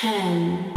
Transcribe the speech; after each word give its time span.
ten, 0.00 0.72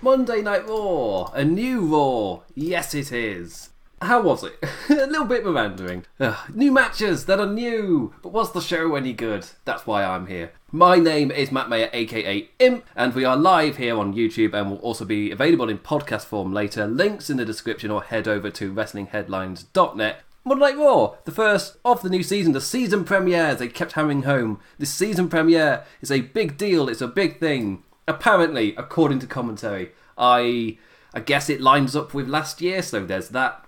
Monday 0.00 0.40
Night 0.40 0.68
Raw, 0.68 1.24
a 1.34 1.44
new 1.44 1.86
Raw. 1.86 2.42
Yes, 2.54 2.94
it 2.94 3.10
is. 3.10 3.70
How 4.02 4.20
was 4.20 4.44
it? 4.44 4.62
a 4.90 5.06
little 5.06 5.24
bit 5.24 5.44
meandering. 5.44 6.04
Ugh, 6.20 6.36
new 6.54 6.70
matches 6.70 7.24
that 7.24 7.40
are 7.40 7.46
new, 7.46 8.12
but 8.22 8.30
was 8.30 8.52
the 8.52 8.60
show 8.60 8.94
any 8.94 9.14
good? 9.14 9.46
That's 9.64 9.86
why 9.86 10.04
I'm 10.04 10.26
here. 10.26 10.52
My 10.70 10.96
name 10.96 11.30
is 11.30 11.50
Matt 11.50 11.70
Mayer, 11.70 11.88
aka 11.94 12.46
Imp, 12.58 12.84
and 12.94 13.14
we 13.14 13.24
are 13.24 13.38
live 13.38 13.78
here 13.78 13.96
on 13.98 14.12
YouTube 14.12 14.52
and 14.52 14.70
will 14.70 14.78
also 14.78 15.06
be 15.06 15.30
available 15.30 15.70
in 15.70 15.78
podcast 15.78 16.26
form 16.26 16.52
later. 16.52 16.86
Links 16.86 17.30
in 17.30 17.38
the 17.38 17.44
description 17.46 17.90
or 17.90 18.02
head 18.02 18.28
over 18.28 18.50
to 18.50 18.72
WrestlingHeadlines.net. 18.72 20.20
Monday 20.44 20.64
Night 20.64 20.76
Raw, 20.76 21.14
the 21.24 21.32
first 21.32 21.78
of 21.82 22.02
the 22.02 22.10
new 22.10 22.22
season, 22.22 22.52
the 22.52 22.60
season 22.60 23.02
premiere. 23.02 23.54
They 23.54 23.68
kept 23.68 23.92
hammering 23.92 24.24
home. 24.24 24.60
This 24.78 24.92
season 24.92 25.30
premiere 25.30 25.84
is 26.02 26.10
a 26.10 26.20
big 26.20 26.58
deal. 26.58 26.90
It's 26.90 27.00
a 27.00 27.08
big 27.08 27.40
thing. 27.40 27.82
Apparently, 28.06 28.74
according 28.76 29.20
to 29.20 29.26
commentary, 29.26 29.92
I 30.18 30.76
I 31.14 31.20
guess 31.20 31.48
it 31.48 31.62
lines 31.62 31.96
up 31.96 32.12
with 32.12 32.28
last 32.28 32.60
year. 32.60 32.82
So 32.82 33.06
there's 33.06 33.30
that. 33.30 33.65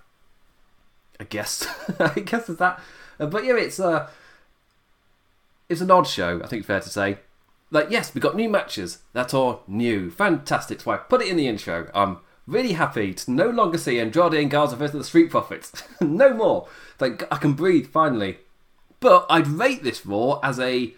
I 1.19 1.25
guess 1.25 1.67
I 1.99 2.19
guess 2.19 2.47
there's 2.47 2.59
that. 2.59 2.81
Uh, 3.19 3.25
but 3.27 3.43
yeah, 3.43 3.57
it's 3.57 3.79
uh 3.79 4.09
it's 5.67 5.81
an 5.81 5.91
odd 5.91 6.07
show. 6.07 6.41
I 6.43 6.47
think 6.47 6.65
fair 6.65 6.79
to 6.79 6.89
say. 6.89 7.19
Like 7.71 7.91
yes, 7.91 8.13
we 8.13 8.21
got 8.21 8.35
new 8.35 8.49
matches 8.49 8.99
that 9.13 9.33
are 9.33 9.59
new, 9.67 10.09
fantastic. 10.09 10.81
So 10.81 10.91
I 10.91 10.97
put 10.97 11.21
it 11.21 11.27
in 11.27 11.37
the 11.37 11.47
intro. 11.47 11.89
I'm 11.93 12.17
really 12.47 12.73
happy 12.73 13.13
to 13.13 13.31
no 13.31 13.49
longer 13.49 13.77
see 13.77 13.99
Andrade 13.99 14.33
and 14.33 14.49
Garza 14.49 14.75
versus 14.75 14.97
the 14.97 15.03
Street 15.03 15.29
Profits. 15.29 15.83
no 16.01 16.33
more. 16.33 16.67
Like 16.99 17.23
I 17.31 17.37
can 17.37 17.53
breathe 17.53 17.87
finally. 17.87 18.39
But 18.99 19.25
I'd 19.29 19.47
rate 19.47 19.83
this 19.83 20.05
Raw 20.05 20.39
as 20.39 20.59
a 20.59 20.93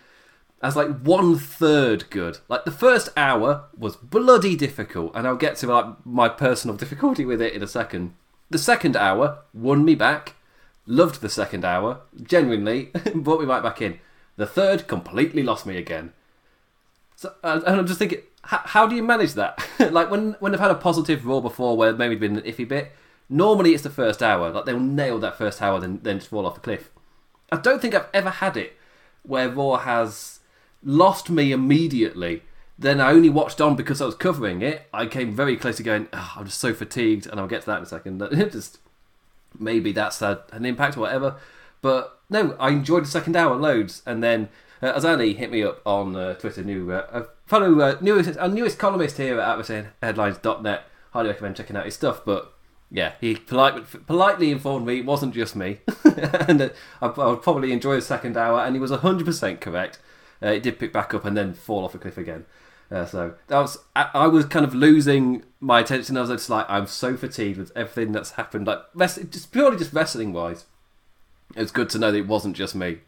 as 0.62 0.76
like 0.76 1.02
one 1.02 1.38
third 1.38 2.10
good. 2.10 2.40
Like 2.48 2.66
the 2.66 2.72
first 2.72 3.10
hour 3.18 3.66
was 3.78 3.96
bloody 3.96 4.56
difficult, 4.56 5.12
and 5.16 5.28
I'll 5.28 5.36
get 5.36 5.58
to 5.58 5.68
like 5.68 6.06
my 6.06 6.30
personal 6.30 6.78
difficulty 6.78 7.26
with 7.26 7.42
it 7.42 7.54
in 7.54 7.64
a 7.64 7.68
second. 7.68 8.14
The 8.52 8.60
second 8.60 8.98
hour 8.98 9.40
won 9.54 9.86
me 9.86 9.96
back. 9.96 10.36
Loved 10.86 11.22
the 11.22 11.30
second 11.30 11.64
hour. 11.64 12.02
Genuinely 12.22 12.92
brought 13.16 13.40
me 13.40 13.46
right 13.46 13.64
back 13.64 13.82
in. 13.82 14.00
The 14.36 14.46
third 14.46 14.88
completely 14.88 15.42
lost 15.42 15.66
me 15.66 15.78
again. 15.78 16.12
So, 17.16 17.34
and 17.44 17.64
and 17.64 17.80
I'm 17.80 17.88
just 17.88 17.98
thinking, 17.98 18.20
how, 18.44 18.62
how 18.66 18.88
do 18.88 18.96
you 18.96 19.04
manage 19.04 19.36
that? 19.36 19.66
like 19.92 20.12
when 20.12 20.36
when 20.42 20.52
they've 20.52 20.60
had 20.60 20.70
a 20.70 20.76
positive 20.76 21.26
raw 21.26 21.40
before, 21.40 21.78
where 21.78 21.94
maybe 21.94 22.16
it'd 22.16 22.20
been 22.20 22.38
an 22.38 22.44
iffy 22.44 22.68
bit. 22.68 22.92
Normally 23.30 23.74
it's 23.74 23.84
the 23.84 23.90
first 23.90 24.22
hour. 24.22 24.50
Like 24.50 24.66
they'll 24.66 24.80
nail 24.80 25.18
that 25.20 25.38
first 25.38 25.62
hour, 25.62 25.80
then 25.80 26.02
then 26.04 26.20
just 26.20 26.30
fall 26.30 26.46
off 26.46 26.58
a 26.58 26.60
cliff. 26.60 26.90
I 27.54 27.58
don't 27.58 27.82
think 27.82 27.96
I've 27.96 28.10
ever 28.14 28.30
had 28.30 28.58
it 28.58 28.76
where 29.24 29.48
Raw 29.48 29.78
has 29.78 30.42
lost 30.84 31.30
me 31.30 31.54
immediately. 31.54 32.44
Then 32.82 33.00
I 33.00 33.12
only 33.12 33.30
watched 33.30 33.62
on 33.62 33.76
because 33.76 34.02
I 34.02 34.08
was 34.08 34.16
covering 34.16 34.64
it. 34.64 34.88
I 34.92 35.06
came 35.06 35.36
very 35.36 35.56
close 35.56 35.78
to 35.78 35.84
going, 35.84 36.08
oh, 36.14 36.34
I'm 36.36 36.46
just 36.46 36.58
so 36.58 36.74
fatigued, 36.74 37.28
and 37.28 37.40
I'll 37.40 37.46
get 37.46 37.62
to 37.62 37.68
that 37.68 37.78
in 37.78 37.84
a 37.84 37.86
second. 37.86 38.28
just 38.52 38.80
maybe 39.60 39.92
that's 39.92 40.20
had 40.20 40.40
an 40.52 40.66
impact 40.66 40.98
or 40.98 41.02
whatever. 41.02 41.36
But 41.84 42.20
no, 42.28 42.56
I 42.60 42.70
enjoyed 42.70 43.04
the 43.04 43.10
second 43.10 43.36
hour 43.36 43.56
loads, 43.56 44.02
and 44.08 44.24
then 44.24 44.50
uh, 44.82 44.94
Azani 44.94 45.36
hit 45.36 45.52
me 45.52 45.62
up 45.62 45.80
on 45.86 46.16
uh, 46.16 46.34
Twitter. 46.34 46.64
New 46.64 46.92
uh, 46.92 47.06
uh, 47.12 47.24
follow 47.46 47.80
uh, 47.82 47.98
newest 48.02 48.36
our 48.40 48.48
newest 48.50 48.80
columnist 48.80 49.18
here 49.18 49.40
at 49.40 49.60
AtmosphereHeadlines.net. 49.60 50.84
Highly 51.12 51.30
recommend 51.30 51.58
checking 51.58 51.76
out 51.76 51.86
his 51.86 51.94
stuff. 51.94 52.26
But 52.26 52.52
yeah, 52.90 53.12
he 53.22 53.36
polite, 53.36 54.08
politely 54.08 54.50
informed 54.50 54.88
me 54.88 55.02
it 55.02 55.06
wasn't 55.06 55.36
just 55.36 55.56
me, 55.56 55.82
and 56.04 56.60
that 56.60 56.74
I, 57.00 57.06
I 57.06 57.28
would 57.28 57.44
probably 57.44 57.74
enjoy 57.74 57.94
the 57.98 58.02
second 58.02 58.38
hour. 58.38 58.60
And 58.62 58.76
he 58.76 58.80
was 58.80 58.90
hundred 58.90 59.26
percent 59.26 59.62
correct. 59.62 60.00
Uh, 60.42 60.48
it 60.48 60.64
did 60.64 60.80
pick 60.80 60.92
back 60.92 61.14
up 61.14 61.26
and 61.26 61.38
then 61.38 61.54
fall 61.54 61.86
off 61.86 61.94
a 61.94 62.00
cliff 62.00 62.18
again. 62.18 62.46
Uh, 62.92 63.06
so 63.06 63.34
that 63.48 63.58
was 63.58 63.78
I, 63.96 64.10
I 64.14 64.28
was 64.28 64.46
kind 64.46 64.66
of 64.66 64.76
losing 64.76 65.44
my 65.62 65.80
attention. 65.80 66.18
I 66.18 66.22
was 66.22 66.30
just 66.30 66.50
like, 66.50 66.66
I'm 66.70 66.88
so 66.88 67.16
fatigued 67.16 67.58
with 67.58 67.72
everything 67.76 68.12
that's 68.12 68.32
happened. 68.32 68.68
Like 68.68 68.80
wrestling, 68.94 69.30
just 69.30 69.52
purely 69.52 69.78
just 69.78 69.94
wrestling 69.94 70.34
wise, 70.34 70.66
it's 71.56 71.72
good 71.72 71.90
to 71.92 72.00
know 72.00 72.12
that 72.12 72.18
it 72.18 72.28
wasn't 72.28 72.56
just 72.56 72.76
me. 72.76 73.00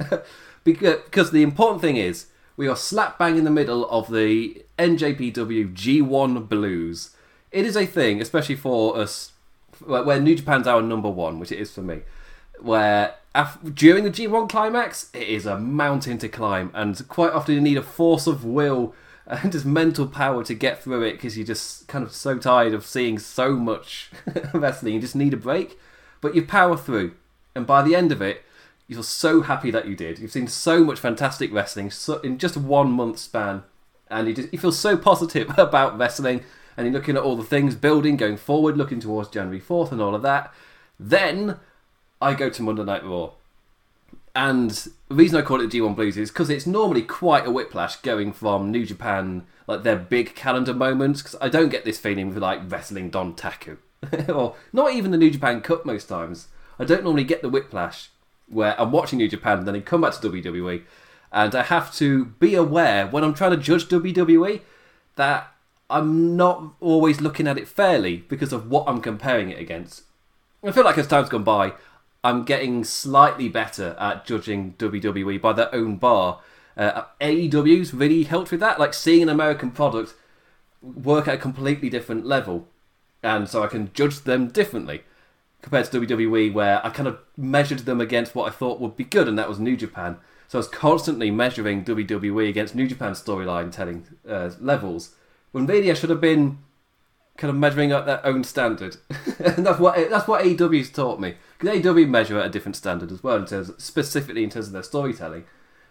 because, 0.64 1.02
because 1.04 1.30
the 1.32 1.42
important 1.42 1.80
thing 1.80 1.96
is 1.96 2.26
we 2.56 2.68
are 2.68 2.76
slap 2.76 3.18
bang 3.18 3.36
in 3.36 3.44
the 3.44 3.50
middle 3.50 3.88
of 3.90 4.10
the 4.12 4.64
NJPW 4.78 5.74
G1 5.74 6.48
Blues. 6.48 7.10
It 7.50 7.66
is 7.66 7.76
a 7.76 7.86
thing, 7.86 8.20
especially 8.20 8.56
for 8.56 8.96
us, 8.96 9.32
where 9.84 10.20
New 10.20 10.36
Japan's 10.36 10.66
our 10.66 10.82
number 10.82 11.10
one, 11.10 11.38
which 11.40 11.52
it 11.52 11.58
is 11.58 11.72
for 11.72 11.82
me. 11.82 12.02
Where 12.60 13.14
af- 13.34 13.58
during 13.74 14.04
the 14.04 14.10
G1 14.10 14.48
climax, 14.48 15.10
it 15.12 15.28
is 15.28 15.46
a 15.46 15.58
mountain 15.58 16.18
to 16.18 16.28
climb, 16.28 16.70
and 16.74 17.06
quite 17.08 17.32
often 17.32 17.54
you 17.54 17.60
need 17.60 17.76
a 17.76 17.82
force 17.82 18.26
of 18.26 18.44
will 18.44 18.94
and 19.26 19.52
just 19.52 19.66
mental 19.66 20.06
power 20.06 20.44
to 20.44 20.54
get 20.54 20.82
through 20.82 21.02
it 21.02 21.12
because 21.12 21.36
you're 21.36 21.46
just 21.46 21.88
kind 21.88 22.04
of 22.04 22.12
so 22.12 22.38
tired 22.38 22.74
of 22.74 22.86
seeing 22.86 23.18
so 23.18 23.56
much 23.56 24.10
wrestling. 24.54 24.94
You 24.94 25.00
just 25.00 25.16
need 25.16 25.34
a 25.34 25.38
break, 25.38 25.78
but 26.20 26.34
you 26.34 26.42
power 26.44 26.76
through, 26.76 27.14
and 27.54 27.66
by 27.66 27.82
the 27.82 27.94
end 27.94 28.12
of 28.12 28.22
it, 28.22 28.42
you're 28.88 29.02
so 29.02 29.42
happy 29.42 29.70
that 29.72 29.88
you 29.88 29.96
did. 29.96 30.18
You've 30.18 30.32
seen 30.32 30.46
so 30.46 30.84
much 30.84 31.00
fantastic 31.00 31.52
wrestling 31.52 31.90
so, 31.90 32.18
in 32.20 32.38
just 32.38 32.56
one 32.56 32.90
month 32.92 33.18
span, 33.18 33.64
and 34.08 34.28
you 34.28 34.34
just 34.34 34.52
you 34.52 34.58
feel 34.58 34.72
so 34.72 34.96
positive 34.96 35.50
about 35.58 35.98
wrestling, 35.98 36.42
and 36.76 36.86
you're 36.86 36.94
looking 36.94 37.16
at 37.16 37.22
all 37.22 37.36
the 37.36 37.44
things 37.44 37.74
building, 37.74 38.16
going 38.16 38.36
forward, 38.36 38.76
looking 38.76 39.00
towards 39.00 39.28
January 39.30 39.60
fourth, 39.60 39.92
and 39.92 40.00
all 40.00 40.14
of 40.14 40.22
that. 40.22 40.52
Then 40.98 41.58
I 42.22 42.34
go 42.34 42.48
to 42.48 42.62
Monday 42.62 42.84
Night 42.84 43.04
Raw. 43.04 43.32
And 44.36 44.70
the 45.08 45.14
reason 45.14 45.38
I 45.38 45.42
call 45.42 45.62
it 45.62 45.70
the 45.70 45.80
G1 45.80 45.96
Blues 45.96 46.18
is 46.18 46.30
because 46.30 46.50
it's 46.50 46.66
normally 46.66 47.00
quite 47.00 47.46
a 47.46 47.50
whiplash 47.50 47.96
going 47.96 48.34
from 48.34 48.70
New 48.70 48.84
Japan, 48.84 49.46
like 49.66 49.82
their 49.82 49.96
big 49.96 50.34
calendar 50.34 50.74
moments. 50.74 51.22
Because 51.22 51.36
I 51.40 51.48
don't 51.48 51.70
get 51.70 51.86
this 51.86 51.98
feeling 51.98 52.28
with 52.28 52.36
like 52.36 52.70
wrestling 52.70 53.10
Dontaku, 53.10 53.78
or 54.28 54.54
not 54.74 54.92
even 54.92 55.10
the 55.10 55.16
New 55.16 55.30
Japan 55.30 55.62
Cup 55.62 55.86
most 55.86 56.10
times. 56.10 56.48
I 56.78 56.84
don't 56.84 57.02
normally 57.02 57.24
get 57.24 57.40
the 57.40 57.48
whiplash 57.48 58.10
where 58.46 58.78
I'm 58.78 58.92
watching 58.92 59.16
New 59.16 59.28
Japan 59.28 59.60
and 59.60 59.66
then 59.66 59.74
I 59.74 59.80
come 59.80 60.02
back 60.02 60.12
to 60.12 60.28
WWE, 60.28 60.82
and 61.32 61.54
I 61.54 61.62
have 61.62 61.94
to 61.94 62.26
be 62.26 62.54
aware 62.54 63.06
when 63.06 63.24
I'm 63.24 63.32
trying 63.32 63.52
to 63.52 63.56
judge 63.56 63.88
WWE 63.88 64.60
that 65.14 65.50
I'm 65.88 66.36
not 66.36 66.74
always 66.80 67.22
looking 67.22 67.48
at 67.48 67.56
it 67.56 67.68
fairly 67.68 68.18
because 68.18 68.52
of 68.52 68.70
what 68.70 68.84
I'm 68.86 69.00
comparing 69.00 69.48
it 69.48 69.58
against. 69.58 70.02
I 70.62 70.72
feel 70.72 70.84
like 70.84 70.98
as 70.98 71.06
time's 71.06 71.30
gone 71.30 71.42
by, 71.42 71.72
I'm 72.26 72.42
getting 72.42 72.82
slightly 72.82 73.48
better 73.48 73.94
at 74.00 74.26
judging 74.26 74.74
WWE 74.78 75.40
by 75.40 75.52
their 75.52 75.72
own 75.72 75.94
bar. 75.94 76.40
Uh, 76.76 77.04
AEW's 77.20 77.94
really 77.94 78.24
helped 78.24 78.50
with 78.50 78.58
that, 78.58 78.80
like 78.80 78.94
seeing 78.94 79.22
an 79.22 79.28
American 79.28 79.70
product 79.70 80.14
work 80.82 81.28
at 81.28 81.34
a 81.34 81.38
completely 81.38 81.88
different 81.88 82.26
level, 82.26 82.66
and 83.22 83.48
so 83.48 83.62
I 83.62 83.68
can 83.68 83.92
judge 83.94 84.22
them 84.22 84.48
differently 84.48 85.04
compared 85.62 85.84
to 85.86 86.00
WWE, 86.00 86.52
where 86.52 86.84
I 86.84 86.90
kind 86.90 87.06
of 87.06 87.20
measured 87.36 87.80
them 87.80 88.00
against 88.00 88.34
what 88.34 88.48
I 88.48 88.50
thought 88.50 88.80
would 88.80 88.96
be 88.96 89.04
good, 89.04 89.28
and 89.28 89.38
that 89.38 89.48
was 89.48 89.60
New 89.60 89.76
Japan. 89.76 90.16
So 90.48 90.58
I 90.58 90.60
was 90.60 90.68
constantly 90.68 91.30
measuring 91.30 91.84
WWE 91.84 92.48
against 92.48 92.74
New 92.74 92.88
Japan 92.88 93.12
storyline 93.12 93.70
telling 93.70 94.04
uh, 94.28 94.50
levels, 94.60 95.14
when 95.52 95.66
really 95.66 95.92
I 95.92 95.94
should 95.94 96.10
have 96.10 96.20
been 96.20 96.58
kind 97.36 97.50
of 97.50 97.56
measuring 97.56 97.92
up 97.92 98.04
their 98.04 98.26
own 98.26 98.42
standard. 98.42 98.96
and 99.38 99.64
that's 99.64 99.78
what 99.78 100.10
that's 100.10 100.26
what 100.26 100.44
AEW's 100.44 100.90
taught 100.90 101.20
me. 101.20 101.36
Because 101.58 101.80
AEW 101.80 102.08
measure 102.08 102.38
at 102.38 102.46
a 102.46 102.50
different 102.50 102.76
standard 102.76 103.10
as 103.10 103.22
well, 103.22 103.36
in 103.36 103.46
terms 103.46 103.72
specifically 103.78 104.44
in 104.44 104.50
terms 104.50 104.66
of 104.66 104.72
their 104.72 104.82
storytelling. 104.82 105.44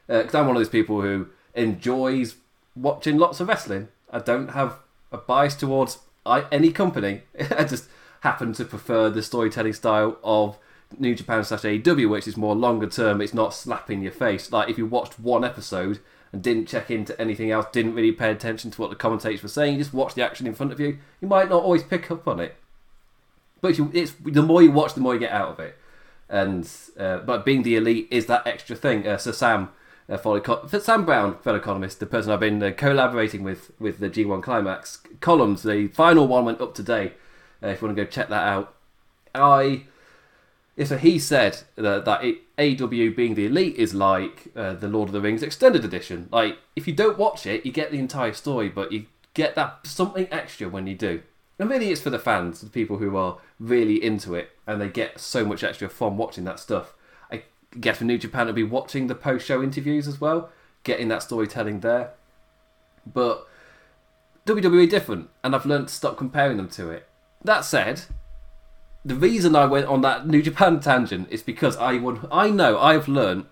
Uh, 0.08 0.22
because 0.22 0.36
I'm 0.36 0.46
one 0.46 0.56
of 0.56 0.60
those 0.60 0.70
people 0.70 1.02
who 1.02 1.28
enjoys 1.54 2.36
watching 2.76 3.18
lots 3.18 3.40
of 3.40 3.48
wrestling. 3.48 3.88
I 4.12 4.20
don't 4.20 4.50
have 4.50 4.80
a 5.12 5.18
bias 5.18 5.56
towards 5.56 6.00
I, 6.26 6.46
any 6.52 6.72
company. 6.72 7.22
I 7.58 7.64
just 7.64 7.90
happen 8.22 8.54
to 8.54 8.66
prefer 8.66 9.10
the 9.10 9.24
storytelling 9.24 9.74
style 9.74 10.18
of 10.24 10.58
New 10.98 11.16
Japan 11.16 11.44
slash 11.44 11.62
AEW, 11.62 12.10
which 12.10 12.28
is 12.28 12.38
more 12.38 12.56
longer 12.56 12.88
term. 12.88 13.22
It's 13.22 13.34
not 13.34 13.54
slapping 13.54 14.02
your 14.02 14.12
face. 14.12 14.52
Like 14.52 14.70
if 14.70 14.78
you 14.78 14.86
watched 14.86 15.20
one 15.20 15.44
episode 15.44 16.00
and 16.32 16.42
didn't 16.42 16.68
check 16.68 16.92
into 16.92 17.20
anything 17.20 17.52
else, 17.52 17.66
didn't 17.72 17.96
really 17.96 18.12
pay 18.12 18.32
attention 18.32 18.72
to 18.72 18.82
what 18.82 18.90
the 18.90 18.96
commentators 18.96 19.44
were 19.44 19.50
saying, 19.50 19.74
you 19.74 19.80
just 19.80 19.94
watched 19.94 20.16
the 20.16 20.24
action 20.24 20.48
in 20.48 20.54
front 20.54 20.72
of 20.72 20.80
you, 20.80 20.98
you 21.22 21.28
might 21.28 21.50
not 21.50 21.64
always 21.64 21.84
pick 21.84 22.12
up 22.12 22.28
on 22.28 22.40
it. 22.40 22.56
You, 23.70 23.92
it's 23.94 24.14
the 24.24 24.44
more 24.44 24.62
you 24.62 24.72
watch, 24.72 24.94
the 24.94 25.02
more 25.02 25.14
you 25.14 25.20
get 25.20 25.32
out 25.32 25.50
of 25.50 25.60
it. 25.60 25.78
And 26.30 26.70
uh, 27.00 27.20
but 27.20 27.46
being 27.46 27.64
the 27.64 27.76
elite 27.76 28.08
is 28.12 28.26
that 28.28 28.46
extra 28.48 28.76
thing. 28.76 29.08
Uh, 29.08 29.18
so 29.18 29.32
Sam, 29.32 29.70
uh, 30.10 30.18
fellow 30.18 30.68
Sam 30.68 31.06
Brown, 31.06 31.38
fellow 31.40 31.58
economist, 31.58 32.00
the 32.00 32.06
person 32.06 32.32
I've 32.32 32.40
been 32.40 32.62
uh, 32.62 32.72
collaborating 32.76 33.44
with 33.44 33.72
with 33.80 34.00
the 34.00 34.10
G1 34.10 34.42
Climax 34.42 35.02
columns, 35.22 35.64
the 35.64 35.88
final 35.90 36.28
one 36.28 36.46
went 36.46 36.62
up 36.62 36.74
today. 36.74 37.14
Uh, 37.62 37.68
if 37.68 37.82
you 37.82 37.88
want 37.88 37.98
to 37.98 38.04
go 38.04 38.10
check 38.10 38.30
that 38.30 38.44
out, 38.44 38.76
I 39.34 39.84
Yeah, 40.76 40.86
so 40.86 40.98
he 40.98 41.20
said 41.20 41.62
that, 41.76 42.06
that 42.06 42.24
it, 42.24 42.42
AEW 42.58 43.16
being 43.16 43.36
the 43.36 43.46
elite 43.46 43.76
is 43.76 43.94
like 43.94 44.48
uh, 44.56 44.74
the 44.74 44.88
Lord 44.88 45.10
of 45.10 45.14
the 45.14 45.22
Rings 45.22 45.44
extended 45.44 45.84
edition. 45.86 46.30
Like, 46.32 46.58
if 46.76 46.88
you 46.88 46.94
don't 46.94 47.18
watch 47.18 47.46
it, 47.46 47.66
you 47.66 47.72
get 47.72 47.92
the 47.92 48.00
entire 48.00 48.34
story, 48.34 48.70
but 48.70 48.92
you 48.92 49.06
get 49.34 49.56
that 49.56 49.86
something 49.86 50.28
extra 50.32 50.70
when 50.70 50.88
you 50.88 50.96
do. 50.96 51.22
And 51.60 51.70
really, 51.70 51.92
it's 51.92 52.02
for 52.02 52.10
the 52.10 52.20
fans, 52.20 52.62
the 52.62 52.70
people 52.70 52.98
who 52.98 53.16
are 53.16 53.38
really 53.60 54.04
into 54.04 54.36
it, 54.36 54.52
and 54.68 54.82
they 54.82 54.90
get 54.90 55.20
so 55.20 55.46
much 55.46 55.64
extra 55.64 55.90
from 55.90 56.18
watching 56.18 56.44
that 56.46 56.60
stuff. 56.60 56.94
I 57.32 57.44
guess 57.80 57.98
for 57.98 58.04
New 58.04 58.18
Japan, 58.18 58.44
it'll 58.44 58.54
be 58.54 58.64
watching 58.64 59.08
the 59.08 59.16
post-show 59.16 59.64
interviews 59.64 60.08
as 60.08 60.20
well, 60.20 60.50
getting 60.84 61.08
that 61.10 61.24
storytelling 61.24 61.80
there. 61.80 62.12
But 63.06 63.48
WWE 64.46 64.90
different, 64.90 65.30
and 65.44 65.56
I've 65.56 65.66
learned 65.66 65.88
to 65.88 65.94
stop 65.94 66.18
comparing 66.18 66.58
them 66.58 66.70
to 66.70 66.90
it. 66.90 67.08
That 67.44 67.66
said, 67.66 68.04
the 69.04 69.16
reason 69.16 69.56
I 69.56 69.66
went 69.66 69.88
on 69.88 70.02
that 70.02 70.28
New 70.28 70.42
Japan 70.42 70.80
tangent 70.82 71.28
is 71.32 71.44
because 71.44 71.78
I 71.78 71.98
would 71.98 72.28
I 72.32 72.50
know 72.50 72.80
I've 72.80 73.08
learned 73.08 73.46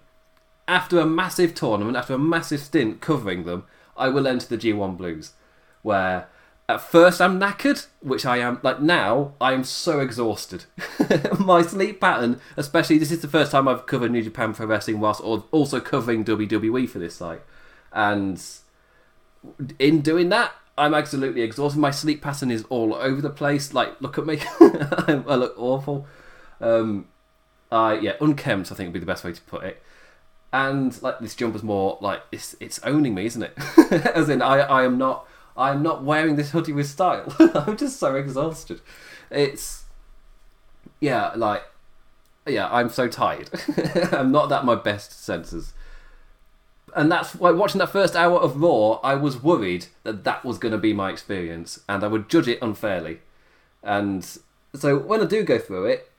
after 0.67 0.99
a 0.99 1.05
massive 1.05 1.53
tournament, 1.53 1.97
after 1.97 2.13
a 2.13 2.19
massive 2.19 2.61
stint 2.61 3.01
covering 3.01 3.43
them, 3.43 3.65
I 3.97 4.09
will 4.09 4.27
enter 4.27 4.47
the 4.47 4.57
G1 4.57 4.97
Blues, 4.97 5.33
where 5.81 6.27
at 6.69 6.81
first 6.81 7.21
I'm 7.21 7.39
knackered, 7.39 7.87
which 8.01 8.25
I 8.25 8.37
am 8.37 8.59
like 8.63 8.81
now 8.81 9.33
I 9.41 9.53
am 9.53 9.63
so 9.63 9.99
exhausted. 9.99 10.65
My 11.39 11.61
sleep 11.61 11.99
pattern, 11.99 12.39
especially 12.55 12.97
this 12.97 13.11
is 13.11 13.21
the 13.21 13.27
first 13.27 13.51
time 13.51 13.67
I've 13.67 13.85
covered 13.85 14.11
New 14.11 14.23
Japan 14.23 14.53
Pro 14.53 14.65
Wrestling 14.65 14.99
whilst 14.99 15.21
also 15.21 15.79
covering 15.79 16.23
WWE 16.23 16.87
for 16.89 16.99
this 16.99 17.15
site, 17.15 17.41
and 17.91 18.41
in 19.77 20.01
doing 20.01 20.29
that, 20.29 20.53
I'm 20.77 20.93
absolutely 20.93 21.41
exhausted. 21.41 21.79
My 21.79 21.91
sleep 21.91 22.21
pattern 22.21 22.49
is 22.49 22.63
all 22.69 22.95
over 22.95 23.21
the 23.21 23.29
place. 23.29 23.73
Like, 23.73 23.99
look 24.01 24.17
at 24.17 24.25
me, 24.25 24.39
I 24.59 25.35
look 25.35 25.55
awful. 25.57 26.07
Um, 26.61 27.07
yeah, 27.71 28.13
unkempt. 28.21 28.71
I 28.71 28.75
think 28.75 28.87
would 28.87 28.93
be 28.93 28.99
the 28.99 29.05
best 29.05 29.23
way 29.23 29.33
to 29.33 29.41
put 29.41 29.63
it. 29.63 29.81
And 30.53 30.99
like 31.01 31.19
this 31.19 31.35
jumper's 31.35 31.63
more 31.63 31.97
like 31.99 32.21
it's 32.31 32.55
it's 32.59 32.79
owning 32.83 33.15
me, 33.15 33.25
isn't 33.25 33.41
it? 33.41 33.57
As 33.91 34.29
in, 34.29 34.41
I 34.41 34.59
I 34.59 34.83
am 34.83 34.97
not 34.97 35.27
I'm 35.55 35.83
not 35.83 36.03
wearing 36.03 36.35
this 36.35 36.51
hoodie 36.51 36.73
with 36.73 36.87
style. 36.87 37.35
I'm 37.39 37.77
just 37.77 37.99
so 37.99 38.15
exhausted. 38.15 38.81
It's 39.29 39.85
yeah, 40.99 41.31
like 41.35 41.63
yeah, 42.47 42.67
I'm 42.71 42.89
so 42.89 43.07
tired. 43.07 43.49
I'm 44.11 44.31
not 44.31 44.51
at 44.51 44.65
my 44.65 44.75
best 44.75 45.23
senses 45.23 45.73
and 46.95 47.11
that's 47.11 47.35
why 47.35 47.51
watching 47.51 47.79
that 47.79 47.89
first 47.89 48.15
hour 48.15 48.37
of 48.39 48.61
Raw, 48.61 48.99
I 49.03 49.15
was 49.15 49.41
worried 49.41 49.87
that 50.03 50.23
that 50.23 50.45
was 50.45 50.57
going 50.57 50.71
to 50.71 50.77
be 50.77 50.93
my 50.93 51.11
experience, 51.11 51.79
and 51.89 52.03
I 52.03 52.07
would 52.07 52.29
judge 52.29 52.47
it 52.47 52.59
unfairly. 52.61 53.19
And 53.81 54.25
so 54.73 54.97
when 54.97 55.21
I 55.21 55.25
do 55.25 55.43
go 55.43 55.59
through 55.59 55.85
it, 55.85 56.11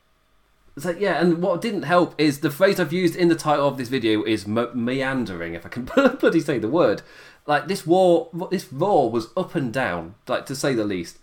like 0.82 0.98
yeah. 1.00 1.20
And 1.20 1.40
what 1.42 1.60
didn't 1.60 1.82
help 1.82 2.14
is 2.18 2.40
the 2.40 2.50
phrase 2.50 2.80
I've 2.80 2.92
used 2.92 3.14
in 3.14 3.28
the 3.28 3.36
title 3.36 3.68
of 3.68 3.76
this 3.78 3.88
video 3.88 4.24
is 4.24 4.46
me- 4.46 4.66
meandering, 4.74 5.54
if 5.54 5.64
I 5.64 5.68
can 5.68 5.84
bloody 6.20 6.40
say 6.40 6.58
the 6.58 6.68
word. 6.68 7.02
Like 7.46 7.68
this 7.68 7.86
war, 7.86 8.30
this 8.50 8.72
Raw 8.72 9.04
was 9.04 9.28
up 9.36 9.54
and 9.54 9.72
down, 9.72 10.14
like 10.26 10.46
to 10.46 10.56
say 10.56 10.74
the 10.74 10.84
least. 10.84 11.18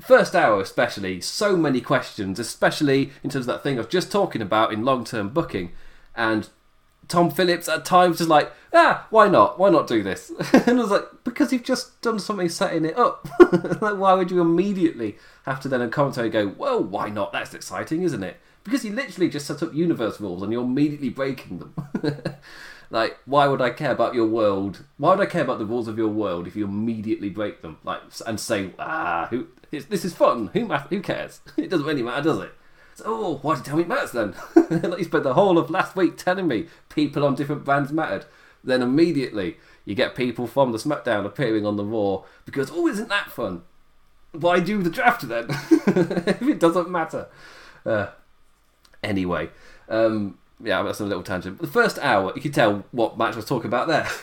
First 0.00 0.34
hour, 0.34 0.60
especially, 0.60 1.20
so 1.20 1.56
many 1.56 1.80
questions, 1.80 2.38
especially 2.38 3.12
in 3.22 3.30
terms 3.30 3.46
of 3.46 3.54
that 3.54 3.62
thing 3.62 3.76
I 3.76 3.82
was 3.82 3.86
just 3.86 4.12
talking 4.12 4.42
about 4.42 4.72
in 4.72 4.84
long 4.84 5.04
term 5.04 5.30
booking. 5.30 5.72
And 6.14 6.48
Tom 7.08 7.30
Phillips 7.30 7.68
at 7.68 7.84
times 7.84 8.20
is 8.20 8.28
like, 8.28 8.52
ah, 8.72 9.06
why 9.10 9.28
not? 9.28 9.58
Why 9.58 9.70
not 9.70 9.86
do 9.86 10.02
this? 10.02 10.30
and 10.52 10.78
I 10.78 10.82
was 10.82 10.90
like, 10.90 11.04
because 11.24 11.52
you've 11.52 11.62
just 11.62 12.00
done 12.02 12.18
something 12.18 12.48
setting 12.48 12.84
it 12.84 12.98
up. 12.98 13.28
like, 13.80 13.96
why 13.96 14.14
would 14.14 14.30
you 14.30 14.40
immediately 14.40 15.16
have 15.44 15.60
to 15.60 15.68
then 15.68 15.82
in 15.82 15.90
commentary 15.90 16.28
go, 16.28 16.48
well, 16.48 16.82
why 16.82 17.08
not? 17.08 17.32
That's 17.32 17.54
exciting, 17.54 18.02
isn't 18.02 18.22
it? 18.22 18.38
Because 18.66 18.84
you 18.84 18.92
literally 18.92 19.28
just 19.28 19.46
set 19.46 19.62
up 19.62 19.72
universe 19.72 20.20
rules 20.20 20.42
and 20.42 20.52
you're 20.52 20.64
immediately 20.64 21.08
breaking 21.08 21.60
them. 21.60 21.74
like, 22.90 23.16
why 23.24 23.46
would 23.46 23.60
I 23.60 23.70
care 23.70 23.92
about 23.92 24.16
your 24.16 24.26
world? 24.26 24.82
Why 24.98 25.10
would 25.10 25.24
I 25.24 25.30
care 25.30 25.42
about 25.42 25.60
the 25.60 25.64
rules 25.64 25.86
of 25.86 25.96
your 25.96 26.08
world 26.08 26.48
if 26.48 26.56
you 26.56 26.64
immediately 26.64 27.30
break 27.30 27.62
them? 27.62 27.78
Like, 27.84 28.00
and 28.26 28.40
say, 28.40 28.72
ah, 28.80 29.28
who, 29.30 29.46
this 29.70 30.04
is 30.04 30.14
fun. 30.14 30.48
Who, 30.48 30.66
who 30.66 31.00
cares? 31.00 31.40
It 31.56 31.70
doesn't 31.70 31.86
really 31.86 32.02
matter, 32.02 32.22
does 32.22 32.40
it? 32.40 32.54
So, 32.96 33.04
oh, 33.06 33.38
why 33.42 33.54
did 33.54 33.60
you 33.60 33.64
tell 33.66 33.76
me 33.76 33.82
it 33.84 33.88
matters 33.88 34.10
then? 34.10 34.34
like 34.90 34.98
you 34.98 35.04
spent 35.04 35.22
the 35.22 35.34
whole 35.34 35.58
of 35.58 35.70
last 35.70 35.94
week 35.94 36.16
telling 36.16 36.48
me 36.48 36.66
people 36.88 37.24
on 37.24 37.36
different 37.36 37.64
brands 37.64 37.92
mattered. 37.92 38.24
Then 38.64 38.82
immediately 38.82 39.58
you 39.84 39.94
get 39.94 40.16
people 40.16 40.48
from 40.48 40.72
the 40.72 40.78
SmackDown 40.78 41.24
appearing 41.24 41.64
on 41.64 41.76
the 41.76 41.84
Raw 41.84 42.24
because, 42.44 42.72
oh, 42.72 42.88
isn't 42.88 43.10
that 43.10 43.30
fun? 43.30 43.62
Why 44.32 44.58
do 44.58 44.82
the 44.82 44.90
draft 44.90 45.28
then? 45.28 45.46
if 45.50 46.42
it 46.42 46.58
doesn't 46.58 46.90
matter. 46.90 47.28
Uh, 47.84 48.08
anyway, 49.02 49.50
um, 49.88 50.38
yeah, 50.62 50.82
that's 50.82 51.00
a 51.00 51.04
little 51.04 51.22
tangent. 51.22 51.58
The 51.58 51.66
first 51.66 51.98
hour, 51.98 52.32
you 52.34 52.40
could 52.40 52.54
tell 52.54 52.84
what 52.92 53.18
match 53.18 53.34
I 53.34 53.36
was 53.36 53.46
talking 53.46 53.68
about 53.68 53.88
there. 53.88 54.06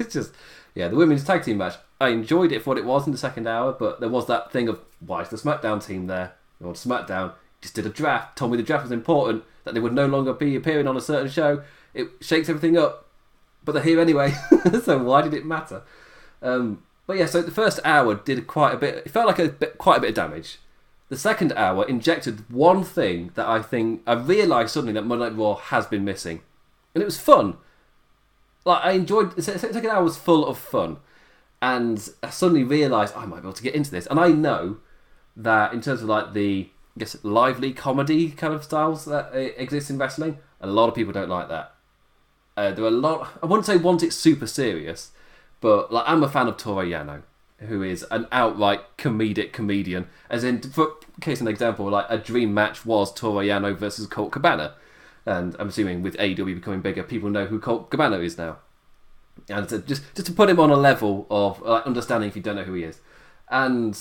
it's 0.00 0.12
just, 0.12 0.32
yeah, 0.74 0.88
the 0.88 0.96
women's 0.96 1.24
tag 1.24 1.42
team 1.42 1.58
match. 1.58 1.74
I 2.00 2.08
enjoyed 2.08 2.52
it 2.52 2.62
for 2.62 2.70
what 2.70 2.78
it 2.78 2.84
was 2.84 3.06
in 3.06 3.12
the 3.12 3.18
second 3.18 3.46
hour, 3.46 3.72
but 3.72 4.00
there 4.00 4.08
was 4.08 4.26
that 4.26 4.52
thing 4.52 4.68
of 4.68 4.80
why 5.00 5.22
is 5.22 5.28
the 5.28 5.36
SmackDown 5.36 5.84
team 5.84 6.06
there? 6.06 6.34
On 6.62 6.74
SmackDown, 6.74 7.32
just 7.60 7.74
did 7.74 7.86
a 7.86 7.90
draft, 7.90 8.36
told 8.36 8.50
me 8.50 8.56
the 8.56 8.62
draft 8.62 8.84
was 8.84 8.92
important, 8.92 9.44
that 9.64 9.74
they 9.74 9.80
would 9.80 9.92
no 9.92 10.06
longer 10.06 10.32
be 10.32 10.56
appearing 10.56 10.86
on 10.86 10.96
a 10.96 11.00
certain 11.00 11.30
show. 11.30 11.62
It 11.94 12.08
shakes 12.20 12.48
everything 12.48 12.76
up, 12.76 13.06
but 13.64 13.72
they're 13.72 13.82
here 13.82 14.00
anyway, 14.00 14.34
so 14.84 15.02
why 15.02 15.22
did 15.22 15.34
it 15.34 15.46
matter? 15.46 15.82
Um, 16.42 16.82
but 17.06 17.16
yeah, 17.16 17.26
so 17.26 17.42
the 17.42 17.50
first 17.50 17.80
hour 17.84 18.14
did 18.14 18.46
quite 18.46 18.74
a 18.74 18.76
bit. 18.76 19.06
It 19.06 19.10
felt 19.10 19.26
like 19.26 19.38
a 19.38 19.48
bit, 19.48 19.78
quite 19.78 19.98
a 19.98 20.00
bit 20.00 20.10
of 20.10 20.14
damage. 20.16 20.58
The 21.08 21.18
second 21.18 21.52
hour 21.52 21.84
injected 21.86 22.50
one 22.50 22.82
thing 22.82 23.30
that 23.34 23.46
I 23.46 23.60
think 23.60 24.02
I 24.06 24.14
realised 24.14 24.72
suddenly 24.72 24.94
that 24.94 25.04
Monday 25.04 25.26
Night 25.28 25.36
Raw 25.36 25.54
has 25.54 25.86
been 25.86 26.04
missing, 26.04 26.40
and 26.94 27.02
it 27.02 27.04
was 27.04 27.20
fun. 27.20 27.58
Like 28.64 28.84
I 28.84 28.92
enjoyed. 28.92 29.32
The 29.36 29.42
second 29.42 29.86
hour 29.86 30.02
was 30.02 30.16
full 30.16 30.46
of 30.46 30.56
fun, 30.56 30.96
and 31.60 32.08
I 32.22 32.30
suddenly 32.30 32.64
realised 32.64 33.14
I 33.16 33.26
might 33.26 33.42
be 33.42 33.48
able 33.48 33.52
to 33.52 33.62
get 33.62 33.74
into 33.74 33.90
this. 33.90 34.06
And 34.06 34.18
I 34.18 34.28
know 34.28 34.78
that 35.36 35.72
in 35.72 35.80
terms 35.80 36.02
of 36.02 36.08
like 36.08 36.32
the 36.32 36.70
I 36.96 37.00
guess 37.00 37.22
lively 37.24 37.72
comedy 37.72 38.30
kind 38.30 38.54
of 38.54 38.64
styles 38.64 39.04
that 39.04 39.30
uh, 39.34 39.38
exist 39.38 39.90
in 39.90 39.98
wrestling. 39.98 40.38
A 40.60 40.66
lot 40.66 40.88
of 40.88 40.94
people 40.94 41.12
don't 41.12 41.28
like 41.28 41.48
that. 41.48 41.74
Uh, 42.56 42.70
there 42.70 42.84
are 42.84 42.88
a 42.88 42.90
lot. 42.90 43.38
I 43.42 43.46
wouldn't 43.46 43.66
say 43.66 43.76
want 43.76 44.02
it 44.02 44.12
super 44.12 44.46
serious, 44.46 45.10
but 45.60 45.92
like 45.92 46.04
I'm 46.06 46.22
a 46.22 46.28
fan 46.28 46.48
of 46.48 46.56
Toru 46.56 46.88
Yano, 46.88 47.22
who 47.58 47.82
is 47.82 48.04
an 48.10 48.26
outright 48.32 48.80
comedic 48.98 49.52
comedian. 49.52 50.08
As 50.28 50.44
in, 50.44 50.60
for 50.60 50.94
case 51.20 51.40
an 51.40 51.48
example, 51.48 51.88
like 51.90 52.06
a 52.08 52.18
dream 52.18 52.52
match 52.52 52.84
was 52.84 53.12
Toru 53.12 53.46
Yano 53.46 53.76
versus 53.76 54.06
Colt 54.06 54.32
Cabana, 54.32 54.74
and 55.26 55.56
I'm 55.58 55.68
assuming 55.68 56.02
with 56.02 56.16
AEW 56.16 56.54
becoming 56.56 56.80
bigger, 56.80 57.02
people 57.02 57.30
know 57.30 57.46
who 57.46 57.58
Colt 57.58 57.90
Cabana 57.90 58.18
is 58.18 58.36
now. 58.36 58.58
And 59.48 59.68
to, 59.68 59.78
just 59.78 60.02
just 60.14 60.26
to 60.26 60.32
put 60.32 60.48
him 60.48 60.60
on 60.60 60.70
a 60.70 60.76
level 60.76 61.26
of 61.30 61.60
like, 61.60 61.86
understanding 61.86 62.28
if 62.28 62.36
you 62.36 62.42
don't 62.42 62.56
know 62.56 62.64
who 62.64 62.74
he 62.74 62.84
is, 62.84 63.00
and 63.50 63.98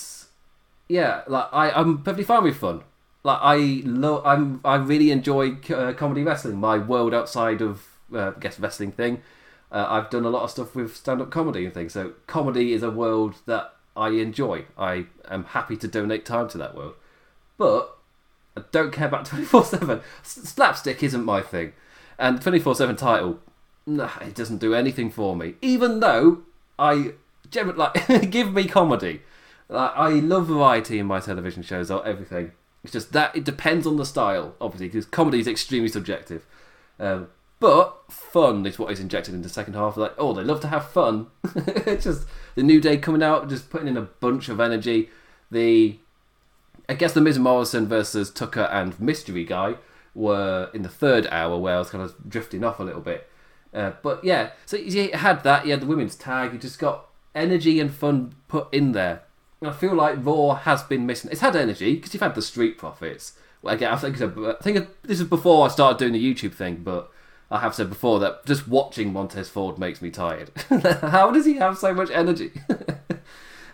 yeah, 0.87 1.23
like 1.27 1.47
I, 1.51 1.71
I'm 1.71 1.99
perfectly 1.99 2.23
fine 2.23 2.43
with 2.43 2.57
fun. 2.57 2.83
Like 3.23 3.39
I 3.41 3.81
love, 3.85 4.25
I'm, 4.25 4.59
I 4.65 4.75
really 4.75 5.09
enjoy 5.11 5.57
uh, 5.73 5.93
comedy 5.93 6.23
wrestling. 6.23 6.57
My 6.57 6.77
world 6.77 7.13
outside 7.13 7.61
of, 7.61 7.85
uh, 8.13 8.33
I 8.35 8.39
guess, 8.39 8.59
wrestling 8.59 8.91
thing. 8.91 9.21
Uh, 9.73 9.87
I've 9.89 10.09
done 10.09 10.23
a 10.23 10.29
lot 10.29 10.43
of 10.43 10.51
stuff 10.51 10.75
with 10.75 10.95
stand-up 10.95 11.31
comedy 11.31 11.65
and 11.65 11.73
things. 11.73 11.93
So 11.93 12.13
comedy 12.27 12.73
is 12.73 12.83
a 12.83 12.91
world 12.91 13.35
that 13.47 13.73
I 13.97 14.09
enjoy. 14.09 14.65
I 14.77 15.07
am 15.27 15.45
happy 15.45 15.75
to 15.77 15.87
donate 15.87 16.25
time 16.25 16.47
to 16.49 16.57
that 16.59 16.75
world, 16.75 16.93
but 17.57 17.97
I 18.55 18.61
don't 18.71 18.93
care 18.93 19.07
about 19.07 19.25
twenty 19.27 19.45
four 19.45 19.65
seven. 19.65 20.01
Slapstick 20.21 21.01
isn't 21.03 21.25
my 21.25 21.41
thing, 21.41 21.73
and 22.17 22.41
twenty 22.41 22.59
four 22.59 22.75
seven 22.75 22.95
title, 22.95 23.39
nah, 23.85 24.11
it 24.21 24.35
doesn't 24.35 24.59
do 24.59 24.75
anything 24.75 25.09
for 25.09 25.35
me. 25.35 25.55
Even 25.61 25.99
though 25.99 26.43
I, 26.77 27.13
like, 27.53 28.29
give 28.29 28.53
me 28.53 28.67
comedy 28.67 29.21
I 29.69 30.11
love 30.11 30.47
variety 30.47 30.99
in 30.99 31.07
my 31.07 31.19
television 31.19 31.63
shows 31.63 31.89
or 31.89 32.05
everything. 32.05 32.51
It's 32.83 32.93
just 32.93 33.13
that 33.13 33.35
it 33.35 33.43
depends 33.43 33.87
on 33.87 33.95
the 33.95 34.05
style, 34.05 34.55
obviously, 34.59 34.87
because 34.87 35.05
comedy 35.05 35.39
is 35.39 35.47
extremely 35.47 35.89
subjective. 35.89 36.45
Um, 36.99 37.29
but 37.63 38.11
fun 38.11 38.65
is 38.65 38.77
what 38.77 38.91
is 38.91 38.99
injected 38.99 39.33
into 39.33 39.47
the 39.47 39.53
second 39.53 39.75
half. 39.75 39.95
Like, 39.95 40.13
oh, 40.17 40.33
they 40.33 40.43
love 40.43 40.59
to 40.59 40.67
have 40.67 40.89
fun. 40.89 41.27
it's 41.55 42.03
just 42.03 42.27
the 42.55 42.61
new 42.61 42.81
day 42.81 42.97
coming 42.97 43.23
out, 43.23 43.47
just 43.47 43.69
putting 43.69 43.87
in 43.87 43.95
a 43.95 44.01
bunch 44.01 44.49
of 44.49 44.59
energy. 44.59 45.09
The, 45.49 45.97
I 46.89 46.95
guess 46.95 47.13
the 47.13 47.21
Miz 47.21 47.39
Morrison 47.39 47.87
versus 47.87 48.29
Tucker 48.29 48.67
and 48.69 48.99
Mystery 48.99 49.45
Guy 49.45 49.75
were 50.13 50.71
in 50.73 50.81
the 50.81 50.89
third 50.89 51.25
hour 51.27 51.57
where 51.57 51.77
I 51.77 51.79
was 51.79 51.89
kind 51.89 52.03
of 52.03 52.13
drifting 52.27 52.65
off 52.65 52.81
a 52.81 52.83
little 52.83 52.99
bit. 52.99 53.29
Uh, 53.73 53.93
but 54.01 54.25
yeah, 54.25 54.49
so 54.65 54.75
you 54.75 55.11
had 55.13 55.43
that. 55.43 55.63
You 55.63 55.71
had 55.71 55.83
the 55.83 55.87
women's 55.87 56.17
tag. 56.17 56.51
You 56.51 56.59
just 56.59 56.79
got 56.79 57.05
energy 57.33 57.79
and 57.79 57.93
fun 57.93 58.35
put 58.49 58.67
in 58.73 58.91
there. 58.91 59.21
I 59.61 59.71
feel 59.71 59.95
like 59.95 60.17
Raw 60.17 60.55
has 60.55 60.83
been 60.83 61.05
missing. 61.05 61.31
It's 61.31 61.39
had 61.39 61.55
energy 61.55 61.95
because 61.95 62.13
you've 62.13 62.23
had 62.23 62.35
the 62.35 62.41
Street 62.41 62.77
Profits. 62.77 63.37
Well, 63.61 63.73
again, 63.73 63.93
I 63.93 63.95
think, 63.95 64.21
I 64.21 64.55
think 64.61 64.89
this 65.03 65.21
is 65.21 65.27
before 65.27 65.65
I 65.65 65.69
started 65.69 65.97
doing 65.97 66.11
the 66.11 66.33
YouTube 66.33 66.55
thing, 66.55 66.81
but 66.83 67.09
I 67.53 67.59
have 67.59 67.75
said 67.75 67.87
before 67.87 68.19
that 68.19 68.47
just 68.47 68.67
watching 68.67 69.13
Montez 69.13 69.47
Ford 69.47 69.77
makes 69.77 70.01
me 70.01 70.09
tired. 70.09 70.49
How 71.01 71.29
does 71.29 71.45
he 71.45 71.53
have 71.57 71.77
so 71.77 71.93
much 71.93 72.09
energy? 72.09 72.51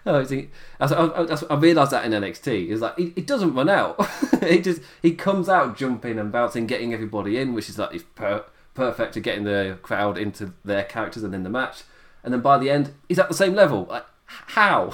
Oh, 0.05 0.25
he, 0.25 0.47
I, 0.79 0.85
I, 0.85 1.37
I 1.49 1.55
realised 1.55 1.91
that 1.91 2.05
in 2.05 2.13
NXT. 2.13 2.71
It's 2.71 2.81
like 2.81 2.97
he, 2.97 3.11
he 3.15 3.21
doesn't 3.21 3.53
run 3.53 3.67
out. 3.67 4.03
he 4.43 4.59
just 4.59 4.81
he 5.01 5.13
comes 5.13 5.49
out 5.49 5.77
jumping 5.77 6.17
and 6.17 6.31
bouncing, 6.31 6.65
getting 6.65 6.93
everybody 6.93 7.37
in, 7.37 7.53
which 7.53 7.67
is 7.67 7.77
like 7.77 7.93
is 7.93 8.03
per, 8.03 8.45
perfect 8.73 9.13
to 9.15 9.19
getting 9.19 9.43
the 9.43 9.77
crowd 9.81 10.17
into 10.17 10.53
their 10.63 10.85
characters 10.85 11.21
and 11.21 11.35
in 11.35 11.43
the 11.43 11.49
match. 11.49 11.83
And 12.23 12.33
then 12.33 12.39
by 12.39 12.57
the 12.57 12.71
end, 12.71 12.93
he's 13.09 13.19
at 13.19 13.27
the 13.27 13.35
same 13.35 13.53
level. 13.53 13.87
Like 13.89 14.05
how? 14.25 14.91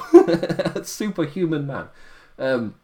Superhuman 0.83 1.67
man. 1.67 1.87
Um, 2.39 2.75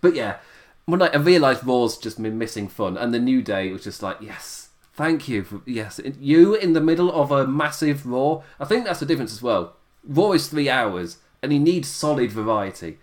but 0.00 0.14
yeah, 0.14 0.38
when 0.86 1.02
I, 1.02 1.08
I 1.08 1.16
realised 1.18 1.64
Raw's 1.64 1.98
just 1.98 2.20
been 2.20 2.38
missing 2.38 2.68
fun, 2.68 2.96
and 2.96 3.12
the 3.12 3.20
New 3.20 3.42
Day 3.42 3.70
was 3.70 3.84
just 3.84 4.02
like, 4.02 4.16
yes, 4.20 4.63
thank 4.94 5.28
you 5.28 5.44
for 5.44 5.62
yes, 5.66 6.00
you 6.20 6.54
in 6.54 6.72
the 6.72 6.80
middle 6.80 7.12
of 7.12 7.30
a 7.30 7.46
massive 7.46 8.06
Raw. 8.06 8.42
I 8.58 8.64
think 8.64 8.84
that's 8.84 9.00
the 9.00 9.06
difference 9.06 9.32
as 9.32 9.42
well. 9.42 9.76
Raw 10.06 10.32
is 10.32 10.48
three 10.48 10.68
hours, 10.68 11.18
and 11.42 11.52
he 11.52 11.58
needs 11.58 11.88
solid 11.88 12.30
variety, 12.30 12.98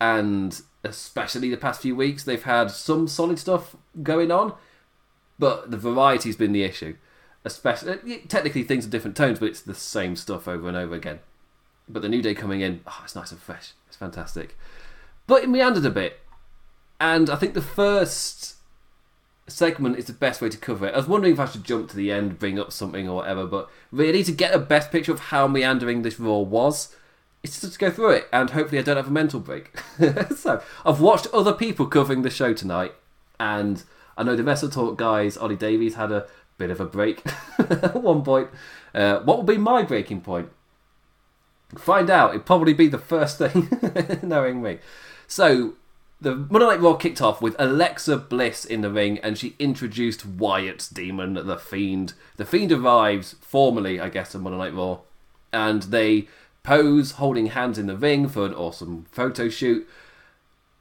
and 0.00 0.60
especially 0.84 1.50
the 1.50 1.56
past 1.56 1.80
few 1.80 1.96
weeks, 1.96 2.24
they've 2.24 2.42
had 2.42 2.70
some 2.70 3.08
solid 3.08 3.38
stuff 3.38 3.74
going 4.02 4.30
on, 4.30 4.54
but 5.38 5.70
the 5.70 5.76
variety's 5.76 6.36
been 6.36 6.52
the 6.52 6.62
issue. 6.62 6.96
Especially, 7.44 7.92
uh, 7.92 8.18
technically, 8.28 8.62
things 8.62 8.86
are 8.86 8.90
different 8.90 9.16
tones, 9.16 9.38
but 9.38 9.48
it's 9.48 9.60
the 9.60 9.74
same 9.74 10.16
stuff 10.16 10.48
over 10.48 10.68
and 10.68 10.76
over 10.76 10.94
again. 10.94 11.20
But 11.88 12.02
the 12.02 12.08
New 12.08 12.22
Day 12.22 12.34
coming 12.34 12.60
in, 12.60 12.80
oh, 12.86 13.00
it's 13.04 13.14
nice 13.14 13.32
and 13.32 13.40
fresh. 13.40 13.72
It's 13.86 13.96
fantastic. 13.96 14.56
But 15.26 15.42
it 15.42 15.50
meandered 15.50 15.84
a 15.84 15.90
bit. 15.90 16.20
And 16.98 17.28
I 17.28 17.36
think 17.36 17.52
the 17.52 17.60
first 17.60 18.53
segment 19.46 19.98
is 19.98 20.06
the 20.06 20.12
best 20.12 20.40
way 20.40 20.48
to 20.48 20.56
cover 20.56 20.86
it. 20.86 20.94
I 20.94 20.96
was 20.96 21.06
wondering 21.06 21.34
if 21.34 21.40
I 21.40 21.46
should 21.46 21.64
jump 21.64 21.90
to 21.90 21.96
the 21.96 22.10
end, 22.10 22.38
bring 22.38 22.58
up 22.58 22.72
something 22.72 23.08
or 23.08 23.16
whatever, 23.16 23.46
but 23.46 23.70
really 23.92 24.22
to 24.24 24.32
get 24.32 24.54
a 24.54 24.58
best 24.58 24.90
picture 24.90 25.12
of 25.12 25.20
how 25.20 25.46
meandering 25.46 26.02
this 26.02 26.18
Raw 26.18 26.38
was, 26.38 26.94
it's 27.42 27.60
just 27.60 27.74
to 27.74 27.78
go 27.78 27.90
through 27.90 28.10
it, 28.10 28.28
and 28.32 28.50
hopefully 28.50 28.78
I 28.78 28.82
don't 28.82 28.96
have 28.96 29.08
a 29.08 29.12
mental 29.12 29.38
break. 29.40 29.78
so 30.36 30.62
I've 30.84 31.00
watched 31.00 31.26
other 31.32 31.52
people 31.52 31.86
covering 31.86 32.22
the 32.22 32.30
show 32.30 32.54
tonight, 32.54 32.94
and 33.38 33.82
I 34.16 34.22
know 34.22 34.34
the 34.34 34.44
Wrestle 34.44 34.70
Talk 34.70 34.96
guys, 34.96 35.36
Ollie 35.36 35.56
Davies, 35.56 35.94
had 35.94 36.10
a 36.10 36.26
bit 36.56 36.70
of 36.70 36.80
a 36.80 36.86
break 36.86 37.22
at 37.58 38.00
one 38.02 38.22
point. 38.22 38.48
Uh, 38.94 39.20
what 39.20 39.36
will 39.36 39.44
be 39.44 39.58
my 39.58 39.82
breaking 39.82 40.22
point? 40.22 40.48
Find 41.76 42.08
out. 42.08 42.30
It'd 42.30 42.46
probably 42.46 42.72
be 42.72 42.88
the 42.88 42.98
first 42.98 43.38
thing, 43.38 43.68
knowing 44.22 44.62
me. 44.62 44.78
So, 45.26 45.74
the 46.24 46.34
Monday 46.34 46.66
Night 46.66 46.80
Raw 46.80 46.94
kicked 46.94 47.20
off 47.20 47.40
with 47.40 47.54
Alexa 47.58 48.16
Bliss 48.16 48.64
in 48.64 48.80
the 48.80 48.90
ring, 48.90 49.18
and 49.18 49.38
she 49.38 49.54
introduced 49.58 50.26
Wyatt's 50.26 50.88
demon, 50.88 51.34
the 51.34 51.58
Fiend. 51.58 52.14
The 52.36 52.44
Fiend 52.44 52.72
arrives 52.72 53.36
formally, 53.40 54.00
I 54.00 54.08
guess, 54.08 54.34
on 54.34 54.42
Monday 54.42 54.58
Night 54.58 54.74
Raw, 54.74 55.00
and 55.52 55.84
they 55.84 56.26
pose 56.62 57.12
holding 57.12 57.46
hands 57.48 57.78
in 57.78 57.86
the 57.86 57.96
ring 57.96 58.26
for 58.28 58.46
an 58.46 58.54
awesome 58.54 59.06
photo 59.12 59.48
shoot. 59.48 59.86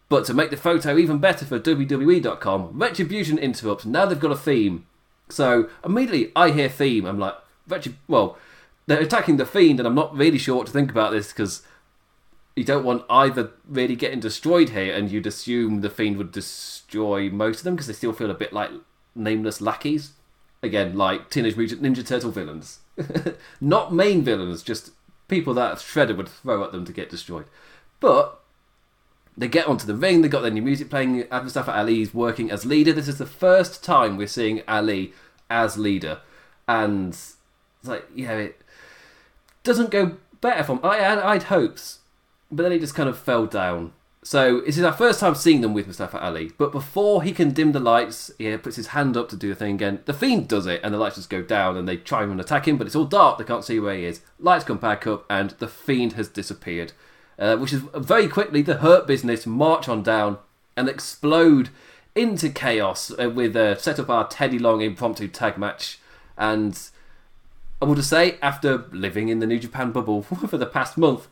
But 0.09 0.25
to 0.25 0.33
make 0.33 0.49
the 0.49 0.57
photo 0.57 0.97
even 0.97 1.19
better 1.19 1.45
for 1.45 1.59
WWE.com, 1.59 2.71
Retribution 2.73 3.37
interrupts. 3.37 3.85
Now 3.85 4.05
they've 4.05 4.19
got 4.19 4.31
a 4.31 4.37
theme. 4.37 4.85
So 5.29 5.69
immediately 5.83 6.31
I 6.35 6.51
hear 6.51 6.69
theme. 6.69 7.05
I'm 7.05 7.19
like, 7.19 7.35
Retrib- 7.67 7.95
well, 8.07 8.37
they're 8.87 8.99
attacking 8.99 9.37
the 9.37 9.45
Fiend, 9.45 9.79
and 9.79 9.87
I'm 9.87 9.95
not 9.95 10.15
really 10.15 10.37
sure 10.37 10.55
what 10.55 10.67
to 10.67 10.73
think 10.73 10.91
about 10.91 11.11
this 11.11 11.29
because 11.29 11.63
you 12.55 12.63
don't 12.63 12.85
want 12.85 13.05
either 13.09 13.51
really 13.67 13.95
getting 13.95 14.19
destroyed 14.19 14.69
here, 14.69 14.93
and 14.93 15.11
you'd 15.11 15.27
assume 15.27 15.81
the 15.81 15.89
Fiend 15.89 16.17
would 16.17 16.31
destroy 16.31 17.29
most 17.29 17.59
of 17.59 17.63
them 17.63 17.75
because 17.75 17.87
they 17.87 17.93
still 17.93 18.13
feel 18.13 18.31
a 18.31 18.35
bit 18.35 18.53
like 18.53 18.71
nameless 19.15 19.61
lackeys. 19.61 20.13
Again, 20.61 20.95
like 20.95 21.29
Teenage 21.29 21.57
Mutant 21.57 21.81
Ninja 21.81 22.05
Turtle 22.05 22.31
villains. 22.31 22.79
not 23.61 23.93
main 23.93 24.23
villains, 24.23 24.63
just 24.63 24.91
people 25.27 25.53
that 25.55 25.77
Shredder 25.77 26.15
would 26.15 26.29
throw 26.29 26.63
at 26.63 26.71
them 26.71 26.85
to 26.85 26.93
get 26.93 27.09
destroyed. 27.09 27.45
But 27.99 28.39
they 29.35 29.47
get 29.47 29.67
onto 29.67 29.87
the 29.87 29.95
ring, 29.95 30.21
they 30.21 30.27
got 30.27 30.41
their 30.41 30.51
new 30.51 30.61
music 30.61 30.89
playing, 30.89 31.25
Mustafa 31.31 31.75
Ali's 31.75 32.13
working 32.13 32.51
as 32.51 32.65
leader. 32.65 32.93
This 32.93 33.07
is 33.07 33.17
the 33.17 33.25
first 33.25 33.83
time 33.83 34.15
we're 34.15 34.27
seeing 34.27 34.61
Ali 34.67 35.13
as 35.49 35.77
leader. 35.77 36.19
And 36.67 37.09
it's 37.09 37.37
like, 37.83 38.05
yeah, 38.13 38.33
it 38.33 38.61
doesn't 39.63 39.89
go 39.89 40.17
better 40.39 40.63
for. 40.63 40.79
I, 40.85 40.99
I, 40.99 41.33
had 41.33 41.43
hopes, 41.43 41.99
but 42.55 42.63
then 42.63 42.71
he 42.71 42.79
just 42.79 42.95
kind 42.95 43.09
of 43.09 43.17
fell 43.17 43.45
down. 43.45 43.93
So 44.23 44.61
this 44.61 44.77
is 44.77 44.83
our 44.83 44.93
first 44.93 45.19
time 45.19 45.35
seeing 45.35 45.59
them 45.59 45.73
with 45.73 45.85
Mustafa 45.85 46.23
Ali. 46.23 46.51
But 46.57 46.71
before 46.71 47.23
he 47.23 47.33
can 47.33 47.51
dim 47.51 47.73
the 47.73 47.79
lights, 47.81 48.31
he 48.37 48.55
puts 48.55 48.77
his 48.77 48.87
hand 48.87 49.17
up 49.17 49.27
to 49.29 49.35
do 49.35 49.49
the 49.49 49.55
thing 49.55 49.75
again. 49.75 49.99
The 50.05 50.13
Fiend 50.13 50.47
does 50.47 50.65
it, 50.65 50.79
and 50.81 50.93
the 50.93 50.97
lights 50.97 51.17
just 51.17 51.29
go 51.29 51.41
down, 51.41 51.75
and 51.75 51.87
they 51.87 51.97
try 51.97 52.23
and 52.23 52.39
attack 52.39 52.67
him, 52.67 52.77
but 52.77 52.87
it's 52.87 52.95
all 52.95 53.05
dark. 53.05 53.37
They 53.37 53.43
can't 53.43 53.65
see 53.65 53.79
where 53.79 53.97
he 53.97 54.05
is. 54.05 54.21
Lights 54.39 54.63
come 54.63 54.77
back 54.77 55.05
up, 55.05 55.25
and 55.29 55.49
the 55.51 55.67
Fiend 55.67 56.13
has 56.13 56.29
disappeared. 56.29 56.93
Uh, 57.37 57.57
which 57.57 57.73
is 57.73 57.81
very 57.95 58.27
quickly 58.27 58.61
the 58.61 58.77
Hurt 58.77 59.07
Business 59.07 59.47
march 59.47 59.89
on 59.89 60.03
down 60.03 60.37
and 60.77 60.87
explode 60.87 61.69
into 62.15 62.47
chaos 62.49 63.11
uh, 63.19 63.29
with 63.29 63.55
a 63.55 63.71
uh, 63.71 63.75
set 63.75 63.99
up 63.99 64.09
our 64.09 64.27
Teddy 64.27 64.59
Long 64.59 64.81
impromptu 64.81 65.27
tag 65.27 65.57
match. 65.57 65.99
And 66.37 66.79
I 67.81 67.85
would 67.85 68.03
say, 68.03 68.37
after 68.41 68.85
living 68.91 69.29
in 69.29 69.39
the 69.39 69.47
New 69.47 69.59
Japan 69.59 69.91
bubble 69.91 70.21
for 70.47 70.57
the 70.57 70.65
past 70.65 70.97
month, 70.97 71.27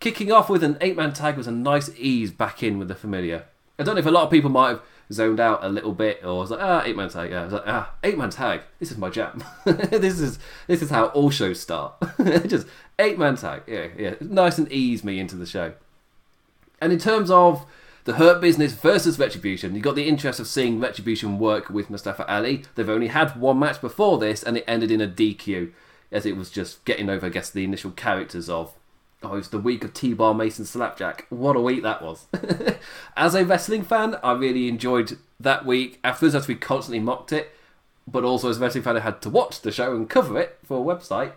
kicking 0.00 0.32
off 0.32 0.48
with 0.48 0.62
an 0.62 0.78
eight 0.80 0.96
man 0.96 1.12
tag 1.12 1.36
was 1.36 1.46
a 1.46 1.52
nice 1.52 1.90
ease 1.96 2.30
back 2.30 2.62
in 2.62 2.78
with 2.78 2.88
the 2.88 2.94
familiar. 2.94 3.44
I 3.78 3.84
don't 3.84 3.94
know 3.94 4.00
if 4.00 4.06
a 4.06 4.10
lot 4.10 4.24
of 4.24 4.30
people 4.30 4.50
might 4.50 4.70
have 4.70 4.82
zoned 5.12 5.40
out 5.40 5.62
a 5.62 5.68
little 5.68 5.92
bit 5.92 6.24
or 6.24 6.40
was 6.40 6.50
like, 6.50 6.60
ah, 6.60 6.82
eight 6.84 6.96
man 6.96 7.08
tag. 7.08 7.30
Yeah, 7.30 7.42
I 7.42 7.44
was 7.44 7.52
like, 7.52 7.62
ah, 7.66 7.92
eight 8.02 8.18
man 8.18 8.30
tag. 8.30 8.62
This 8.78 8.90
is 8.90 8.98
my 8.98 9.10
jam. 9.10 9.42
this 9.64 10.20
is 10.20 10.38
this 10.66 10.82
is 10.82 10.90
how 10.90 11.06
all 11.06 11.30
shows 11.30 11.60
start. 11.60 11.94
Just 12.46 12.66
eight 12.98 13.18
man 13.18 13.36
tag. 13.36 13.62
Yeah, 13.66 13.88
yeah. 13.96 14.14
Nice 14.20 14.58
and 14.58 14.70
ease 14.70 15.04
me 15.04 15.18
into 15.18 15.36
the 15.36 15.46
show. 15.46 15.74
And 16.80 16.92
in 16.92 16.98
terms 16.98 17.30
of 17.30 17.66
the 18.04 18.14
Hurt 18.14 18.40
Business 18.40 18.72
versus 18.72 19.18
Retribution, 19.18 19.74
you 19.74 19.80
got 19.80 19.96
the 19.96 20.08
interest 20.08 20.40
of 20.40 20.46
seeing 20.46 20.80
Retribution 20.80 21.38
work 21.38 21.68
with 21.68 21.90
Mustafa 21.90 22.26
Ali. 22.32 22.62
They've 22.74 22.88
only 22.88 23.08
had 23.08 23.38
one 23.38 23.58
match 23.58 23.80
before 23.80 24.18
this, 24.18 24.42
and 24.42 24.56
it 24.56 24.64
ended 24.66 24.90
in 24.90 25.00
a 25.00 25.08
DQ, 25.08 25.72
as 26.10 26.24
it 26.24 26.36
was 26.36 26.50
just 26.50 26.84
getting 26.84 27.10
over, 27.10 27.26
I 27.26 27.30
guess, 27.30 27.50
the 27.50 27.64
initial 27.64 27.90
characters 27.90 28.48
of 28.48 28.72
Oh, 29.20 29.34
it 29.34 29.38
was 29.38 29.48
the 29.48 29.58
week 29.58 29.82
of 29.82 29.94
T-Bar 29.94 30.32
Mason 30.32 30.64
Slapjack. 30.64 31.26
What 31.28 31.56
a 31.56 31.60
week 31.60 31.82
that 31.82 32.02
was. 32.02 32.26
as 33.16 33.34
a 33.34 33.44
wrestling 33.44 33.82
fan, 33.82 34.16
I 34.22 34.32
really 34.32 34.68
enjoyed 34.68 35.18
that 35.40 35.66
week. 35.66 35.98
Afterwards, 36.04 36.36
as 36.36 36.46
we 36.46 36.54
constantly 36.54 37.00
mocked 37.00 37.32
it, 37.32 37.50
but 38.06 38.22
also 38.22 38.48
as 38.48 38.58
a 38.58 38.60
wrestling 38.60 38.84
fan, 38.84 38.96
I 38.96 39.00
had 39.00 39.20
to 39.22 39.30
watch 39.30 39.60
the 39.60 39.72
show 39.72 39.96
and 39.96 40.08
cover 40.08 40.38
it 40.38 40.58
for 40.64 40.78
a 40.78 40.96
website. 40.96 41.32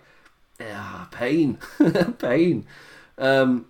Ah, 0.61 1.07
pain. 1.11 1.57
pain. 2.19 2.67
Um, 3.17 3.65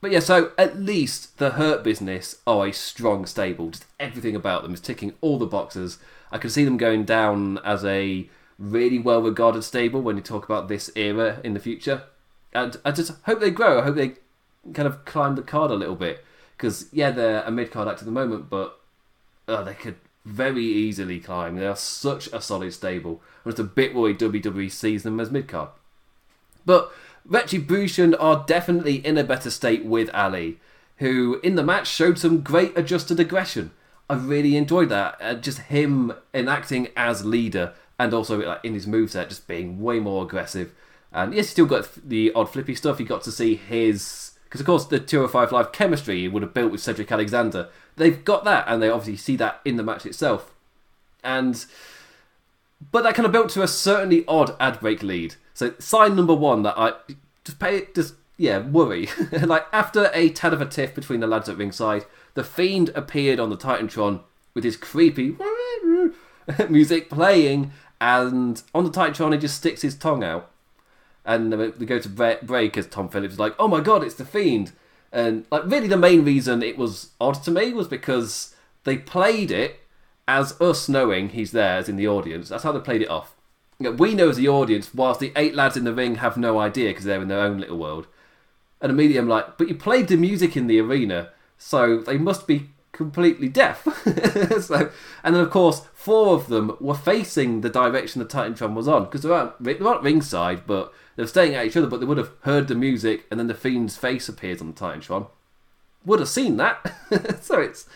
but 0.00 0.10
yeah, 0.10 0.18
so 0.18 0.50
at 0.58 0.80
least 0.80 1.38
the 1.38 1.50
Hurt 1.50 1.84
Business 1.84 2.38
are 2.48 2.66
a 2.66 2.72
strong 2.72 3.26
stable. 3.26 3.70
Just 3.70 3.86
everything 4.00 4.34
about 4.34 4.64
them 4.64 4.74
is 4.74 4.80
ticking 4.80 5.14
all 5.20 5.38
the 5.38 5.46
boxes. 5.46 5.98
I 6.32 6.38
can 6.38 6.50
see 6.50 6.64
them 6.64 6.78
going 6.78 7.04
down 7.04 7.58
as 7.58 7.84
a 7.84 8.28
really 8.58 8.98
well 8.98 9.22
regarded 9.22 9.62
stable 9.62 10.02
when 10.02 10.16
you 10.16 10.22
talk 10.22 10.44
about 10.44 10.66
this 10.66 10.90
era 10.96 11.40
in 11.44 11.54
the 11.54 11.60
future 11.60 12.02
and 12.52 12.76
I 12.84 12.90
just 12.90 13.12
hope 13.24 13.40
they 13.40 13.50
grow. 13.50 13.80
I 13.80 13.84
hope 13.84 13.96
they 13.96 14.14
kind 14.72 14.86
of 14.86 15.04
climb 15.04 15.34
the 15.34 15.42
card 15.42 15.70
a 15.70 15.74
little 15.74 15.96
bit 15.96 16.24
because 16.56 16.86
yeah, 16.92 17.10
they're 17.10 17.42
a 17.42 17.50
mid 17.50 17.70
card 17.70 17.88
act 17.88 18.00
at 18.00 18.04
the 18.06 18.12
moment, 18.12 18.50
but 18.50 18.78
uh, 19.48 19.62
they 19.62 19.74
could 19.74 19.96
very 20.24 20.64
easily 20.64 21.18
climb. 21.18 21.56
They 21.56 21.66
are 21.66 21.76
such 21.76 22.28
a 22.28 22.40
solid 22.40 22.72
stable. 22.72 23.20
I'm 23.44 23.52
just 23.52 23.60
a 23.60 23.64
bit 23.64 23.94
worried 23.94 24.18
WWE 24.18 24.70
sees 24.70 25.02
them 25.02 25.18
as 25.18 25.30
mid 25.30 25.48
card, 25.48 25.70
but 26.64 26.92
Retribution 27.24 28.14
are 28.16 28.44
definitely 28.46 28.96
in 28.96 29.16
a 29.16 29.24
better 29.24 29.50
state 29.50 29.84
with 29.84 30.10
Ali, 30.12 30.58
who 30.96 31.38
in 31.42 31.54
the 31.54 31.62
match 31.62 31.86
showed 31.86 32.18
some 32.18 32.40
great 32.40 32.76
adjusted 32.76 33.20
aggression. 33.20 33.70
I 34.10 34.14
really 34.14 34.56
enjoyed 34.56 34.88
that. 34.88 35.16
Uh, 35.20 35.34
just 35.34 35.58
him 35.58 36.12
enacting 36.34 36.88
as 36.96 37.24
leader 37.24 37.74
and 37.98 38.12
also 38.12 38.44
like 38.44 38.64
in 38.64 38.74
his 38.74 38.86
moveset, 38.86 39.28
just 39.28 39.46
being 39.46 39.80
way 39.80 40.00
more 40.00 40.24
aggressive 40.24 40.72
and 41.12 41.34
yes, 41.34 41.46
he 41.46 41.50
still 41.52 41.66
got 41.66 41.88
the 42.08 42.32
odd 42.34 42.50
flippy 42.50 42.74
stuff. 42.74 42.98
He 42.98 43.04
got 43.04 43.22
to 43.24 43.32
see 43.32 43.54
his 43.54 44.32
because 44.44 44.60
of 44.60 44.66
course 44.66 44.86
the 44.86 44.98
205 44.98 45.52
Live 45.52 45.72
chemistry 45.72 46.20
he 46.20 46.28
would 46.28 46.42
have 46.42 46.54
built 46.54 46.72
with 46.72 46.80
Cedric 46.80 47.12
Alexander. 47.12 47.68
They've 47.96 48.24
got 48.24 48.44
that, 48.44 48.64
and 48.66 48.82
they 48.82 48.88
obviously 48.88 49.16
see 49.16 49.36
that 49.36 49.60
in 49.64 49.76
the 49.76 49.82
match 49.82 50.06
itself. 50.06 50.52
And 51.22 51.64
but 52.90 53.02
that 53.02 53.14
kind 53.14 53.26
of 53.26 53.32
built 53.32 53.50
to 53.50 53.62
a 53.62 53.68
certainly 53.68 54.24
odd 54.26 54.56
ad 54.58 54.80
break 54.80 55.02
lead. 55.02 55.36
So 55.54 55.74
sign 55.78 56.16
number 56.16 56.34
one 56.34 56.62
that 56.62 56.78
I 56.78 56.94
just 57.44 57.58
pay 57.58 57.88
just 57.94 58.14
yeah 58.38 58.58
worry 58.58 59.08
like 59.42 59.66
after 59.72 60.10
a 60.14 60.30
tad 60.30 60.54
of 60.54 60.60
a 60.60 60.66
tiff 60.66 60.94
between 60.94 61.20
the 61.20 61.26
lads 61.26 61.48
at 61.48 61.58
ringside, 61.58 62.06
the 62.34 62.44
fiend 62.44 62.90
appeared 62.94 63.38
on 63.38 63.50
the 63.50 63.56
Titantron 63.56 64.22
with 64.54 64.64
his 64.64 64.76
creepy 64.78 65.36
music 66.70 67.10
playing, 67.10 67.72
and 68.00 68.62
on 68.74 68.84
the 68.84 68.90
Titantron 68.90 69.32
he 69.32 69.38
just 69.38 69.56
sticks 69.56 69.82
his 69.82 69.94
tongue 69.94 70.24
out 70.24 70.51
and 71.24 71.56
we 71.56 71.86
go 71.86 71.98
to 71.98 72.08
break 72.42 72.76
as 72.76 72.86
Tom 72.86 73.08
Phillips 73.08 73.34
is 73.34 73.40
like, 73.40 73.54
"Oh 73.58 73.68
my 73.68 73.80
god, 73.80 74.02
it's 74.02 74.14
the 74.14 74.24
Fiend!" 74.24 74.72
And 75.12 75.44
like, 75.50 75.64
really, 75.66 75.88
the 75.88 75.96
main 75.96 76.24
reason 76.24 76.62
it 76.62 76.78
was 76.78 77.10
odd 77.20 77.42
to 77.44 77.50
me 77.50 77.72
was 77.72 77.86
because 77.86 78.54
they 78.84 78.96
played 78.96 79.50
it 79.50 79.80
as 80.26 80.58
us 80.60 80.88
knowing 80.88 81.30
he's 81.30 81.52
there, 81.52 81.76
as 81.76 81.88
in 81.88 81.96
the 81.96 82.08
audience. 82.08 82.48
That's 82.48 82.64
how 82.64 82.72
they 82.72 82.80
played 82.80 83.02
it 83.02 83.10
off. 83.10 83.34
We 83.78 84.14
know 84.14 84.28
as 84.28 84.36
the 84.36 84.48
audience, 84.48 84.94
whilst 84.94 85.20
the 85.20 85.32
eight 85.36 85.54
lads 85.54 85.76
in 85.76 85.84
the 85.84 85.94
ring 85.94 86.16
have 86.16 86.36
no 86.36 86.58
idea 86.58 86.90
because 86.90 87.04
they're 87.04 87.20
in 87.20 87.28
their 87.28 87.40
own 87.40 87.58
little 87.58 87.78
world. 87.78 88.06
And 88.80 88.90
immediately 88.90 89.18
I'm 89.18 89.28
like, 89.28 89.58
but 89.58 89.68
you 89.68 89.74
played 89.74 90.08
the 90.08 90.16
music 90.16 90.56
in 90.56 90.66
the 90.66 90.80
arena, 90.80 91.30
so 91.58 91.98
they 91.98 92.16
must 92.16 92.46
be 92.46 92.70
completely 93.02 93.48
deaf. 93.48 93.82
so, 94.62 94.90
and 95.24 95.34
then 95.34 95.42
of 95.42 95.50
course, 95.50 95.82
four 95.92 96.34
of 96.34 96.48
them 96.48 96.76
were 96.80 96.94
facing 96.94 97.60
the 97.60 97.70
direction 97.70 98.20
the 98.20 98.26
Titantron 98.26 98.74
was 98.74 98.88
on 98.88 99.04
because 99.04 99.22
they 99.22 99.28
weren't, 99.28 99.62
they 99.62 99.74
weren't 99.74 100.02
ringside, 100.02 100.66
but 100.66 100.92
they 101.16 101.22
were 101.22 101.28
staying 101.28 101.54
at 101.54 101.66
each 101.66 101.76
other. 101.76 101.86
But 101.86 102.00
they 102.00 102.06
would 102.06 102.18
have 102.18 102.32
heard 102.42 102.68
the 102.68 102.74
music, 102.74 103.26
and 103.30 103.38
then 103.38 103.46
the 103.46 103.54
Fiend's 103.54 103.96
face 103.96 104.28
appears 104.28 104.60
on 104.60 104.68
the 104.68 104.80
Titantron. 104.80 105.28
Would 106.04 106.20
have 106.20 106.28
seen 106.28 106.56
that. 106.56 107.40
so 107.42 107.60
it's 107.60 107.86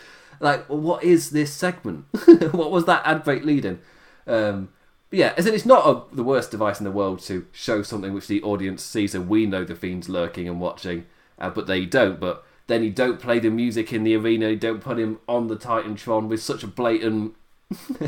like, 0.40 0.68
well, 0.68 0.78
what 0.78 1.04
is 1.04 1.30
this 1.30 1.52
segment? 1.52 2.06
what 2.52 2.70
was 2.70 2.84
that 2.84 3.02
ad 3.04 3.24
break 3.24 3.44
leading? 3.44 3.80
Um, 4.26 4.70
yeah, 5.10 5.34
as 5.36 5.46
in, 5.46 5.54
it's 5.54 5.66
not 5.66 5.86
a, 5.86 6.14
the 6.14 6.24
worst 6.24 6.50
device 6.50 6.80
in 6.80 6.84
the 6.84 6.90
world 6.90 7.20
to 7.22 7.46
show 7.52 7.82
something 7.82 8.12
which 8.12 8.26
the 8.26 8.42
audience 8.42 8.82
sees, 8.82 9.14
and 9.14 9.28
we 9.28 9.46
know 9.46 9.64
the 9.64 9.74
Fiend's 9.74 10.08
lurking 10.08 10.48
and 10.48 10.60
watching, 10.60 11.06
uh, 11.38 11.50
but 11.50 11.66
they 11.66 11.86
don't. 11.86 12.20
But 12.20 12.44
then 12.66 12.82
you 12.82 12.90
don't 12.90 13.20
play 13.20 13.38
the 13.38 13.50
music 13.50 13.92
in 13.92 14.04
the 14.04 14.16
arena, 14.16 14.50
you 14.50 14.56
don't 14.56 14.80
put 14.80 14.98
him 14.98 15.18
on 15.28 15.48
the 15.48 15.56
Titantron 15.56 16.28
with 16.28 16.42
such 16.42 16.62
a 16.62 16.66
blatant. 16.66 17.34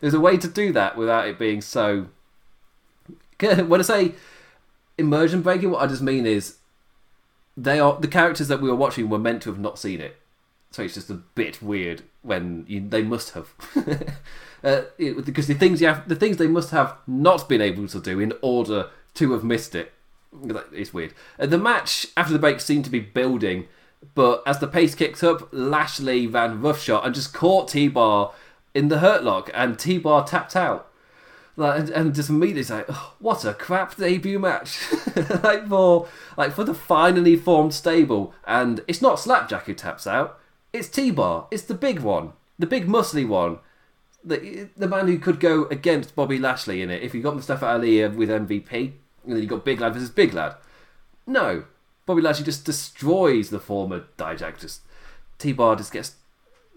There's 0.00 0.14
a 0.14 0.20
way 0.20 0.36
to 0.36 0.48
do 0.48 0.72
that 0.72 0.96
without 0.96 1.28
it 1.28 1.38
being 1.38 1.60
so. 1.60 2.06
When 3.40 3.80
I 3.80 3.82
say 3.82 4.14
immersion 4.96 5.42
breaking, 5.42 5.70
what 5.70 5.82
I 5.82 5.86
just 5.86 6.02
mean 6.02 6.26
is 6.26 6.56
they 7.56 7.78
are 7.78 7.98
the 8.00 8.08
characters 8.08 8.48
that 8.48 8.60
we 8.60 8.68
were 8.68 8.76
watching 8.76 9.08
were 9.08 9.18
meant 9.18 9.42
to 9.42 9.50
have 9.50 9.58
not 9.58 9.78
seen 9.78 10.00
it, 10.00 10.16
so 10.70 10.82
it's 10.82 10.94
just 10.94 11.10
a 11.10 11.14
bit 11.34 11.62
weird 11.62 12.02
when 12.22 12.64
you, 12.66 12.86
they 12.88 13.02
must 13.02 13.34
have. 13.34 13.52
uh, 14.64 14.82
it, 14.98 15.24
because 15.24 15.46
the 15.46 15.54
things 15.54 15.80
you 15.80 15.86
have, 15.86 16.08
the 16.08 16.16
things 16.16 16.36
they 16.36 16.46
must 16.46 16.70
have 16.70 16.96
not 17.06 17.48
been 17.48 17.60
able 17.60 17.86
to 17.88 18.00
do 18.00 18.18
in 18.18 18.32
order 18.40 18.88
to 19.14 19.32
have 19.32 19.44
missed 19.44 19.74
it. 19.74 19.92
It's 20.72 20.92
weird. 20.92 21.14
Uh, 21.38 21.46
the 21.46 21.58
match 21.58 22.08
after 22.16 22.32
the 22.32 22.40
break 22.40 22.60
seemed 22.60 22.84
to 22.86 22.90
be 22.90 23.00
building 23.00 23.68
but 24.14 24.42
as 24.46 24.58
the 24.58 24.66
pace 24.66 24.94
kicked 24.94 25.22
up, 25.22 25.48
Lashley 25.52 26.26
ran 26.26 26.60
roughshot 26.60 27.04
and 27.04 27.14
just 27.14 27.32
caught 27.32 27.68
T 27.68 27.88
Bar 27.88 28.32
in 28.74 28.88
the 28.88 28.98
hurt 28.98 29.22
lock, 29.22 29.50
and 29.54 29.78
T 29.78 29.98
Bar 29.98 30.26
tapped 30.26 30.56
out. 30.56 30.90
Like, 31.56 31.78
and, 31.78 31.90
and 31.90 32.14
just 32.14 32.30
immediately 32.30 32.74
like, 32.74 32.86
oh, 32.88 33.14
what 33.20 33.44
a 33.44 33.54
crap 33.54 33.96
debut 33.96 34.40
match! 34.40 34.80
like 35.42 35.68
for 35.68 36.08
like 36.36 36.52
for 36.52 36.64
the 36.64 36.74
finally 36.74 37.36
formed 37.36 37.74
stable, 37.74 38.34
and 38.46 38.80
it's 38.88 39.02
not 39.02 39.20
Slapjack 39.20 39.66
who 39.66 39.74
taps 39.74 40.06
out. 40.06 40.38
It's 40.72 40.88
T 40.88 41.10
Bar. 41.10 41.46
It's 41.50 41.62
the 41.62 41.74
big 41.74 42.00
one, 42.00 42.32
the 42.58 42.66
big 42.66 42.88
muscly 42.88 43.26
one, 43.26 43.60
the 44.24 44.68
the 44.76 44.88
man 44.88 45.06
who 45.06 45.18
could 45.18 45.38
go 45.38 45.66
against 45.66 46.16
Bobby 46.16 46.38
Lashley 46.38 46.82
in 46.82 46.90
it. 46.90 47.02
If 47.02 47.14
you 47.14 47.22
got 47.22 47.36
Mustafa 47.36 47.66
Ali 47.66 48.06
with 48.08 48.28
MVP, 48.28 48.92
and 49.24 49.34
then 49.34 49.42
you 49.42 49.46
got 49.46 49.64
Big 49.64 49.80
Lad 49.80 49.94
versus 49.94 50.10
Big 50.10 50.34
Lad. 50.34 50.56
No, 51.26 51.64
Bobby 52.06 52.22
Lashley 52.22 52.44
just 52.44 52.64
destroys 52.64 53.50
the 53.50 53.60
former 53.60 54.04
Dijak. 54.18 54.58
Just 54.58 54.82
T 55.38 55.52
Bar 55.52 55.76
just 55.76 55.92
gets 55.92 56.16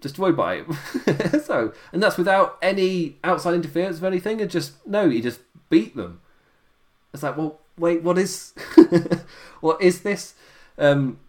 destroyed 0.02 0.38
by 0.38 0.64
it. 0.64 1.42
so, 1.46 1.74
and 1.92 2.02
that's 2.02 2.18
without 2.18 2.58
any 2.62 3.18
outside 3.24 3.54
interference 3.54 4.02
or 4.02 4.08
anything. 4.08 4.42
And 4.42 4.50
just 4.50 4.86
no, 4.88 5.10
he 5.10 5.22
just 5.22 5.42
beat 5.70 5.96
them. 5.96 6.22
It's 7.14 7.24
like, 7.24 7.38
well, 7.38 7.60
wait, 7.78 8.04
what 8.04 8.18
is, 8.18 8.54
what 9.62 9.82
is 9.82 10.02
this? 10.02 10.34
Um, 10.78 11.20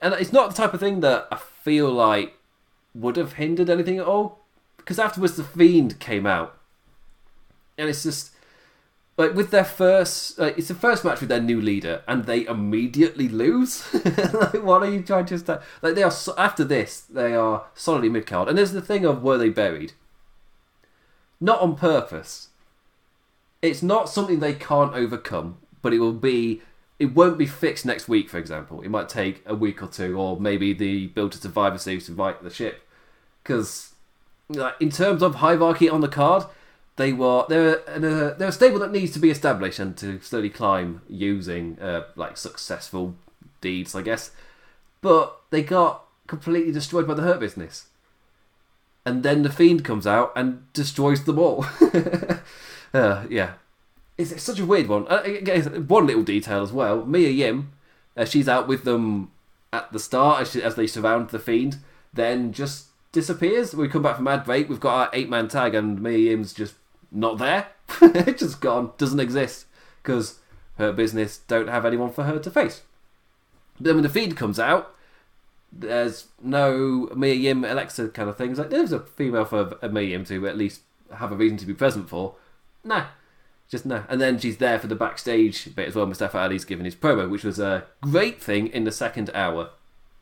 and 0.00 0.14
it's 0.14 0.32
not 0.32 0.50
the 0.50 0.56
type 0.56 0.74
of 0.74 0.80
thing 0.80 1.00
that 1.00 1.26
I 1.30 1.36
feel 1.36 1.90
like 1.90 2.34
would 2.94 3.16
have 3.16 3.34
hindered 3.34 3.70
anything 3.70 3.98
at 3.98 4.06
all. 4.06 4.40
Because 4.76 4.98
afterwards, 4.98 5.36
the 5.36 5.44
Fiend 5.44 5.98
came 6.00 6.24
out, 6.26 6.56
and 7.76 7.88
it's 7.88 8.02
just 8.02 8.30
like 9.18 9.34
with 9.34 9.50
their 9.50 9.64
first, 9.64 10.38
it's 10.38 10.68
the 10.68 10.76
first 10.76 11.04
match 11.04 11.18
with 11.18 11.28
their 11.28 11.40
new 11.40 11.60
leader, 11.60 12.02
and 12.06 12.24
they 12.24 12.46
immediately 12.46 13.28
lose. 13.28 13.92
like, 14.32 14.62
what 14.62 14.84
are 14.84 14.90
you 14.90 15.02
trying 15.02 15.26
to 15.26 15.38
start? 15.38 15.60
Like 15.82 15.96
they 15.96 16.04
are 16.04 16.10
so, 16.10 16.34
after 16.38 16.62
this, 16.62 17.00
they 17.00 17.34
are 17.34 17.66
solidly 17.74 18.10
mid 18.10 18.28
card, 18.28 18.48
and 18.48 18.56
there's 18.56 18.70
the 18.70 18.80
thing 18.80 19.04
of 19.04 19.24
were 19.24 19.36
they 19.36 19.48
buried? 19.48 19.92
Not 21.40 21.60
on 21.60 21.74
purpose. 21.74 22.50
It's 23.60 23.82
not 23.82 24.08
something 24.08 24.38
they 24.38 24.54
can't 24.54 24.94
overcome, 24.94 25.58
but 25.82 25.92
it 25.92 25.98
will 25.98 26.12
be. 26.12 26.62
It 27.00 27.14
won't 27.14 27.38
be 27.38 27.46
fixed 27.46 27.84
next 27.84 28.08
week, 28.08 28.30
for 28.30 28.38
example. 28.38 28.82
It 28.82 28.88
might 28.88 29.08
take 29.08 29.42
a 29.46 29.54
week 29.54 29.82
or 29.82 29.88
two, 29.88 30.18
or 30.18 30.38
maybe 30.38 30.72
the 30.72 31.08
Build 31.08 31.32
to 31.32 31.38
Survivor 31.38 31.78
series 31.78 32.06
to 32.06 32.14
fight 32.14 32.42
the 32.42 32.50
ship. 32.50 32.82
Because, 33.42 33.94
like, 34.48 34.74
in 34.80 34.90
terms 34.90 35.22
of 35.22 35.36
hierarchy 35.36 35.88
on 35.88 36.00
the 36.00 36.08
card, 36.08 36.44
they 36.98 37.12
were 37.12 37.46
they're 37.48 37.76
a, 37.76 38.34
they're 38.36 38.48
a 38.48 38.52
stable 38.52 38.80
that 38.80 38.92
needs 38.92 39.12
to 39.12 39.18
be 39.18 39.30
established 39.30 39.78
and 39.78 39.96
to 39.96 40.20
slowly 40.20 40.50
climb 40.50 41.00
using 41.08 41.78
uh, 41.80 42.02
like 42.16 42.36
successful 42.36 43.14
deeds, 43.60 43.94
I 43.94 44.02
guess. 44.02 44.32
But 45.00 45.40
they 45.50 45.62
got 45.62 46.04
completely 46.26 46.72
destroyed 46.72 47.06
by 47.06 47.14
the 47.14 47.22
Hurt 47.22 47.40
Business, 47.40 47.86
and 49.06 49.22
then 49.22 49.42
the 49.42 49.50
Fiend 49.50 49.84
comes 49.84 50.06
out 50.06 50.32
and 50.36 50.70
destroys 50.72 51.24
them 51.24 51.38
all. 51.38 51.64
uh, 52.92 53.24
yeah, 53.30 53.52
it's, 54.18 54.32
it's, 54.32 54.42
such 54.42 54.58
a 54.58 54.66
weird 54.66 54.88
one. 54.88 55.06
Uh, 55.08 55.22
one 55.86 56.06
little 56.06 56.24
detail 56.24 56.62
as 56.62 56.72
well: 56.72 57.06
Mia 57.06 57.30
Yim, 57.30 57.72
uh, 58.16 58.24
she's 58.24 58.48
out 58.48 58.66
with 58.66 58.82
them 58.82 59.30
at 59.72 59.92
the 59.92 60.00
start 60.00 60.42
as, 60.42 60.50
she, 60.50 60.62
as 60.62 60.74
they 60.74 60.88
surround 60.88 61.30
the 61.30 61.38
Fiend, 61.38 61.76
then 62.12 62.52
just 62.52 62.86
disappears. 63.12 63.72
We 63.72 63.88
come 63.88 64.02
back 64.02 64.16
from 64.16 64.26
ad 64.26 64.44
break. 64.44 64.68
We've 64.68 64.80
got 64.80 64.94
our 64.94 65.10
eight 65.12 65.30
man 65.30 65.46
tag, 65.46 65.76
and 65.76 66.02
Mia 66.02 66.18
Yim's 66.18 66.52
just 66.52 66.74
not 67.10 67.38
there. 67.38 67.68
it's 68.02 68.42
just 68.42 68.60
gone. 68.60 68.92
Doesn't 68.98 69.20
exist 69.20 69.66
because 70.02 70.38
Hurt 70.76 70.96
Business 70.96 71.38
don't 71.38 71.68
have 71.68 71.84
anyone 71.84 72.10
for 72.10 72.24
her 72.24 72.38
to 72.38 72.50
face. 72.50 72.82
Then 73.80 73.94
when 73.94 74.02
the 74.02 74.08
Fiend 74.08 74.36
comes 74.36 74.58
out, 74.58 74.94
there's 75.72 76.26
no 76.42 77.10
Mia 77.14 77.34
Yim 77.34 77.64
Alexa 77.64 78.08
kind 78.08 78.28
of 78.28 78.36
things. 78.36 78.58
Like 78.58 78.70
there's 78.70 78.92
a 78.92 79.00
female 79.00 79.44
for 79.44 79.76
a 79.82 79.88
Mia 79.88 80.08
Yim 80.10 80.24
to 80.26 80.46
at 80.46 80.56
least 80.56 80.82
have 81.14 81.32
a 81.32 81.36
reason 81.36 81.58
to 81.58 81.66
be 81.66 81.74
present 81.74 82.08
for. 82.08 82.34
Nah, 82.84 83.06
just 83.68 83.84
nah. 83.84 84.02
And 84.08 84.20
then 84.20 84.38
she's 84.38 84.58
there 84.58 84.78
for 84.78 84.86
the 84.86 84.94
backstage 84.94 85.74
bit 85.74 85.88
as 85.88 85.94
well. 85.94 86.06
Mustafa 86.06 86.38
Ali's 86.38 86.64
giving 86.64 86.84
his 86.84 86.96
promo, 86.96 87.28
which 87.28 87.44
was 87.44 87.58
a 87.58 87.84
great 88.00 88.42
thing 88.42 88.68
in 88.68 88.84
the 88.84 88.92
second 88.92 89.30
hour. 89.34 89.70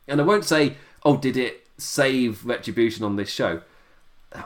And 0.09 0.20
I 0.20 0.25
won't 0.25 0.44
say, 0.44 0.77
oh, 1.05 1.16
did 1.16 1.37
it 1.37 1.66
save 1.79 2.44
Retribution 2.44 3.05
on 3.05 3.16
this 3.16 3.31
show? 3.31 3.62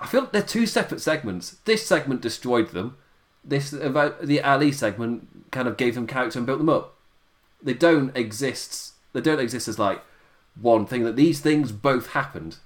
I 0.00 0.06
feel 0.06 0.22
like 0.22 0.32
they're 0.32 0.42
two 0.42 0.66
separate 0.66 1.00
segments. 1.00 1.56
This 1.64 1.86
segment 1.86 2.20
destroyed 2.20 2.70
them. 2.70 2.96
This 3.44 3.72
about 3.72 4.26
the 4.26 4.42
Ali 4.42 4.72
segment 4.72 5.50
kind 5.50 5.66
of 5.66 5.76
gave 5.76 5.94
them 5.94 6.06
character 6.06 6.38
and 6.38 6.46
built 6.46 6.58
them 6.58 6.68
up. 6.68 6.96
They 7.62 7.74
don't 7.74 8.16
exist. 8.16 8.94
They 9.12 9.20
don't 9.20 9.40
exist 9.40 9.68
as 9.68 9.78
like 9.78 10.02
one 10.60 10.86
thing. 10.86 11.04
That 11.04 11.16
these 11.16 11.40
things 11.40 11.72
both 11.72 12.08
happened. 12.08 12.56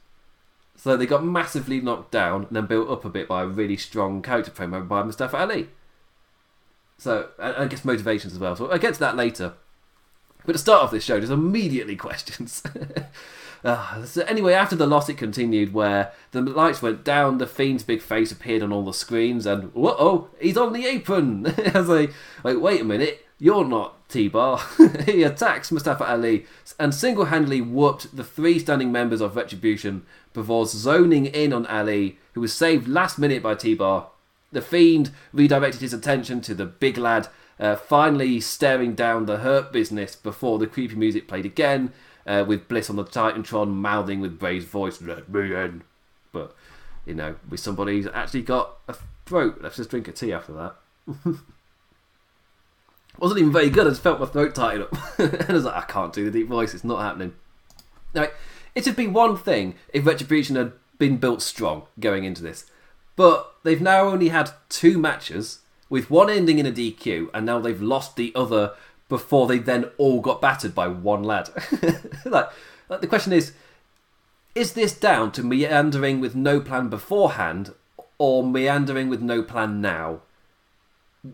So 0.77 0.97
they 0.97 1.07
got 1.07 1.25
massively 1.25 1.81
knocked 1.81 2.11
down 2.11 2.45
and 2.47 2.57
then 2.57 2.67
built 2.67 2.91
up 2.91 3.05
a 3.05 3.09
bit 3.09 3.29
by 3.29 3.43
a 3.43 3.47
really 3.47 3.77
strong 3.77 4.23
character 4.23 4.51
promo 4.51 4.87
by 4.87 5.03
Mustafa 5.03 5.39
Ali. 5.39 5.69
So 6.99 7.31
I 7.39 7.67
guess 7.67 7.85
motivations 7.85 8.33
as 8.33 8.39
well. 8.39 8.57
So 8.57 8.71
I'll 8.71 8.79
get 8.79 8.95
to 8.95 9.01
that 9.01 9.17
later. 9.17 9.55
But 10.45 10.53
to 10.53 10.59
start 10.59 10.83
off 10.83 10.91
this 10.91 11.05
show, 11.05 11.19
there's 11.19 11.31
immediately 11.31 11.97
questions. 12.09 12.63
Uh, 13.65 14.05
so 14.05 14.23
anyway, 14.25 14.53
after 14.53 14.77
the 14.77 14.87
loss, 14.87 15.09
it 15.09 15.17
continued 15.17 15.73
where 15.73 16.13
the 16.33 16.43
lights 16.43 16.83
went 16.83 17.03
down, 17.03 17.39
the 17.39 17.47
Fiend's 17.47 17.83
big 17.83 18.03
face 18.03 18.31
appeared 18.31 18.63
on 18.63 18.71
all 18.71 18.85
the 18.85 18.93
screens, 18.93 19.47
and 19.47 19.73
whoa, 19.73 20.29
he's 20.39 20.59
on 20.59 20.75
the 20.75 20.87
apron. 20.87 21.47
As 21.75 21.89
they 21.89 22.09
like, 22.43 22.61
wait 22.61 22.83
a 22.83 22.85
minute, 22.85 23.27
you're 23.39 23.65
not 23.65 24.07
T-Bar. 24.11 24.61
he 25.07 25.23
attacks 25.23 25.73
Mustafa 25.73 26.07
Ali 26.07 26.45
and 26.79 26.95
single-handedly 26.95 27.63
whooped 27.63 28.15
the 28.15 28.23
three 28.23 28.59
standing 28.59 28.93
members 28.93 29.23
of 29.23 29.35
Retribution 29.35 30.05
before 30.35 30.67
zoning 30.67 31.25
in 31.25 31.55
on 31.55 31.65
Ali, 31.67 32.19
who 32.35 32.43
was 32.43 32.53
saved 32.53 32.87
last 32.87 33.19
minute 33.19 33.43
by 33.43 33.55
T-Bar. 33.55 34.09
The 34.53 34.61
Fiend 34.61 35.11
redirected 35.33 35.81
his 35.81 35.95
attention 35.95 36.43
to 36.43 36.55
the 36.55 36.67
big 36.67 36.99
lad, 36.99 37.29
uh, 37.59 37.77
finally 37.77 38.41
staring 38.41 38.95
down 38.95 39.25
the 39.25 39.39
Hurt 39.39 39.73
business 39.73 40.15
before 40.15 40.59
the 40.59 40.67
creepy 40.67 40.97
music 40.97 41.27
played 41.27 41.47
again 41.47 41.93
uh, 42.27 42.45
with 42.47 42.69
Bliss 42.69 42.91
on 42.91 42.97
the 42.97 43.05
Titantron 43.05 43.71
mouthing 43.71 44.21
with 44.21 44.39
Bray's 44.39 44.65
voice, 44.65 45.01
"Let 45.01 45.29
me 45.29 45.55
in." 45.55 45.83
But 46.33 46.55
you 47.07 47.15
know, 47.15 47.37
with 47.49 47.61
somebody 47.61 47.97
who's 47.97 48.11
actually 48.13 48.43
got 48.43 48.79
a 48.89 48.97
throat. 49.27 49.59
Let's 49.61 49.77
just 49.77 49.91
drink 49.91 50.09
a 50.09 50.13
tea 50.13 50.33
after 50.33 50.53
that. 50.53 50.77
Wasn't 53.19 53.39
even 53.39 53.53
very 53.53 53.71
good. 53.71 53.87
I 53.87 53.91
just 53.91 54.03
felt 54.03 54.19
my 54.19 54.27
throat 54.27 54.55
tighten 54.55 54.83
up, 54.83 54.93
and 55.19 55.47
I 55.49 55.53
was 55.53 55.65
like, 55.65 55.77
I 55.77 55.87
can't 55.87 56.13
do 56.13 56.25
the 56.25 56.31
deep 56.31 56.49
voice. 56.49 56.75
It's 56.75 56.83
not 56.85 57.01
happening. 57.01 57.35
Now, 58.13 58.27
it'd 58.75 58.97
be 58.97 59.07
one 59.07 59.37
thing 59.37 59.77
if 59.93 60.05
Retribution 60.05 60.57
had 60.57 60.73
been 60.99 61.19
built 61.19 61.41
strong 61.43 61.85
going 62.01 62.25
into 62.25 62.43
this, 62.43 62.71
but 63.15 63.55
they've 63.63 63.81
now 63.81 64.09
only 64.09 64.31
had 64.31 64.51
two 64.69 64.99
matches 64.99 65.61
with 65.89 66.11
one 66.11 66.29
ending 66.29 66.59
in 66.59 66.67
a 66.67 66.73
DQ, 66.73 67.29
and 67.33 67.47
now 67.47 67.61
they've 67.61 67.81
lost 67.81 68.17
the 68.17 68.33
other 68.35 68.73
before 69.09 69.47
they 69.47 69.59
then 69.59 69.91
all 69.99 70.21
got 70.21 70.41
battered 70.41 70.75
by 70.75 70.89
one 70.89 71.23
lad. 71.23 71.51
like, 72.25 72.49
like, 72.89 73.01
the 73.01 73.07
question 73.07 73.33
is 73.33 73.53
is 74.55 74.75
this 74.75 74.97
down 74.97 75.33
to 75.33 75.43
meandering 75.43 76.21
with 76.21 76.37
no 76.37 76.61
plan 76.61 76.89
beforehand 76.89 77.75
or 78.19 78.45
meandering 78.45 79.09
with 79.09 79.21
no 79.21 79.43
plan 79.43 79.81
now? 79.81 80.21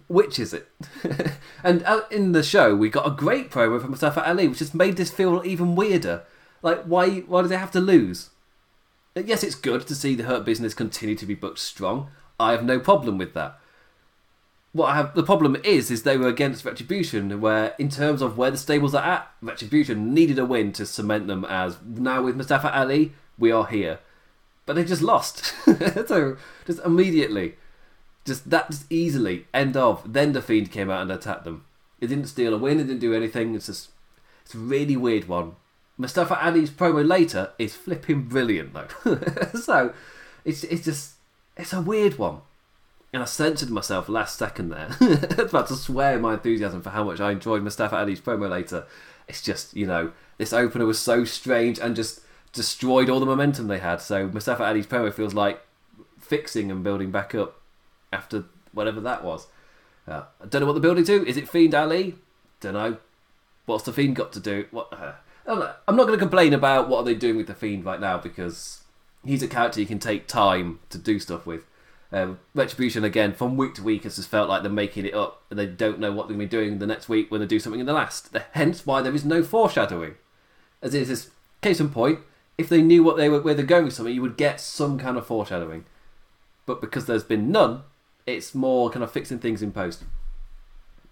which 0.08 0.38
is 0.38 0.52
it? 0.52 0.68
and 1.64 1.82
uh, 1.84 2.02
in 2.10 2.32
the 2.32 2.42
show, 2.42 2.74
we 2.74 2.88
got 2.88 3.06
a 3.06 3.10
great 3.10 3.50
promo 3.50 3.80
from 3.80 3.90
Mustafa 3.90 4.26
Ali, 4.26 4.48
which 4.48 4.58
just 4.58 4.74
made 4.74 4.96
this 4.96 5.10
feel 5.10 5.42
even 5.44 5.74
weirder. 5.74 6.22
Like, 6.62 6.82
why? 6.84 7.20
Why 7.20 7.42
do 7.42 7.48
they 7.48 7.56
have 7.56 7.72
to 7.72 7.80
lose? 7.80 8.30
Yes, 9.14 9.42
it's 9.42 9.56
good 9.56 9.86
to 9.86 9.94
see 9.94 10.14
the 10.14 10.24
Hurt 10.24 10.44
Business 10.44 10.74
continue 10.74 11.16
to 11.16 11.26
be 11.26 11.34
booked 11.34 11.58
strong. 11.58 12.10
I 12.38 12.52
have 12.52 12.64
no 12.64 12.78
problem 12.78 13.18
with 13.18 13.34
that. 13.34 13.58
What 14.72 14.94
have 14.94 15.14
the 15.14 15.24
problem 15.24 15.56
is, 15.64 15.90
is 15.90 16.02
they 16.02 16.16
were 16.16 16.28
against 16.28 16.64
Retribution, 16.64 17.40
where 17.40 17.74
in 17.78 17.88
terms 17.88 18.22
of 18.22 18.38
where 18.38 18.52
the 18.52 18.56
stables 18.56 18.94
are 18.94 19.04
at, 19.04 19.30
Retribution 19.42 20.14
needed 20.14 20.38
a 20.38 20.44
win 20.44 20.72
to 20.74 20.86
cement 20.86 21.26
them 21.26 21.44
as 21.44 21.78
now 21.84 22.22
with 22.22 22.36
Mustafa 22.36 22.76
Ali, 22.76 23.12
we 23.36 23.50
are 23.50 23.66
here. 23.66 23.98
But 24.66 24.76
they 24.76 24.84
just 24.84 25.02
lost, 25.02 25.52
so 26.06 26.36
just 26.66 26.78
immediately, 26.84 27.56
just 28.24 28.48
that 28.50 28.70
just 28.70 28.90
easily 28.92 29.46
end 29.52 29.76
of. 29.76 30.12
Then 30.12 30.32
the 30.32 30.42
Fiend 30.42 30.70
came 30.70 30.88
out 30.90 31.02
and 31.02 31.10
attacked 31.10 31.44
them. 31.44 31.64
It 32.00 32.06
didn't 32.06 32.26
steal 32.26 32.54
a 32.54 32.58
win. 32.58 32.78
It 32.78 32.84
didn't 32.84 33.00
do 33.00 33.14
anything. 33.14 33.56
It's 33.56 33.66
just 33.66 33.90
it's 34.42 34.54
a 34.54 34.58
really 34.58 34.96
weird 34.96 35.26
one. 35.26 35.56
Mustafa 35.98 36.42
Ali's 36.44 36.70
promo 36.70 37.06
later 37.06 37.52
is 37.58 37.74
flipping 37.74 38.22
brilliant 38.22 38.72
though. 38.72 39.18
so 39.60 39.92
it's 40.44 40.62
it's 40.64 40.84
just 40.84 41.14
it's 41.56 41.72
a 41.72 41.82
weird 41.82 42.18
one. 42.18 42.42
And 43.12 43.22
I 43.22 43.26
censored 43.26 43.70
myself 43.70 44.08
last 44.08 44.38
second 44.38 44.68
there. 44.68 44.96
About 45.38 45.66
to 45.68 45.74
swear 45.74 46.18
my 46.18 46.34
enthusiasm 46.34 46.80
for 46.80 46.90
how 46.90 47.04
much 47.04 47.20
I 47.20 47.32
enjoyed 47.32 47.62
Mustafa 47.62 47.96
Ali's 47.96 48.20
promo 48.20 48.48
later. 48.48 48.86
It's 49.26 49.42
just, 49.42 49.76
you 49.76 49.86
know, 49.86 50.12
this 50.38 50.52
opener 50.52 50.86
was 50.86 50.98
so 50.98 51.24
strange 51.24 51.78
and 51.78 51.96
just 51.96 52.20
destroyed 52.52 53.10
all 53.10 53.20
the 53.20 53.26
momentum 53.26 53.66
they 53.66 53.78
had. 53.78 54.00
So 54.00 54.28
Mustafa 54.28 54.64
Ali's 54.64 54.86
promo 54.86 55.12
feels 55.12 55.34
like 55.34 55.60
fixing 56.20 56.70
and 56.70 56.84
building 56.84 57.10
back 57.10 57.34
up 57.34 57.60
after 58.12 58.44
whatever 58.72 59.00
that 59.00 59.24
was. 59.24 59.48
Uh, 60.06 60.22
I 60.40 60.46
don't 60.46 60.60
know 60.60 60.66
what 60.66 60.74
they're 60.74 60.80
building 60.80 61.04
to. 61.04 61.26
Is 61.26 61.36
it 61.36 61.48
Fiend 61.48 61.74
Ali? 61.74 62.16
Don't 62.60 62.74
know. 62.74 62.98
What's 63.66 63.84
the 63.84 63.92
Fiend 63.92 64.16
got 64.16 64.32
to 64.32 64.40
do? 64.40 64.66
What? 64.70 64.92
Uh, 64.92 65.12
I'm 65.46 65.96
not 65.96 66.06
going 66.06 66.18
to 66.18 66.24
complain 66.24 66.52
about 66.52 66.88
what 66.88 66.98
are 66.98 67.04
they 67.04 67.14
doing 67.14 67.36
with 67.36 67.46
the 67.48 67.54
Fiend 67.54 67.84
right 67.84 68.00
now 68.00 68.18
because 68.18 68.84
he's 69.24 69.42
a 69.42 69.48
character 69.48 69.80
you 69.80 69.86
can 69.86 69.98
take 69.98 70.26
time 70.26 70.78
to 70.90 70.98
do 70.98 71.18
stuff 71.18 71.46
with. 71.46 71.66
Um, 72.12 72.40
Retribution 72.54 73.04
again 73.04 73.32
from 73.34 73.56
week 73.56 73.74
to 73.74 73.82
week 73.82 74.02
has 74.02 74.16
just 74.16 74.28
felt 74.28 74.48
like 74.48 74.62
they're 74.62 74.70
making 74.70 75.06
it 75.06 75.14
up 75.14 75.42
and 75.48 75.58
they 75.58 75.66
don't 75.66 76.00
know 76.00 76.10
what 76.10 76.26
they're 76.26 76.36
going 76.36 76.48
to 76.48 76.56
be 76.56 76.64
doing 76.64 76.78
the 76.78 76.86
next 76.86 77.08
week 77.08 77.30
when 77.30 77.40
they 77.40 77.46
do 77.46 77.60
something 77.60 77.78
in 77.78 77.86
the 77.86 77.92
last. 77.92 78.36
Hence 78.52 78.84
why 78.84 79.00
there 79.00 79.14
is 79.14 79.24
no 79.24 79.42
foreshadowing. 79.42 80.16
As 80.82 80.94
is 80.94 81.08
this 81.08 81.30
case 81.62 81.78
in 81.78 81.90
point, 81.90 82.20
if 82.58 82.68
they 82.68 82.82
knew 82.82 83.02
what 83.02 83.16
they 83.16 83.28
were 83.28 83.40
where 83.40 83.54
they're 83.54 83.64
going 83.64 83.84
with 83.84 83.94
something, 83.94 84.14
you 84.14 84.22
would 84.22 84.36
get 84.36 84.60
some 84.60 84.98
kind 84.98 85.16
of 85.16 85.26
foreshadowing. 85.26 85.84
But 86.66 86.80
because 86.80 87.06
there's 87.06 87.24
been 87.24 87.52
none, 87.52 87.82
it's 88.26 88.54
more 88.54 88.90
kind 88.90 89.02
of 89.02 89.12
fixing 89.12 89.38
things 89.38 89.62
in 89.62 89.72
post, 89.72 90.04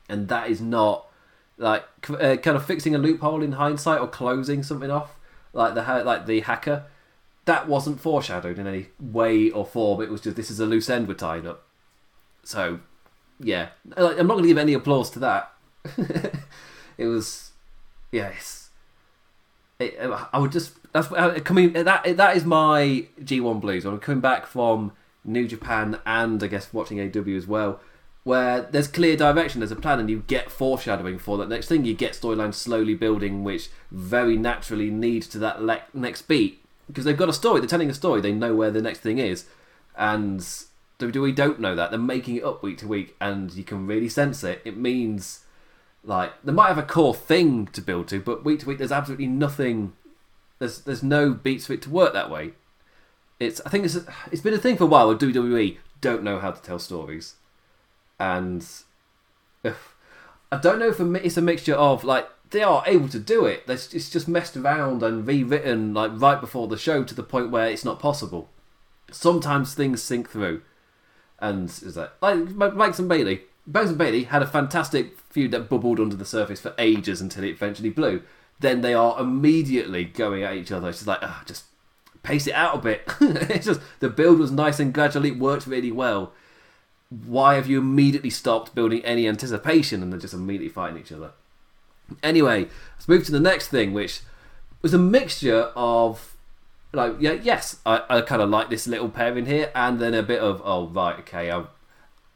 and 0.09 0.29
that 0.29 0.51
is 0.51 0.61
not 0.61 1.07
like 1.57 1.85
uh, 2.11 2.37
kind 2.37 2.57
of 2.57 2.65
fixing 2.65 2.95
a 2.95 2.99
loophole 2.99 3.43
in 3.43 3.53
hindsight 3.53 4.01
or 4.01 4.07
closing 4.07 4.63
something 4.63 4.91
off 4.91 5.17
like 5.53 5.75
the 5.75 5.83
like 6.05 6.27
the 6.27 6.41
hacker. 6.41 6.85
That 7.49 7.67
wasn't 7.67 7.99
foreshadowed 7.99 8.59
in 8.59 8.67
any 8.67 8.89
way 9.01 9.49
or 9.49 9.65
form. 9.65 10.03
It 10.03 10.11
was 10.11 10.21
just 10.21 10.37
this 10.37 10.51
is 10.51 10.61
a 10.61 10.67
loose 10.67 10.91
end 10.91 11.09
we're 11.09 11.15
tying 11.15 11.47
up. 11.47 11.65
So, 12.45 12.81
yeah, 13.41 13.69
I'm 13.97 14.27
not 14.27 14.35
going 14.35 14.43
to 14.43 14.49
give 14.49 14.59
any 14.59 14.75
applause 14.75 15.09
to 15.13 15.19
that. 15.21 15.51
it 16.99 17.07
was, 17.07 17.53
yes. 18.13 18.69
It, 19.79 19.99
I 20.31 20.39
would 20.39 20.53
just 20.53 20.75
that's 20.93 21.11
uh, 21.11 21.39
coming. 21.43 21.73
That 21.73 22.19
that 22.19 22.37
is 22.37 22.45
my 22.45 23.07
G1 23.19 23.63
blues. 23.63 23.87
I'm 23.87 23.99
coming 23.99 24.21
back 24.21 24.47
from 24.47 24.93
New 25.25 25.49
Japan 25.49 25.99
and 26.05 26.43
I 26.43 26.49
guess 26.49 26.71
watching 26.75 26.99
AEW 26.99 27.35
as 27.35 27.47
well, 27.47 27.81
where 28.25 28.61
there's 28.61 28.89
clear 28.89 29.17
direction, 29.17 29.61
there's 29.61 29.73
a 29.73 29.77
plan, 29.77 30.01
and 30.01 30.11
you 30.11 30.23
get 30.27 30.51
foreshadowing 30.51 31.19
for 31.19 31.39
that 31.39 31.49
next 31.49 31.69
thing. 31.69 31.87
You 31.87 31.95
get 31.95 32.13
storyline 32.13 32.53
slowly 32.53 32.95
building, 32.95 33.43
which 33.43 33.71
very 33.91 34.37
naturally 34.37 34.91
leads 34.91 35.27
to 35.29 35.39
that 35.39 35.63
le- 35.63 35.85
next 35.95 36.29
beat 36.29 36.63
because 36.89 37.05
they've 37.05 37.17
got 37.17 37.29
a 37.29 37.35
story. 37.35 37.61
They're 37.61 37.69
telling 37.69 37.91
a 37.91 37.95
story. 37.95 38.21
They 38.21 38.33
know 38.33 38.55
where 38.55 38.71
the 38.71 38.83
next 38.83 39.01
thing 39.01 39.19
is, 39.19 39.45
and 39.97 40.41
WWE 40.99 41.35
don't 41.35 41.61
know 41.61 41.77
that. 41.77 41.91
They're 41.91 42.01
making 42.01 42.37
it 42.37 42.45
up 42.45 42.63
week 42.63 42.79
to 42.79 42.89
week, 42.89 43.15
and 43.21 43.53
you 43.53 43.63
can 43.63 43.87
really 43.87 44.09
sense 44.09 44.43
it. 44.43 44.61
It 44.65 44.77
means 44.77 45.45
like 46.03 46.33
they 46.43 46.53
might 46.53 46.69
have 46.69 46.79
a 46.79 46.83
core 46.83 47.15
thing 47.15 47.67
to 47.69 47.81
build 47.81 48.09
to, 48.09 48.21
but 48.21 48.45
week 48.45 48.61
to 48.61 48.67
week 48.67 48.79
there's 48.79 48.93
absolutely 48.93 49.27
nothing. 49.27 49.93
There's 50.59 50.81
there's 50.81 51.03
no 51.03 51.33
beats 51.35 51.67
for 51.67 51.75
it 51.75 51.83
to 51.83 51.91
work 51.91 52.13
that 52.15 52.31
way. 52.31 52.53
It's 53.39 53.61
I 53.65 53.71
think 53.71 53.85
it's 53.85 53.99
it's 54.33 54.43
been 54.43 54.55
a 54.55 54.59
thing 54.59 54.77
for 54.77 54.85
a 54.85 54.89
while 54.89 55.07
where 55.09 55.17
WWE 55.17 55.77
don't 56.01 56.23
know 56.23 56.39
how 56.39 56.51
to 56.51 56.63
tell 56.63 56.79
stories, 56.79 57.37
and 58.19 58.67
if, 59.63 59.95
I 60.53 60.57
don't 60.57 60.79
know 60.79 60.89
if 60.89 60.99
it's 60.99 61.37
a 61.37 61.43
mixture 61.43 61.75
of 61.75 62.05
like 62.05 62.27
they 62.51 62.63
are 62.63 62.83
able 62.87 63.09
to 63.09 63.19
do 63.19 63.45
it. 63.45 63.65
It's 63.69 64.11
just 64.11 64.29
messed 64.29 64.57
around 64.57 65.03
and 65.03 65.27
rewritten 65.27 65.95
like 65.95 66.13
right 66.15 66.41
before 66.41 66.69
the 66.69 66.79
show 66.79 67.05
to 67.05 67.15
the 67.15 67.23
point 67.23 67.51
where 67.51 67.69
it's 67.69 67.85
not 67.85 68.01
possible. 68.01 68.49
Sometimes 69.11 69.75
things 69.75 70.03
sink 70.03 70.31
through, 70.31 70.63
and 71.39 71.69
is 71.69 71.95
that 71.95 72.15
like 72.21 72.51
Mike 72.51 72.99
and 72.99 73.09
Bayley? 73.09 73.43
Banks 73.67 73.91
and 73.91 73.99
Bayley 73.99 74.25
had 74.25 74.43
a 74.43 74.47
fantastic 74.47 75.19
feud 75.29 75.51
that 75.51 75.69
bubbled 75.69 76.01
under 76.01 76.17
the 76.17 76.25
surface 76.25 76.61
for 76.61 76.75
ages 76.79 77.21
until 77.21 77.45
it 77.45 77.51
eventually 77.51 77.91
blew. 77.91 78.23
Then 78.61 78.81
they 78.81 78.95
are 78.95 79.21
immediately 79.21 80.05
going 80.05 80.43
at 80.43 80.55
each 80.55 80.73
other. 80.73 80.89
It's 80.89 80.99
just 80.99 81.07
like, 81.07 81.19
ah, 81.23 81.43
just 81.47 81.65
pace 82.23 82.47
it 82.47 82.55
out 82.55 82.77
a 82.77 82.79
bit. 82.79 83.03
it's 83.21 83.67
just 83.67 83.81
the 84.01 84.09
build 84.09 84.39
was 84.39 84.51
nice 84.51 84.81
and 84.81 84.93
gradually 84.93 85.31
it 85.31 85.39
worked 85.39 85.67
really 85.67 85.93
well. 85.93 86.33
Why 87.11 87.55
have 87.55 87.67
you 87.67 87.79
immediately 87.79 88.31
stopped 88.31 88.75
building 88.75 89.05
any 89.05 89.29
anticipation 89.29 90.03
and 90.03 90.11
they're 90.11 90.21
just 90.21 90.35
immediately 90.35 90.71
fighting 90.71 90.99
each 90.99 91.13
other? 91.13 91.33
Anyway, 92.23 92.69
let's 92.97 93.09
move 93.09 93.25
to 93.27 93.33
the 93.33 93.41
next 93.41 93.69
thing, 93.69 93.93
which 93.93 94.21
was 94.83 94.95
a 94.95 94.99
mixture 94.99 95.73
of 95.77 96.37
like 96.93 97.17
yeah, 97.19 97.33
yes, 97.33 97.77
I, 97.85 98.03
I 98.09 98.21
kind 98.23 98.41
of 98.41 98.49
like 98.49 98.71
this 98.71 98.87
little 98.87 99.09
pair 99.09 99.37
in 99.37 99.47
here, 99.47 99.71
and 99.75 100.01
then 100.01 100.15
a 100.15 100.23
bit 100.23 100.41
of 100.41 100.63
oh 100.65 100.89
right, 100.89 101.19
okay, 101.21 101.51
I'm 101.51 101.69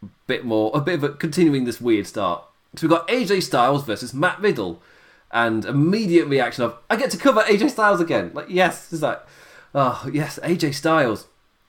a 0.03 0.09
bit 0.27 0.45
more, 0.45 0.71
a 0.75 0.81
bit 0.81 0.97
of 0.97 1.05
a, 1.05 1.09
continuing 1.11 1.65
this 1.65 1.81
weird 1.81 2.07
start. 2.07 2.45
So 2.77 2.87
we've 2.87 2.97
got 2.97 3.09
AJ 3.09 3.43
Styles 3.43 3.85
versus 3.85 4.13
Matt 4.13 4.41
Riddle, 4.41 4.83
and 5.31 5.65
immediate 5.65 6.27
reaction 6.27 6.65
of 6.65 6.77
I 6.91 6.97
get 6.97 7.11
to 7.13 7.17
cover 7.17 7.43
AJ 7.43 7.71
Styles 7.71 8.01
again. 8.01 8.31
Like 8.35 8.49
yes, 8.49 8.93
is 8.93 9.01
that 9.01 9.27
oh 9.75 10.09
yes, 10.13 10.39
AJ 10.43 10.75
Styles. 10.75 11.27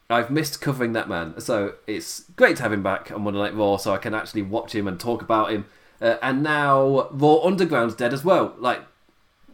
I've 0.10 0.30
missed 0.30 0.60
covering 0.60 0.94
that 0.94 1.08
man, 1.08 1.40
so 1.40 1.76
it's 1.88 2.26
great 2.36 2.58
to 2.58 2.64
have 2.64 2.74
him 2.74 2.84
back 2.84 3.12
on 3.12 3.22
Monday 3.22 3.40
Night 3.40 3.56
Raw, 3.56 3.78
so 3.78 3.94
I 3.94 3.98
can 3.98 4.14
actually 4.14 4.42
watch 4.42 4.76
him 4.76 4.88
and 4.88 5.00
talk 5.00 5.22
about 5.22 5.52
him. 5.52 5.66
Uh, 6.04 6.18
and 6.22 6.44
now 6.44 7.08
Raw 7.12 7.38
Underground's 7.44 7.96
dead 7.96 8.14
as 8.14 8.26
well. 8.26 8.54
Like, 8.60 8.82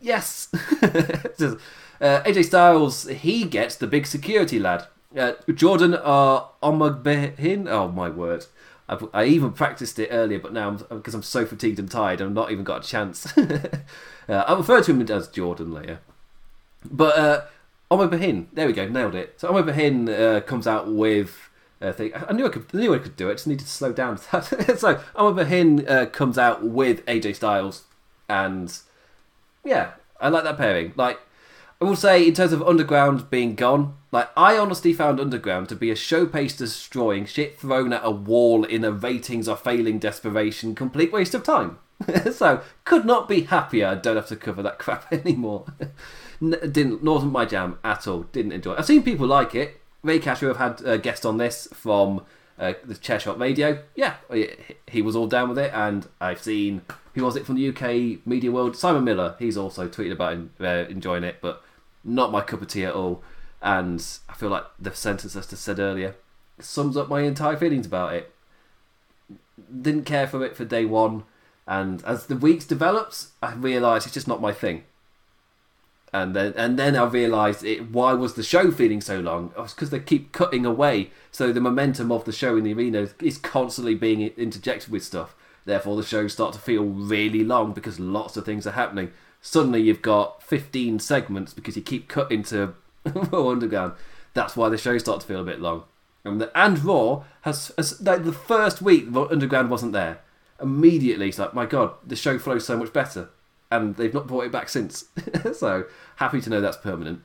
yes, 0.02 0.48
uh, 0.82 1.56
AJ 2.02 2.46
Styles 2.46 3.08
he 3.08 3.44
gets 3.44 3.76
the 3.76 3.86
big 3.86 4.08
security 4.08 4.58
lad. 4.58 4.88
Uh, 5.16 5.34
Jordan 5.54 5.94
uh, 5.94 6.46
Omogbehin. 6.64 7.68
Oh 7.70 7.90
my 7.90 8.10
word! 8.10 8.48
I've, 8.88 9.08
I 9.14 9.26
even 9.26 9.52
practiced 9.52 10.00
it 10.00 10.10
earlier, 10.12 10.40
but 10.40 10.52
now 10.52 10.72
because 10.72 11.14
I'm, 11.14 11.20
I'm, 11.20 11.24
so 11.24 11.46
fatigued 11.46 11.78
and 11.78 11.90
tired, 11.90 12.20
I've 12.20 12.32
not 12.32 12.52
even 12.52 12.64
got 12.64 12.84
a 12.84 12.88
chance. 12.88 13.38
uh, 13.38 13.70
I'll 14.28 14.58
refer 14.58 14.82
to 14.82 14.92
him 14.92 15.02
as 15.04 15.28
Jordan 15.28 15.72
later. 15.72 16.00
But 16.84 17.18
uh, 17.18 17.42
Omogbehin, 17.92 18.48
there 18.54 18.66
we 18.66 18.74
go, 18.74 18.88
nailed 18.88 19.14
it. 19.14 19.36
So 19.38 19.52
Omogbehin 19.52 20.10
uh, 20.10 20.42
comes 20.42 20.66
out 20.66 20.92
with. 20.92 21.49
Uh, 21.82 21.94
thing. 21.94 22.12
I 22.14 22.34
knew 22.34 22.46
I 22.46 22.50
could. 22.50 22.74
Knew 22.74 22.94
I 22.94 23.00
could 23.00 23.16
do 23.16 23.30
it. 23.30 23.36
Just 23.36 23.48
needed 23.48 23.64
to 23.64 23.70
slow 23.70 23.94
down. 23.94 24.18
so 24.18 24.32
Omogbehin 25.16 25.90
uh, 25.90 26.06
comes 26.08 26.38
out 26.38 26.64
with 26.64 27.06
AJ 27.06 27.38
Styles, 27.38 27.86
and 28.28 28.78
yeah, 29.64 29.92
I 30.20 30.28
like 30.28 30.44
that 30.44 30.58
pairing. 30.58 30.94
Like 30.98 31.20
I 31.82 31.86
will 31.86 31.96
say, 31.96 32.28
in 32.28 32.34
terms 32.34 32.52
of 32.52 32.62
Underground 32.62 33.30
being 33.30 33.56
gone, 33.56 33.96
like 34.12 34.30
I 34.36 34.58
honestly 34.58 34.92
found 34.92 35.20
Underground 35.20 35.70
to 35.70 35.76
be 35.76 35.90
a 35.90 35.96
showpace 35.96 36.58
destroying, 36.58 37.26
shit 37.26 37.58
thrown 37.58 37.94
at 37.94 38.02
a 38.04 38.12
wall 38.12 38.66
in 38.66 38.84
a 38.84 38.92
ratings 38.92 39.48
are 39.48 39.56
failing 39.56 40.00
desperation, 40.00 40.76
complete 40.76 41.14
waste 41.14 41.34
of 41.34 41.44
time. 41.44 41.78
so 42.34 42.62
could 42.84 43.06
not 43.06 43.30
be 43.30 43.42
happier. 43.44 43.88
I 43.88 43.96
don't 43.96 44.18
have 44.18 44.28
to 44.28 44.36
cover 44.36 44.62
that 44.64 44.80
crap 44.80 45.12
anymore. 45.14 45.68
didn't 46.42 47.04
wasn't 47.04 47.32
my 47.32 47.46
jam 47.46 47.80
at 47.84 48.08
all. 48.08 48.24
Didn't 48.24 48.52
enjoy 48.52 48.74
it. 48.74 48.80
I've 48.80 48.86
seen 48.86 49.04
people 49.04 49.28
like 49.28 49.56
it. 49.56 49.79
Ray 50.04 50.20
Casher 50.20 50.48
have 50.48 50.58
had 50.58 50.82
a 50.86 50.98
guest 50.98 51.26
on 51.26 51.38
this 51.38 51.68
from 51.74 52.26
uh, 52.58 52.74
the 52.84 52.96
Chair 52.96 53.20
Shot 53.20 53.40
Radio. 53.40 53.80
Yeah, 53.96 54.16
he 54.88 55.02
was 55.02 55.16
all 55.16 55.28
down 55.28 55.50
with 55.50 55.60
it, 55.60 55.72
and 55.74 56.08
I've 56.20 56.42
seen 56.42 56.82
who 57.14 57.24
was 57.24 57.36
it 57.36 57.46
from 57.46 57.56
the 57.56 57.70
UK 57.70 58.26
media 58.26 58.52
world? 58.52 58.76
Simon 58.76 59.04
Miller. 59.04 59.36
He's 59.40 59.58
also 59.58 59.88
tweeted 59.88 60.14
about 60.14 60.38
uh, 60.60 60.90
enjoying 60.90 61.24
it, 61.24 61.38
but 61.42 61.64
not 62.04 62.32
my 62.32 62.42
cup 62.42 62.62
of 62.62 62.68
tea 62.68 62.86
at 62.86 62.94
all. 62.94 63.24
And 63.62 64.06
I 64.30 64.34
feel 64.34 64.50
like 64.50 64.64
the 64.80 64.94
sentence 64.94 65.36
I 65.36 65.42
just 65.42 65.64
said 65.64 65.80
earlier 65.80 66.16
sums 66.60 66.96
up 66.96 67.10
my 67.10 67.22
entire 67.22 67.58
feelings 67.58 67.86
about 67.86 68.14
it. 68.14 68.34
Didn't 69.82 70.06
care 70.06 70.28
for 70.28 70.44
it 70.46 70.56
for 70.56 70.66
day 70.66 70.86
one, 70.86 71.24
and 71.68 72.04
as 72.06 72.28
the 72.28 72.36
weeks 72.36 72.66
develops, 72.66 73.32
I 73.44 73.54
realise 73.54 74.06
it's 74.06 74.14
just 74.14 74.28
not 74.28 74.42
my 74.42 74.54
thing. 74.54 74.84
And 76.12 76.36
then 76.36 76.54
and 76.58 76.80
then 76.80 76.96
I 76.96 77.06
realised 77.06 77.64
it. 77.64 77.92
Why 77.92 78.14
was 78.14 78.34
the 78.34 78.44
show 78.44 78.72
feeling 78.72 79.02
so 79.02 79.20
long? 79.20 79.54
Oh, 79.56 79.64
it's 79.64 79.74
because 79.74 79.92
they 79.92 80.00
keep 80.00 80.32
cutting 80.32 80.66
away, 80.66 81.12
so 81.32 81.52
the 81.52 81.62
momentum 81.62 82.12
of 82.12 82.26
the 82.26 82.32
show 82.32 82.58
in 82.58 82.64
the 82.64 82.74
arena 82.74 83.10
is 83.22 83.38
constantly 83.38 83.94
being 83.94 84.22
interjected 84.22 84.92
with 84.92 85.04
stuff. 85.04 85.36
Therefore, 85.66 85.96
the 85.96 86.04
shows 86.04 86.34
start 86.34 86.54
to 86.54 86.60
feel 86.60 86.84
really 86.84 87.44
long 87.44 87.74
because 87.74 88.00
lots 88.00 88.38
of 88.38 88.46
things 88.46 88.66
are 88.66 88.72
happening. 88.72 89.12
Suddenly, 89.42 89.82
you've 89.82 90.02
got 90.02 90.42
15 90.42 91.00
segments 91.00 91.54
because 91.54 91.76
you 91.76 91.84
keep 91.84 92.08
cutting 92.08 92.44
to 92.46 92.74
Underground. 93.32 93.94
That's 94.34 94.58
why 94.58 94.70
the 94.70 94.78
shows 94.78 95.02
start 95.02 95.22
to 95.22 95.28
feel 95.28 95.42
a 95.42 95.46
bit 95.46 95.62
long. 95.62 95.84
And, 96.26 96.42
the, 96.42 96.52
and 96.60 96.84
Raw 96.84 97.24
has, 97.42 97.72
has 97.78 98.02
like 98.02 98.24
the 98.24 98.34
first 98.34 98.82
week 98.82 99.08
Underground 99.16 99.70
wasn't 99.70 99.94
there. 99.94 100.20
Immediately, 100.62 101.30
it's 101.30 101.40
like, 101.40 101.54
my 101.54 101.66
God, 101.66 101.94
the 102.06 102.16
show 102.16 102.38
flows 102.38 102.66
so 102.66 102.78
much 102.78 102.92
better. 102.92 103.30
And 103.72 103.96
they've 103.96 104.14
not 104.14 104.28
brought 104.28 104.46
it 104.46 104.52
back 104.52 104.70
since. 104.70 105.06
so 105.54 105.86
happy 106.18 106.42
to 106.42 106.50
know 106.50 106.62
that's 106.62 106.78
permanent. 106.78 107.22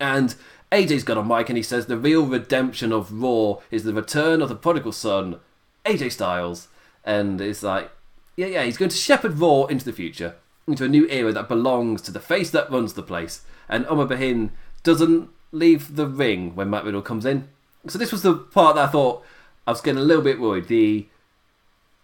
And 0.00 0.34
AJ's 0.70 1.04
got 1.04 1.16
a 1.16 1.22
mic 1.22 1.48
and 1.48 1.56
he 1.56 1.62
says 1.62 1.86
the 1.86 1.96
real 1.96 2.26
redemption 2.26 2.92
of 2.92 3.22
Raw 3.22 3.60
is 3.70 3.84
the 3.84 3.94
return 3.94 4.42
of 4.42 4.48
the 4.48 4.56
prodigal 4.56 4.92
son, 4.92 5.40
AJ 5.84 6.12
Styles. 6.12 6.68
And 7.04 7.40
it's 7.40 7.62
like, 7.62 7.90
yeah, 8.36 8.46
yeah, 8.46 8.64
he's 8.64 8.76
going 8.76 8.90
to 8.90 8.96
shepherd 8.96 9.38
Raw 9.38 9.64
into 9.64 9.84
the 9.84 9.92
future, 9.92 10.34
into 10.66 10.84
a 10.84 10.88
new 10.88 11.08
era 11.08 11.32
that 11.32 11.48
belongs 11.48 12.02
to 12.02 12.10
the 12.10 12.20
face 12.20 12.50
that 12.50 12.70
runs 12.70 12.94
the 12.94 13.02
place. 13.02 13.42
And 13.68 13.86
Omogbehin 13.86 14.50
doesn't 14.82 15.30
leave 15.52 15.96
the 15.96 16.06
ring 16.06 16.54
when 16.54 16.70
Matt 16.70 16.84
Riddle 16.84 17.02
comes 17.02 17.24
in. 17.24 17.48
So 17.86 17.98
this 17.98 18.12
was 18.12 18.22
the 18.22 18.34
part 18.34 18.76
that 18.76 18.88
I 18.88 18.92
thought 18.92 19.22
I 19.66 19.70
was 19.70 19.80
getting 19.80 20.00
a 20.00 20.04
little 20.04 20.22
bit 20.22 20.40
worried. 20.40 20.68
The 20.68 21.06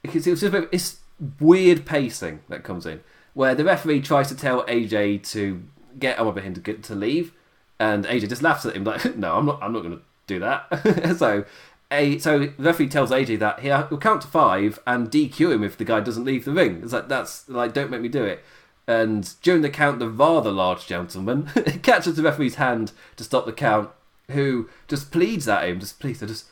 it's 0.02 0.98
weird 1.38 1.84
pacing 1.84 2.40
that 2.48 2.64
comes 2.64 2.86
in 2.86 3.00
where 3.34 3.54
the 3.54 3.64
referee 3.64 4.00
tries 4.00 4.28
to 4.28 4.36
tell 4.36 4.64
AJ 4.66 5.28
to 5.32 5.62
get 5.98 6.18
Omogbehin 6.18 6.54
to 6.54 6.60
get 6.60 6.82
to 6.84 6.94
leave, 6.94 7.32
and 7.78 8.04
AJ 8.04 8.28
just 8.28 8.42
laughs 8.42 8.66
at 8.66 8.76
him 8.76 8.84
like, 8.84 9.16
"No, 9.16 9.36
I'm 9.36 9.46
not. 9.46 9.62
I'm 9.62 9.72
not 9.72 9.82
going 9.82 9.96
to 9.96 10.02
do 10.26 10.38
that." 10.40 11.14
so. 11.18 11.44
A, 11.92 12.18
so 12.18 12.38
the 12.38 12.52
referee 12.56 12.86
tells 12.86 13.10
AJ 13.10 13.40
that 13.40 13.58
he'll 13.58 13.98
count 13.98 14.22
to 14.22 14.28
five 14.28 14.78
and 14.86 15.10
DQ 15.10 15.52
him 15.52 15.64
if 15.64 15.76
the 15.76 15.84
guy 15.84 15.98
doesn't 15.98 16.24
leave 16.24 16.44
the 16.44 16.52
ring. 16.52 16.82
It's 16.84 16.92
like 16.92 17.08
that's 17.08 17.48
like 17.48 17.72
don't 17.72 17.90
make 17.90 18.00
me 18.00 18.08
do 18.08 18.22
it. 18.22 18.44
And 18.90 19.34
during 19.42 19.62
the 19.62 19.70
count, 19.70 20.00
the 20.00 20.08
rather 20.08 20.50
large 20.50 20.86
gentleman 20.88 21.46
catches 21.82 22.16
the 22.16 22.24
referee's 22.24 22.56
hand 22.56 22.90
to 23.14 23.22
stop 23.22 23.46
the 23.46 23.52
count, 23.52 23.90
who 24.30 24.68
just 24.88 25.12
pleads 25.12 25.46
at 25.46 25.68
him, 25.68 25.78
just 25.78 26.00
please, 26.00 26.20
I 26.22 26.26
just, 26.26 26.46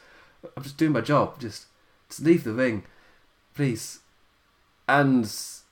I'm 0.57 0.63
just 0.63 0.77
doing 0.77 0.93
my 0.93 1.01
job, 1.01 1.41
just, 1.41 1.67
just 2.09 2.21
leave 2.21 2.45
the 2.45 2.53
ring, 2.53 2.85
please. 3.55 4.01
And 4.89 5.29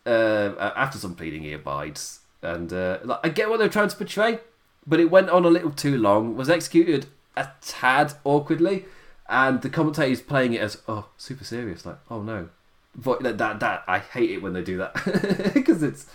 uh, 0.06 0.72
after 0.76 0.98
some 0.98 1.14
pleading, 1.14 1.42
he 1.42 1.52
abides. 1.52 2.20
And 2.42 2.72
uh, 2.72 2.98
like, 3.04 3.20
I 3.24 3.28
get 3.28 3.50
what 3.50 3.58
they're 3.58 3.68
trying 3.68 3.88
to 3.88 3.96
portray, 3.96 4.40
but 4.86 5.00
it 5.00 5.10
went 5.10 5.30
on 5.30 5.44
a 5.44 5.48
little 5.48 5.70
too 5.72 5.98
long. 5.98 6.36
Was 6.36 6.48
executed 6.48 7.06
a 7.36 7.48
tad 7.60 8.14
awkwardly, 8.24 8.84
and 9.28 9.60
the 9.62 9.68
commentator 9.68 10.12
is 10.12 10.20
playing 10.20 10.54
it 10.54 10.60
as 10.60 10.80
oh 10.86 11.08
super 11.16 11.44
serious, 11.44 11.84
like 11.84 11.98
oh 12.10 12.22
no, 12.22 12.50
but 12.94 13.22
that 13.22 13.38
that, 13.38 13.60
that 13.60 13.84
I 13.88 13.98
hate 13.98 14.30
it 14.30 14.42
when 14.42 14.52
they 14.52 14.62
do 14.62 14.76
that 14.78 15.50
because 15.54 15.82
it's 15.82 16.06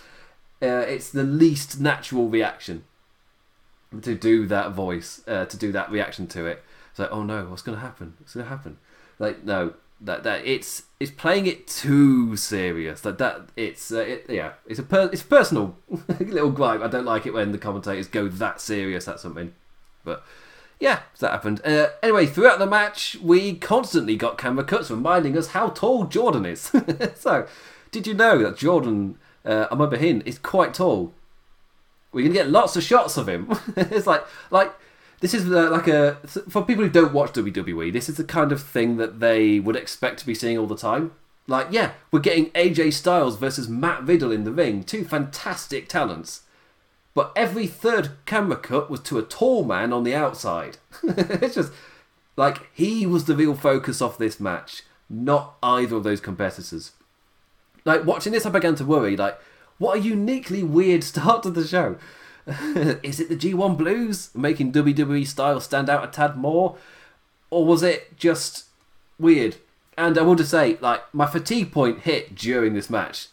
uh, 0.62 0.84
it's 0.88 1.10
the 1.10 1.24
least 1.24 1.80
natural 1.80 2.28
reaction 2.28 2.84
to 4.00 4.14
do 4.14 4.46
that 4.46 4.72
voice, 4.72 5.20
uh, 5.26 5.44
to 5.44 5.56
do 5.56 5.70
that 5.72 5.90
reaction 5.90 6.26
to 6.28 6.46
it. 6.46 6.62
It's 6.90 6.98
like, 6.98 7.12
oh 7.12 7.22
no, 7.22 7.44
what's 7.46 7.62
going 7.62 7.76
to 7.76 7.82
happen? 7.82 8.14
What's 8.18 8.34
going 8.34 8.46
to 8.46 8.50
happen? 8.50 8.78
Like, 9.18 9.44
no, 9.44 9.74
that 10.02 10.22
that 10.24 10.44
it's 10.44 10.84
it's 11.00 11.10
playing 11.10 11.46
it 11.46 11.66
too 11.66 12.36
serious. 12.36 13.00
That 13.00 13.18
that 13.18 13.48
it's 13.56 13.90
uh, 13.92 14.00
it, 14.00 14.26
yeah, 14.28 14.52
it's 14.66 14.78
a 14.78 14.82
per, 14.82 15.08
it's 15.12 15.22
a 15.22 15.26
personal 15.26 15.76
little 16.20 16.50
gripe. 16.50 16.80
I 16.80 16.88
don't 16.88 17.04
like 17.04 17.26
it 17.26 17.32
when 17.32 17.52
the 17.52 17.58
commentators 17.58 18.08
go 18.08 18.28
that 18.28 18.60
serious 18.60 19.08
at 19.08 19.20
something, 19.20 19.54
but. 20.04 20.24
Yeah, 20.80 21.02
that 21.20 21.30
happened. 21.30 21.60
Uh, 21.64 21.90
anyway, 22.02 22.26
throughout 22.26 22.58
the 22.58 22.66
match, 22.66 23.16
we 23.22 23.54
constantly 23.54 24.16
got 24.16 24.36
camera 24.36 24.64
cuts 24.64 24.90
reminding 24.90 25.38
us 25.38 25.48
how 25.48 25.68
tall 25.68 26.06
Jordan 26.06 26.44
is. 26.44 26.72
so, 27.14 27.46
did 27.92 28.04
you 28.04 28.14
know 28.14 28.42
that 28.42 28.56
Jordan 28.56 29.16
uh, 29.44 29.68
Omogbehin 29.68 30.26
is 30.26 30.38
quite 30.38 30.74
tall. 30.74 31.12
We're 32.12 32.22
gonna 32.22 32.34
get 32.34 32.50
lots 32.50 32.76
of 32.76 32.82
shots 32.82 33.16
of 33.16 33.28
him. 33.28 33.48
it's 33.76 34.06
like 34.06 34.24
like 34.50 34.72
this 35.22 35.32
is 35.32 35.50
uh, 35.50 35.70
like 35.70 35.88
a 35.88 36.16
for 36.50 36.62
people 36.62 36.84
who 36.84 36.90
don't 36.90 37.14
watch 37.14 37.32
WWE. 37.32 37.90
This 37.90 38.10
is 38.10 38.16
the 38.16 38.24
kind 38.24 38.52
of 38.52 38.62
thing 38.62 38.98
that 38.98 39.20
they 39.20 39.58
would 39.58 39.76
expect 39.76 40.18
to 40.20 40.26
be 40.26 40.34
seeing 40.34 40.58
all 40.58 40.66
the 40.66 40.76
time. 40.76 41.12
Like, 41.46 41.68
yeah, 41.70 41.92
we're 42.10 42.20
getting 42.20 42.50
AJ 42.50 42.92
Styles 42.92 43.38
versus 43.38 43.68
Matt 43.68 44.04
Riddle 44.04 44.30
in 44.30 44.44
the 44.44 44.52
ring, 44.52 44.84
two 44.84 45.04
fantastic 45.04 45.88
talents. 45.88 46.42
But 47.14 47.32
every 47.34 47.66
third 47.66 48.10
camera 48.26 48.56
cut 48.56 48.90
was 48.90 49.00
to 49.00 49.18
a 49.18 49.22
tall 49.22 49.64
man 49.64 49.92
on 49.92 50.04
the 50.04 50.14
outside. 50.14 50.76
it's 51.02 51.54
just 51.54 51.72
like 52.36 52.68
he 52.74 53.06
was 53.06 53.24
the 53.24 53.36
real 53.36 53.54
focus 53.54 54.02
of 54.02 54.18
this 54.18 54.38
match, 54.38 54.82
not 55.08 55.54
either 55.62 55.96
of 55.96 56.04
those 56.04 56.20
competitors 56.20 56.92
like 57.84 58.04
watching 58.04 58.32
this, 58.32 58.46
I 58.46 58.50
began 58.50 58.74
to 58.76 58.84
worry. 58.84 59.16
Like, 59.16 59.38
what 59.78 59.98
a 59.98 60.00
uniquely 60.00 60.62
weird 60.62 61.04
start 61.04 61.42
to 61.44 61.50
the 61.50 61.66
show. 61.66 61.96
Is 63.02 63.20
it 63.20 63.28
the 63.28 63.36
G1 63.36 63.76
Blues 63.76 64.30
making 64.34 64.72
WWE 64.72 65.26
style 65.26 65.60
stand 65.60 65.88
out 65.88 66.04
a 66.04 66.08
tad 66.08 66.36
more, 66.36 66.76
or 67.50 67.64
was 67.64 67.82
it 67.82 68.16
just 68.16 68.64
weird? 69.18 69.56
And 69.96 70.18
I 70.18 70.22
want 70.22 70.38
to 70.38 70.46
say, 70.46 70.78
like, 70.80 71.02
my 71.14 71.26
fatigue 71.26 71.70
point 71.70 72.00
hit 72.00 72.34
during 72.34 72.74
this 72.74 72.90
match, 72.90 73.28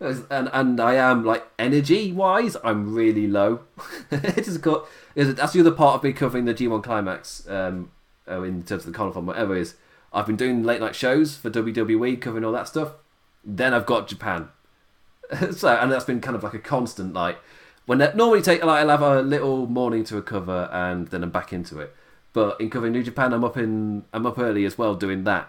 and 0.00 0.48
and 0.52 0.80
I 0.80 0.94
am 0.94 1.24
like 1.24 1.46
energy 1.58 2.12
wise, 2.12 2.56
I'm 2.62 2.94
really 2.94 3.26
low. 3.26 3.60
it 4.10 4.46
has 4.46 4.58
got 4.58 4.86
that's 5.14 5.52
the 5.52 5.60
other 5.60 5.72
part 5.72 5.96
of 5.96 6.04
me 6.04 6.12
covering 6.12 6.44
the 6.44 6.54
G1 6.54 6.82
Climax 6.84 7.48
um, 7.48 7.90
uh, 8.30 8.42
in 8.42 8.62
terms 8.62 8.86
of 8.86 8.92
the 8.92 8.96
column, 8.96 9.26
whatever 9.26 9.56
is. 9.56 9.74
I've 10.12 10.26
been 10.26 10.36
doing 10.36 10.62
late 10.62 10.80
night 10.80 10.94
shows 10.94 11.36
for 11.36 11.50
WWE, 11.50 12.18
covering 12.20 12.44
all 12.44 12.52
that 12.52 12.68
stuff 12.68 12.92
then 13.44 13.74
I've 13.74 13.86
got 13.86 14.08
Japan. 14.08 14.48
so 15.52 15.68
and 15.68 15.90
that's 15.90 16.04
been 16.04 16.20
kind 16.20 16.36
of 16.36 16.42
like 16.42 16.54
a 16.54 16.58
constant 16.58 17.14
like 17.14 17.38
when 17.88 18.00
normally 18.14 18.42
take 18.42 18.62
like 18.62 18.80
I'll 18.80 18.90
have 18.90 19.00
a 19.00 19.22
little 19.22 19.66
morning 19.66 20.04
to 20.04 20.16
recover 20.16 20.68
and 20.70 21.08
then 21.08 21.22
I'm 21.22 21.30
back 21.30 21.54
into 21.54 21.80
it. 21.80 21.96
But 22.34 22.60
in 22.60 22.68
covering 22.68 22.92
New 22.92 23.02
Japan, 23.02 23.32
I'm 23.32 23.42
up 23.42 23.56
in 23.56 24.04
I'm 24.12 24.26
up 24.26 24.38
early 24.38 24.66
as 24.66 24.76
well 24.76 24.94
doing 24.94 25.24
that. 25.24 25.48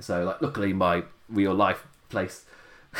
So 0.00 0.22
like 0.22 0.42
luckily 0.42 0.74
my 0.74 1.04
real 1.30 1.54
life 1.54 1.86
place, 2.10 2.44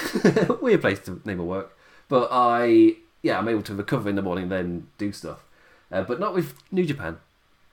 weird 0.63 0.81
place 0.81 1.01
to 1.01 1.21
name 1.27 1.39
a 1.39 1.45
work, 1.45 1.77
but 2.09 2.31
I 2.33 2.97
yeah 3.23 3.39
I'm 3.39 3.47
able 3.47 3.61
to 3.61 3.75
recover 3.75 4.09
in 4.09 4.17
the 4.17 4.23
morning 4.23 4.49
then 4.49 4.87
do 4.97 5.13
stuff, 5.13 5.45
uh, 5.93 6.05
but 6.05 6.19
not 6.19 6.33
with 6.33 6.55
New 6.73 6.87
Japan, 6.87 7.19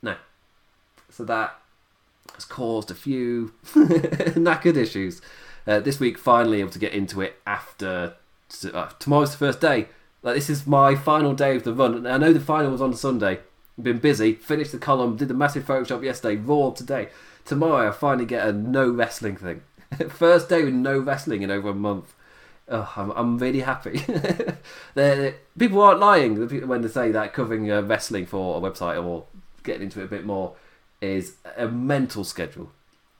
no. 0.01 0.17
So 1.09 1.23
that 1.23 1.61
has 2.33 2.43
caused 2.43 2.91
a 2.91 2.95
few 2.95 3.53
knackered 3.73 4.75
issues. 4.75 5.21
Uh, 5.65 5.79
this 5.79 6.01
week, 6.01 6.17
finally 6.17 6.59
able 6.59 6.71
to 6.71 6.79
get 6.79 6.91
into 6.91 7.21
it 7.21 7.39
after 7.47 8.15
uh, 8.73 8.89
tomorrow's 8.99 9.31
the 9.31 9.37
first 9.37 9.61
day. 9.61 9.87
Like 10.23 10.35
this 10.35 10.49
is 10.49 10.67
my 10.67 10.95
final 10.95 11.33
day 11.33 11.55
of 11.55 11.63
the 11.63 11.73
run. 11.73 11.95
and 11.95 12.07
I 12.07 12.17
know 12.17 12.33
the 12.33 12.39
final 12.39 12.71
was 12.71 12.81
on 12.81 12.93
Sunday. 12.93 13.39
Been 13.81 13.99
busy. 13.99 14.33
Finished 14.33 14.71
the 14.71 14.77
column. 14.77 15.17
Did 15.17 15.29
the 15.29 15.33
massive 15.33 15.65
Photoshop 15.65 16.03
yesterday. 16.03 16.35
Raw 16.35 16.71
today. 16.71 17.09
Tomorrow 17.45 17.89
I 17.89 17.91
finally 17.91 18.25
get 18.25 18.47
a 18.47 18.53
no 18.53 18.89
wrestling 18.89 19.35
thing. 19.35 19.61
first 20.09 20.49
day 20.49 20.63
with 20.63 20.73
no 20.73 20.99
wrestling 20.99 21.41
in 21.41 21.51
over 21.51 21.69
a 21.69 21.73
month. 21.75 22.13
Oh, 22.69 22.91
I'm, 22.95 23.11
I'm 23.11 23.37
really 23.37 23.61
happy. 23.61 23.99
people 25.57 25.81
aren't 25.81 25.99
lying 25.99 26.67
when 26.67 26.81
they 26.81 26.87
say 26.87 27.11
that 27.11 27.33
covering 27.33 27.69
uh, 27.69 27.81
wrestling 27.81 28.25
for 28.25 28.57
a 28.57 28.61
website 28.61 29.03
or 29.03 29.25
getting 29.63 29.83
into 29.83 29.99
it 29.99 30.05
a 30.05 30.07
bit 30.07 30.25
more 30.25 30.55
is 31.01 31.35
a 31.57 31.67
mental 31.67 32.23
schedule. 32.23 32.71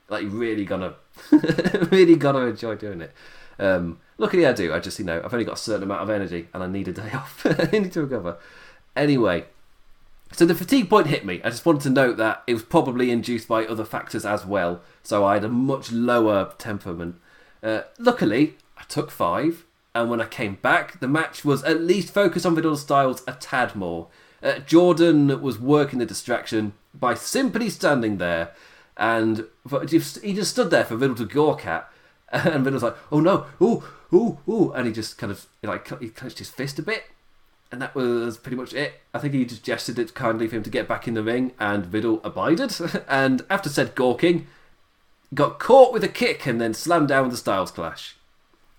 Like 0.08 0.26
really 0.30 0.64
gonna, 0.64 0.94
really 1.92 2.16
gonna 2.16 2.46
enjoy 2.46 2.76
doing 2.76 3.02
it. 3.02 3.12
Um, 3.60 4.00
luckily, 4.22 4.46
I 4.46 4.54
do. 4.54 4.74
I 4.74 4.80
just 4.80 5.00
you 5.00 5.06
know 5.06 5.22
I've 5.24 5.34
only 5.34 5.46
got 5.46 5.56
a 5.56 5.62
certain 5.62 5.84
amount 5.84 6.04
of 6.04 6.10
energy, 6.10 6.48
and 6.54 6.64
I 6.64 6.68
need 6.68 6.88
a 6.88 6.94
day 6.94 7.12
off. 7.14 7.46
I 7.46 7.70
need 7.72 7.92
to 7.94 8.04
recover. 8.04 8.38
Anyway, 8.96 9.46
so 10.32 10.46
the 10.46 10.56
fatigue 10.56 10.90
point 10.90 11.08
hit 11.08 11.26
me. 11.26 11.42
I 11.44 11.50
just 11.50 11.66
wanted 11.66 11.82
to 11.84 11.90
note 11.90 12.18
that 12.18 12.44
it 12.48 12.54
was 12.54 12.64
probably 12.64 13.12
induced 13.12 13.48
by 13.48 13.66
other 13.66 13.86
factors 13.86 14.26
as 14.26 14.46
well. 14.46 14.82
So 15.04 15.26
I 15.26 15.34
had 15.34 15.44
a 15.44 15.50
much 15.50 15.92
lower 15.92 16.54
temperament. 16.58 17.16
Uh, 17.62 17.82
luckily, 17.98 18.56
I 18.78 18.84
took 18.84 19.12
five, 19.12 19.66
and 19.94 20.10
when 20.10 20.22
I 20.22 20.26
came 20.26 20.56
back, 20.56 21.00
the 21.00 21.08
match 21.08 21.44
was 21.44 21.64
at 21.64 21.82
least 21.82 22.14
focused 22.14 22.46
on 22.46 22.56
Vidal 22.56 22.78
Styles 22.78 23.24
a 23.28 23.34
tad 23.34 23.76
more. 23.76 24.08
Uh, 24.42 24.60
Jordan 24.60 25.42
was 25.42 25.60
working 25.60 26.00
the 26.00 26.06
distraction 26.06 26.74
by 26.94 27.14
simply 27.14 27.70
standing 27.70 28.18
there 28.18 28.52
and 28.98 29.48
he 29.90 30.34
just 30.34 30.52
stood 30.52 30.70
there 30.70 30.86
for 30.86 30.96
Riddle 30.96 31.16
to 31.16 31.26
gawk 31.26 31.66
at, 31.66 31.91
and 32.46 32.66
Riddle's 32.66 32.84
like, 32.84 32.96
"Oh 33.12 33.20
no, 33.20 33.46
ooh, 33.62 33.84
ooh, 34.14 34.40
ooh," 34.48 34.72
and 34.72 34.88
he 34.88 34.94
just 34.94 35.18
kind 35.18 35.32
of 35.32 35.46
like 35.62 36.00
he 36.00 36.10
clenched 36.10 36.40
his 36.40 36.50
fist 36.50 36.80
a 36.80 36.82
bit, 36.82 37.04
and 37.72 37.82
that 37.82 37.94
was 37.94 38.38
pretty 38.38 38.56
much 38.56 38.74
it. 38.74 39.02
I 39.14 39.20
think 39.20 39.34
he 39.34 39.44
just 39.46 39.64
gestured 39.64 40.00
it 40.00 40.14
kindly 40.14 40.48
for 40.48 40.56
him 40.56 40.64
to 40.64 40.70
get 40.70 40.88
back 40.88 41.08
in 41.08 41.14
the 41.14 41.24
ring, 41.24 41.52
and 41.60 41.92
Riddle 41.94 42.22
abided. 42.24 42.74
and 43.08 43.46
after 43.50 43.70
said 43.70 43.96
gawking, 43.96 44.48
got 45.34 45.60
caught 45.60 45.92
with 45.94 46.04
a 46.04 46.10
kick 46.10 46.46
and 46.46 46.62
then 46.62 46.74
slammed 46.74 47.10
down 47.10 47.24
with 47.24 47.32
the 47.32 47.38
Styles 47.38 47.72
Clash. 47.72 48.16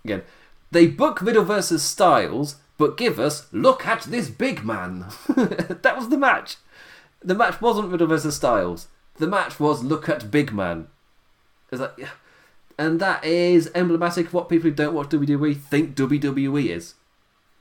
Again, 0.05 0.23
they 0.71 0.87
book 0.87 1.21
Riddle 1.21 1.45
versus 1.45 1.83
Styles, 1.83 2.57
but 2.79 2.97
give 2.97 3.21
us 3.21 3.47
look 3.53 3.87
at 3.87 4.03
this 4.05 4.31
big 4.31 4.65
man. 4.65 5.07
that 5.29 5.95
was 5.95 6.09
the 6.09 6.19
match. 6.19 6.57
The 7.23 7.35
match 7.35 7.61
wasn't 7.61 7.91
Riddle 7.91 8.09
versus 8.09 8.37
Styles. 8.37 8.89
The 9.17 9.27
match 9.27 9.61
was 9.61 9.85
look 9.85 10.09
at 10.09 10.31
big 10.31 10.53
man. 10.53 10.89
It's 11.71 11.81
like, 11.81 11.93
yeah. 11.99 12.09
And 12.79 13.01
that 13.01 13.25
is 13.25 13.71
emblematic 13.75 14.27
of 14.27 14.35
what 14.35 14.49
people 14.49 14.71
who 14.71 14.75
don't 14.75 14.95
watch 14.95 15.09
WWE 15.09 15.57
think 15.57 15.95
WWE 15.97 16.69
is. 16.69 16.95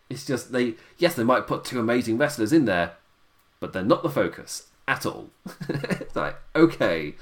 It's 0.10 0.26
just 0.26 0.52
they, 0.52 0.76
yes, 0.98 1.16
they 1.16 1.24
might 1.24 1.48
put 1.48 1.64
two 1.64 1.80
amazing 1.80 2.18
wrestlers 2.18 2.52
in 2.52 2.66
there, 2.66 2.94
but 3.60 3.74
they're 3.74 3.84
not 3.84 4.04
the 4.04 4.10
focus 4.10 4.68
at 4.88 5.06
all. 5.06 5.30
it's 5.70 6.16
like, 6.16 6.36
okay, 6.56 7.16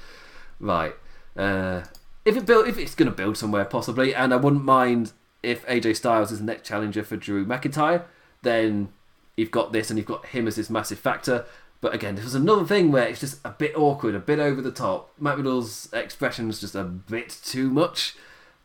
right. 0.58 0.94
Uh, 1.36 1.82
if 2.24 2.36
it 2.36 2.46
build, 2.46 2.66
if 2.66 2.78
it's 2.78 2.94
going 2.94 3.10
to 3.10 3.16
build 3.16 3.36
somewhere 3.36 3.64
possibly, 3.64 4.14
and 4.14 4.34
I 4.34 4.36
wouldn't 4.36 4.64
mind 4.64 5.12
if 5.42 5.64
AJ 5.66 5.96
Styles 5.96 6.32
is 6.32 6.40
the 6.40 6.44
next 6.44 6.66
challenger 6.66 7.02
for 7.02 7.16
Drew 7.16 7.46
McIntyre, 7.46 8.04
then 8.42 8.92
you've 9.36 9.50
got 9.50 9.72
this 9.72 9.90
and 9.90 9.98
you've 9.98 10.06
got 10.06 10.26
him 10.26 10.46
as 10.46 10.56
this 10.56 10.68
massive 10.68 10.98
factor. 10.98 11.46
But 11.80 11.94
again, 11.94 12.14
this 12.14 12.24
was 12.24 12.34
another 12.34 12.64
thing 12.64 12.92
where 12.92 13.08
it's 13.08 13.20
just 13.20 13.40
a 13.44 13.50
bit 13.50 13.74
awkward, 13.74 14.14
a 14.14 14.18
bit 14.18 14.38
over 14.38 14.60
the 14.60 14.70
top. 14.70 15.10
Matt 15.18 15.38
Riddle's 15.38 15.90
expression 15.92 16.50
is 16.50 16.60
just 16.60 16.74
a 16.74 16.84
bit 16.84 17.38
too 17.42 17.70
much. 17.70 18.16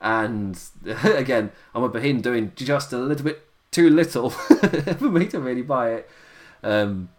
And 0.02 0.60
again, 1.04 1.52
I'm 1.74 1.82
remember 1.82 2.00
him 2.00 2.22
doing 2.22 2.52
just 2.56 2.92
a 2.92 2.98
little 2.98 3.26
bit 3.26 3.48
too 3.72 3.90
little 3.90 4.30
for 4.30 5.10
me 5.10 5.28
to 5.28 5.40
really 5.40 5.62
buy 5.62 5.92
it. 5.92 6.10
Um, 6.62 7.10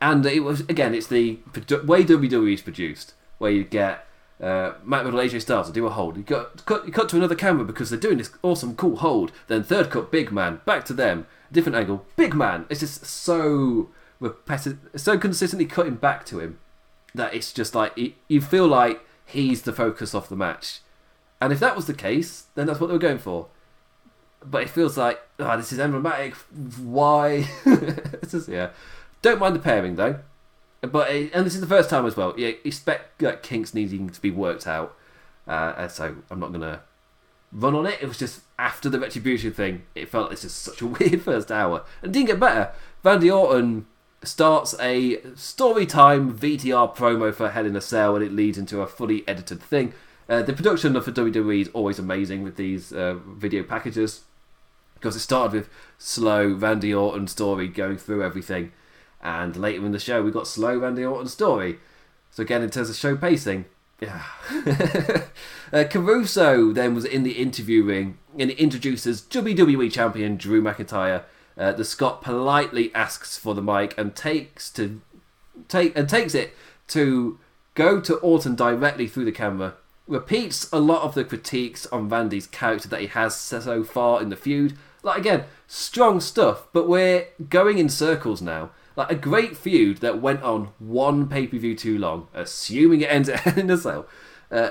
and 0.00 0.26
it 0.26 0.40
was 0.40 0.60
again, 0.60 0.94
it's 0.94 1.06
the 1.06 1.38
way 1.84 2.04
WWE 2.04 2.52
is 2.52 2.60
produced, 2.60 3.14
where 3.38 3.50
you 3.50 3.64
get 3.64 4.06
uh, 4.40 4.72
Matt 4.84 5.04
Riddle, 5.04 5.20
AJ 5.20 5.42
Styles 5.42 5.70
do 5.70 5.86
a 5.86 5.90
hold. 5.90 6.16
You 6.16 6.22
got 6.22 6.64
cut, 6.66 6.86
you 6.86 6.92
cut 6.92 7.08
to 7.10 7.16
another 7.16 7.34
camera 7.34 7.64
because 7.64 7.88
they're 7.88 7.98
doing 7.98 8.18
this 8.18 8.30
awesome, 8.42 8.76
cool 8.76 8.96
hold. 8.96 9.32
Then 9.48 9.62
third 9.62 9.90
cut, 9.90 10.12
big 10.12 10.30
man, 10.30 10.60
back 10.66 10.84
to 10.86 10.92
them, 10.92 11.26
different 11.50 11.76
angle, 11.76 12.04
big 12.16 12.34
man. 12.34 12.66
It's 12.68 12.80
just 12.80 13.06
so 13.06 13.88
repetitive, 14.20 14.78
so 14.96 15.18
consistently 15.18 15.66
cutting 15.66 15.94
back 15.94 16.24
to 16.26 16.40
him 16.40 16.58
that 17.14 17.34
it's 17.34 17.52
just 17.52 17.74
like 17.74 17.98
you 18.28 18.40
feel 18.40 18.66
like 18.66 19.00
he's 19.24 19.62
the 19.62 19.72
focus 19.72 20.14
of 20.14 20.28
the 20.28 20.36
match. 20.36 20.80
And 21.40 21.52
if 21.52 21.60
that 21.60 21.76
was 21.76 21.86
the 21.86 21.94
case, 21.94 22.46
then 22.54 22.66
that's 22.66 22.80
what 22.80 22.86
they 22.86 22.94
were 22.94 22.98
going 22.98 23.18
for. 23.18 23.48
But 24.44 24.62
it 24.62 24.70
feels 24.70 24.96
like, 24.96 25.20
oh, 25.38 25.56
this 25.56 25.72
is 25.72 25.78
emblematic. 25.78 26.34
Why? 26.34 27.48
it's 27.66 28.32
just, 28.32 28.48
yeah. 28.48 28.70
Don't 29.22 29.40
mind 29.40 29.56
the 29.56 29.60
pairing 29.60 29.96
though, 29.96 30.20
but 30.82 31.10
it, 31.10 31.32
and 31.34 31.44
this 31.44 31.54
is 31.54 31.60
the 31.60 31.66
first 31.66 31.90
time 31.90 32.06
as 32.06 32.16
well. 32.16 32.34
Yeah, 32.36 32.52
expect 32.64 33.20
like 33.20 33.42
kinks 33.42 33.74
needing 33.74 34.08
to 34.10 34.20
be 34.20 34.30
worked 34.30 34.66
out. 34.66 34.94
Uh, 35.46 35.88
so 35.88 36.16
I'm 36.30 36.38
not 36.38 36.52
gonna 36.52 36.82
run 37.50 37.74
on 37.74 37.86
it. 37.86 37.98
It 38.00 38.06
was 38.06 38.18
just 38.18 38.42
after 38.58 38.88
the 38.88 39.00
retribution 39.00 39.52
thing. 39.52 39.82
It 39.94 40.08
felt 40.08 40.24
like 40.24 40.32
this 40.32 40.44
is 40.44 40.52
such 40.52 40.80
a 40.80 40.86
weird 40.86 41.22
first 41.22 41.50
hour, 41.50 41.84
and 42.02 42.12
didn't 42.12 42.28
get 42.28 42.40
better. 42.40 42.72
Randy 43.02 43.30
Orton 43.30 43.86
starts 44.22 44.74
a 44.80 45.20
story 45.34 45.86
time 45.86 46.36
VTR 46.36 46.96
promo 46.96 47.34
for 47.34 47.50
Hell 47.50 47.66
in 47.66 47.76
a 47.76 47.80
Cell, 47.80 48.16
and 48.16 48.24
it 48.24 48.32
leads 48.32 48.58
into 48.58 48.80
a 48.80 48.86
fully 48.86 49.26
edited 49.28 49.62
thing. 49.62 49.92
Uh, 50.28 50.42
the 50.42 50.52
production 50.52 51.00
for 51.00 51.12
WWE 51.12 51.62
is 51.62 51.70
always 51.72 51.98
amazing 51.98 52.42
with 52.42 52.56
these 52.56 52.92
uh, 52.92 53.14
video 53.26 53.62
packages 53.62 54.22
because 54.94 55.14
it 55.14 55.20
started 55.20 55.52
with 55.52 55.68
slow 55.98 56.48
Randy 56.48 56.92
Orton 56.92 57.28
story 57.28 57.68
going 57.68 57.96
through 57.96 58.24
everything 58.24 58.72
and 59.26 59.56
later 59.56 59.84
in 59.84 59.90
the 59.90 59.98
show, 59.98 60.22
we 60.22 60.30
got 60.30 60.46
slow 60.46 60.78
Randy 60.78 61.04
Orton 61.04 61.28
story. 61.28 61.78
So 62.30 62.42
again, 62.42 62.62
in 62.62 62.70
terms 62.70 62.90
of 62.90 62.96
show 62.96 63.16
pacing, 63.16 63.64
yeah. 64.00 64.22
uh, 65.72 65.84
Caruso 65.84 66.72
then 66.72 66.94
was 66.94 67.04
in 67.04 67.24
the 67.24 67.32
interview 67.32 67.82
ring 67.82 68.18
and 68.38 68.50
introduces 68.52 69.22
WWE 69.22 69.90
champion 69.90 70.36
Drew 70.36 70.62
McIntyre. 70.62 71.24
Uh, 71.56 71.72
the 71.72 71.84
Scot 71.84 72.20
politely 72.20 72.94
asks 72.94 73.38
for 73.38 73.54
the 73.54 73.62
mic 73.62 73.96
and 73.96 74.14
takes 74.14 74.70
to 74.70 75.00
take 75.68 75.96
and 75.96 76.08
takes 76.08 76.34
it 76.34 76.54
to 76.88 77.38
go 77.74 78.00
to 78.00 78.16
Orton 78.16 78.54
directly 78.54 79.06
through 79.06 79.24
the 79.24 79.32
camera. 79.32 79.74
Repeats 80.06 80.70
a 80.72 80.78
lot 80.78 81.02
of 81.02 81.14
the 81.14 81.24
critiques 81.24 81.86
on 81.86 82.08
Randy's 82.08 82.46
character 82.46 82.88
that 82.88 83.00
he 83.00 83.06
has 83.08 83.34
so 83.34 83.82
far 83.82 84.20
in 84.22 84.28
the 84.28 84.36
feud. 84.36 84.76
Like 85.02 85.18
again, 85.18 85.44
strong 85.66 86.20
stuff, 86.20 86.66
but 86.72 86.88
we're 86.88 87.28
going 87.48 87.78
in 87.78 87.88
circles 87.88 88.42
now. 88.42 88.70
Like 88.94 89.10
a 89.10 89.16
great 89.16 89.56
feud 89.56 89.98
that 89.98 90.22
went 90.22 90.42
on 90.42 90.70
one 90.78 91.28
pay 91.28 91.46
per 91.46 91.58
view 91.58 91.74
too 91.74 91.98
long, 91.98 92.28
assuming 92.34 93.00
it 93.00 93.10
ends 93.10 93.28
in 93.56 93.70
a. 93.70 94.04
Uh, 94.50 94.70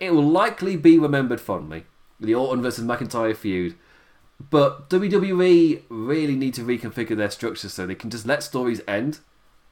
it 0.00 0.12
will 0.12 0.28
likely 0.28 0.76
be 0.76 0.98
remembered 0.98 1.40
fondly. 1.40 1.84
The 2.20 2.34
Orton 2.34 2.62
versus 2.62 2.84
McIntyre 2.84 3.36
feud. 3.36 3.76
But 4.38 4.88
WWE 4.88 5.82
really 5.88 6.36
need 6.36 6.54
to 6.54 6.62
reconfigure 6.62 7.16
their 7.16 7.30
structure 7.30 7.68
so 7.68 7.86
they 7.86 7.94
can 7.94 8.10
just 8.10 8.26
let 8.26 8.42
stories 8.42 8.80
end. 8.86 9.18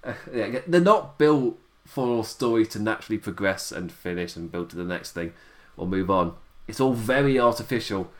Uh, 0.03 0.15
they're 0.27 0.81
not 0.81 1.19
built 1.19 1.59
for 1.85 2.25
stories 2.25 2.69
to 2.69 2.81
naturally 2.81 3.19
progress 3.19 3.71
and 3.71 3.93
finish 3.93 4.35
and 4.35 4.51
build 4.51 4.71
to 4.71 4.77
the 4.77 4.85
next 4.85 5.13
thing 5.13 5.33
or 5.77 5.87
move 5.87 6.11
on. 6.11 6.35
It's 6.67 6.81
all 6.81 6.95
very 6.95 7.39
artificial. 7.39 8.11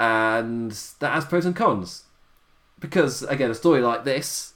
And 0.00 0.72
that 0.98 1.12
has 1.12 1.24
pros 1.24 1.46
and 1.46 1.54
cons 1.54 2.04
because 2.82 3.22
again, 3.22 3.50
a 3.50 3.54
story 3.54 3.80
like 3.80 4.04
this, 4.04 4.52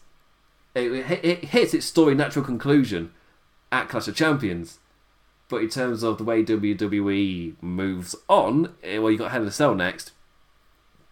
it, 0.75 0.93
it 1.25 1.45
hits 1.47 1.73
its 1.73 1.87
story 1.87 2.15
natural 2.15 2.45
conclusion 2.45 3.13
at 3.73 3.89
Clash 3.89 4.09
of 4.09 4.17
Champions. 4.17 4.79
But 5.49 5.63
in 5.63 5.69
terms 5.69 6.03
of 6.03 6.19
the 6.19 6.25
way 6.25 6.45
WWE 6.45 7.55
moves 7.63 8.17
on, 8.29 8.75
eh, 8.83 8.99
well, 8.99 9.13
you 9.13 9.17
got 9.17 9.31
Hell 9.31 9.43
in 9.43 9.49
a 9.49 9.53
Cell 9.53 9.77
next. 9.77 10.11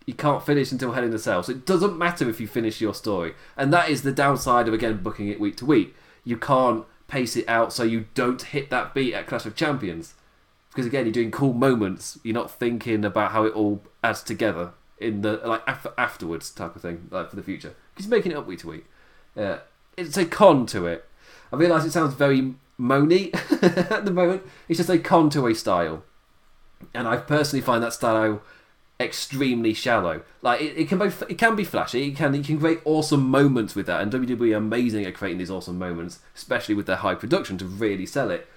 You 0.07 0.14
can't 0.14 0.45
finish 0.45 0.71
until 0.71 0.93
Hell 0.93 1.05
in 1.05 1.14
a 1.14 1.19
Cell, 1.19 1.43
so 1.43 1.53
it 1.53 1.64
doesn't 1.64 1.97
matter 1.97 2.29
if 2.29 2.40
you 2.40 2.47
finish 2.47 2.81
your 2.81 2.95
story, 2.95 3.35
and 3.57 3.73
that 3.73 3.88
is 3.88 4.03
the 4.03 4.12
downside 4.12 4.69
of 4.69 4.75
again 4.75 5.03
booking 5.03 5.29
it 5.29 5.40
week 5.40 5.57
to 5.59 5.67
week. 5.67 5.95
You 6.25 6.37
can't 6.37 6.85
pace 7.09 7.37
it 7.37 7.49
out 7.49 7.73
so 7.73 7.83
you 7.85 8.07
don't 8.14 8.40
hit 8.40 8.71
that 8.71 8.93
beat 8.95 9.14
at 9.14 9.27
Clash 9.27 9.47
of 9.47 9.57
Champions, 9.57 10.14
because 10.71 10.87
again 10.87 11.07
you're 11.07 11.12
doing 11.12 11.31
cool 11.31 11.55
moments. 11.55 12.19
You're 12.23 12.35
not 12.35 12.51
thinking 12.51 13.05
about 13.05 13.33
how 13.33 13.45
it 13.45 13.55
all 13.55 13.83
adds 14.03 14.23
together 14.23 14.73
in 14.99 15.23
the 15.23 15.40
like 15.45 15.62
af- 15.67 15.87
afterwards 15.97 16.51
type 16.51 16.77
of 16.77 16.83
thing, 16.83 17.09
like 17.11 17.31
for 17.31 17.37
the 17.37 17.43
future. 17.43 17.75
He's 17.97 18.09
making 18.09 18.33
it 18.33 18.37
up 18.37 18.47
week 18.47 18.61
to 18.61 18.69
week. 18.69 18.87
Yeah, 19.35 19.61
it's 19.97 20.17
a 20.17 20.27
con 20.27 20.67
to 20.67 20.87
it. 20.87 21.07
I 21.53 21.57
realise 21.57 21.85
it 21.85 21.93
sounds 21.93 22.14
very 22.14 22.55
moany 22.79 23.33
at 23.90 24.05
the 24.05 24.11
moment. 24.11 24.43
It's 24.69 24.79
just 24.79 24.90
a 24.90 24.99
con 24.99 25.31
to 25.31 25.47
a 25.47 25.55
style, 25.55 26.03
and 26.93 27.09
I 27.09 27.17
personally 27.17 27.62
find 27.62 27.83
that 27.83 27.95
style 27.95 28.43
extremely 29.05 29.75
shallow. 29.75 30.23
Like 30.43 30.61
it, 30.61 30.77
it 30.77 30.88
can 30.88 30.99
be 30.99 31.07
it 31.29 31.38
can 31.38 31.57
be 31.57 31.64
flashy. 31.64 32.09
It 32.09 32.17
can 32.17 32.35
it 32.35 32.45
can 32.45 32.59
create 32.59 32.81
awesome 32.85 33.29
moments 33.29 33.75
with 33.75 33.87
that, 33.87 34.01
and 34.01 34.12
WWE 34.12 34.57
amazing 34.57 35.05
at 35.05 35.14
creating 35.14 35.38
these 35.38 35.51
awesome 35.51 35.79
moments, 35.79 36.21
especially 36.35 36.75
with 36.75 36.87
their 36.87 36.97
high 36.97 37.14
production 37.14 37.59
to 37.59 37.67
really 37.67 38.07
sell 38.07 38.31
it. 38.31 38.49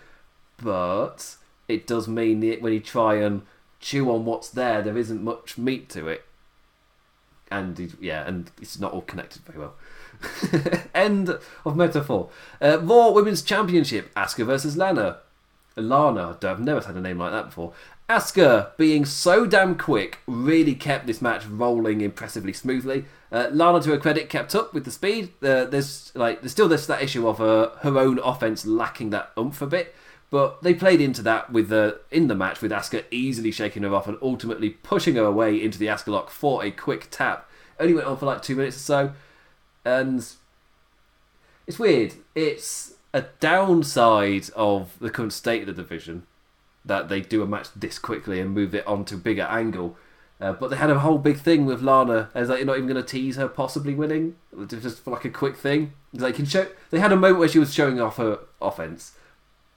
But 0.61 1.35
it 1.67 1.85
does 1.85 2.07
mean 2.07 2.39
that 2.41 2.61
when 2.61 2.73
you 2.73 2.79
try 2.79 3.15
and 3.15 3.43
chew 3.79 4.09
on 4.09 4.25
what's 4.25 4.49
there, 4.49 4.81
there 4.81 4.97
isn't 4.97 5.23
much 5.23 5.57
meat 5.57 5.89
to 5.89 6.07
it 6.07 6.23
and 7.51 7.95
yeah, 7.99 8.27
and 8.27 8.51
it's 8.61 8.79
not 8.79 8.93
all 8.93 9.01
connected 9.01 9.43
very 9.43 9.59
well. 9.59 9.75
End 10.93 11.37
of 11.65 11.75
metaphor. 11.75 12.29
Uh, 12.61 12.79
Raw 12.81 13.11
Women's 13.11 13.41
Championship: 13.41 14.13
Asuka 14.15 14.45
versus 14.45 14.77
Lana. 14.77 15.19
Lana, 15.75 16.37
I've 16.41 16.59
never 16.59 16.81
had 16.85 16.95
a 16.95 17.01
name 17.01 17.19
like 17.19 17.31
that 17.31 17.45
before. 17.47 17.73
Asuka, 18.09 18.71
being 18.77 19.03
so 19.03 19.45
damn 19.45 19.77
quick, 19.77 20.19
really 20.27 20.75
kept 20.75 21.07
this 21.07 21.21
match 21.21 21.45
rolling 21.45 21.99
impressively 21.99 22.53
smoothly. 22.53 23.03
Uh, 23.33 23.49
Lana, 23.51 23.81
to 23.81 23.89
her 23.89 23.97
credit, 23.97 24.29
kept 24.29 24.55
up 24.55 24.73
with 24.73 24.85
the 24.85 24.91
speed. 24.91 25.33
Uh, 25.43 25.65
there's 25.65 26.13
like 26.15 26.39
there's 26.39 26.53
still 26.53 26.69
this 26.69 26.87
that 26.87 27.01
issue 27.01 27.27
of 27.27 27.39
her 27.39 27.73
her 27.81 27.97
own 27.97 28.17
offense 28.19 28.65
lacking 28.65 29.09
that 29.09 29.31
oomph 29.37 29.61
a 29.61 29.67
bit, 29.67 29.93
but 30.29 30.63
they 30.63 30.73
played 30.73 31.01
into 31.01 31.21
that 31.23 31.51
with 31.51 31.67
the 31.67 31.99
in 32.09 32.29
the 32.29 32.35
match 32.35 32.61
with 32.61 32.71
Asuka 32.71 33.03
easily 33.11 33.51
shaking 33.51 33.83
her 33.83 33.93
off 33.93 34.07
and 34.07 34.17
ultimately 34.21 34.69
pushing 34.69 35.15
her 35.15 35.25
away 35.25 35.61
into 35.61 35.77
the 35.77 35.87
Asuka 35.87 36.07
lock 36.07 36.29
for 36.29 36.63
a 36.63 36.71
quick 36.71 37.07
tap. 37.11 37.49
Only 37.77 37.93
went 37.93 38.07
on 38.07 38.15
for 38.15 38.25
like 38.25 38.41
two 38.41 38.55
minutes 38.55 38.77
or 38.77 38.79
so, 38.79 39.13
and 39.83 40.25
it's 41.67 41.77
weird. 41.77 42.13
It's 42.35 42.93
a 43.13 43.25
downside 43.41 44.49
of 44.55 44.97
the 44.99 45.09
current 45.09 45.33
state 45.33 45.67
of 45.67 45.75
the 45.75 45.81
division 45.81 46.25
that 46.87 47.09
they 47.09 47.21
do 47.21 47.41
a 47.41 47.47
match 47.47 47.67
this 47.75 47.99
quickly 47.99 48.39
and 48.39 48.53
move 48.53 48.73
it 48.73 48.85
on 48.87 49.05
to 49.05 49.15
a 49.15 49.19
bigger 49.19 49.43
angle. 49.43 49.97
Uh, 50.39 50.53
but 50.53 50.69
they 50.69 50.75
had 50.75 50.89
a 50.89 50.99
whole 50.99 51.17
big 51.17 51.37
thing 51.37 51.65
with 51.65 51.81
Lana 51.81 52.29
as 52.35 52.49
like 52.49 52.59
you're 52.59 52.67
not 52.67 52.77
even 52.77 52.87
going 52.87 53.03
to 53.03 53.07
tease 53.07 53.37
her 53.37 53.47
possibly 53.47 53.95
winning, 53.95 54.35
just 54.67 55.03
for 55.03 55.11
like 55.11 55.25
a 55.25 55.29
quick 55.29 55.55
thing. 55.55 55.93
Like 56.13 56.35
can 56.35 56.45
show. 56.45 56.67
They 56.91 56.99
had 56.99 57.11
a 57.11 57.15
moment 57.15 57.39
where 57.39 57.47
she 57.47 57.59
was 57.59 57.73
showing 57.73 57.99
off 57.99 58.17
her 58.17 58.39
offense 58.61 59.13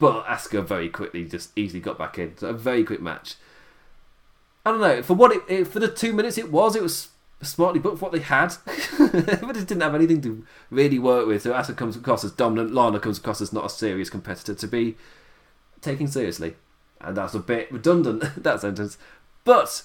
but 0.00 0.24
Asuka 0.24 0.64
very 0.64 0.88
quickly 0.88 1.24
just 1.26 1.56
easily 1.56 1.78
got 1.78 1.98
back 1.98 2.18
in. 2.18 2.36
So 2.38 2.48
a 2.48 2.52
very 2.54 2.82
quick 2.82 3.02
match. 3.02 3.36
I 4.64 4.72
don't 4.72 4.80
know. 4.80 5.02
For 5.02 5.14
what 5.14 5.30
it, 5.30 5.42
it, 5.46 5.66
for 5.68 5.78
the 5.78 5.88
two 5.88 6.12
minutes 6.12 6.38
it 6.38 6.50
was, 6.50 6.74
it 6.74 6.82
was 6.82 7.10
smartly 7.42 7.80
booked 7.80 7.98
for 7.98 8.06
what 8.06 8.12
they 8.12 8.20
had, 8.20 8.54
but 8.98 9.56
it 9.56 9.68
didn't 9.68 9.82
have 9.82 9.94
anything 9.94 10.22
to 10.22 10.44
really 10.70 10.98
work 10.98 11.26
with. 11.26 11.42
So 11.42 11.52
Asuka 11.52 11.76
comes 11.76 11.96
across 11.96 12.24
as 12.24 12.32
dominant. 12.32 12.74
Lana 12.74 12.98
comes 12.98 13.18
across 13.18 13.42
as 13.42 13.52
not 13.52 13.66
a 13.66 13.68
serious 13.68 14.08
competitor 14.08 14.54
to 14.54 14.66
be 14.66 14.96
taken 15.82 16.08
seriously, 16.08 16.56
and 17.00 17.16
that's 17.16 17.34
a 17.34 17.40
bit 17.40 17.70
redundant 17.72 18.22
that 18.42 18.60
sentence. 18.60 18.98
But 19.44 19.82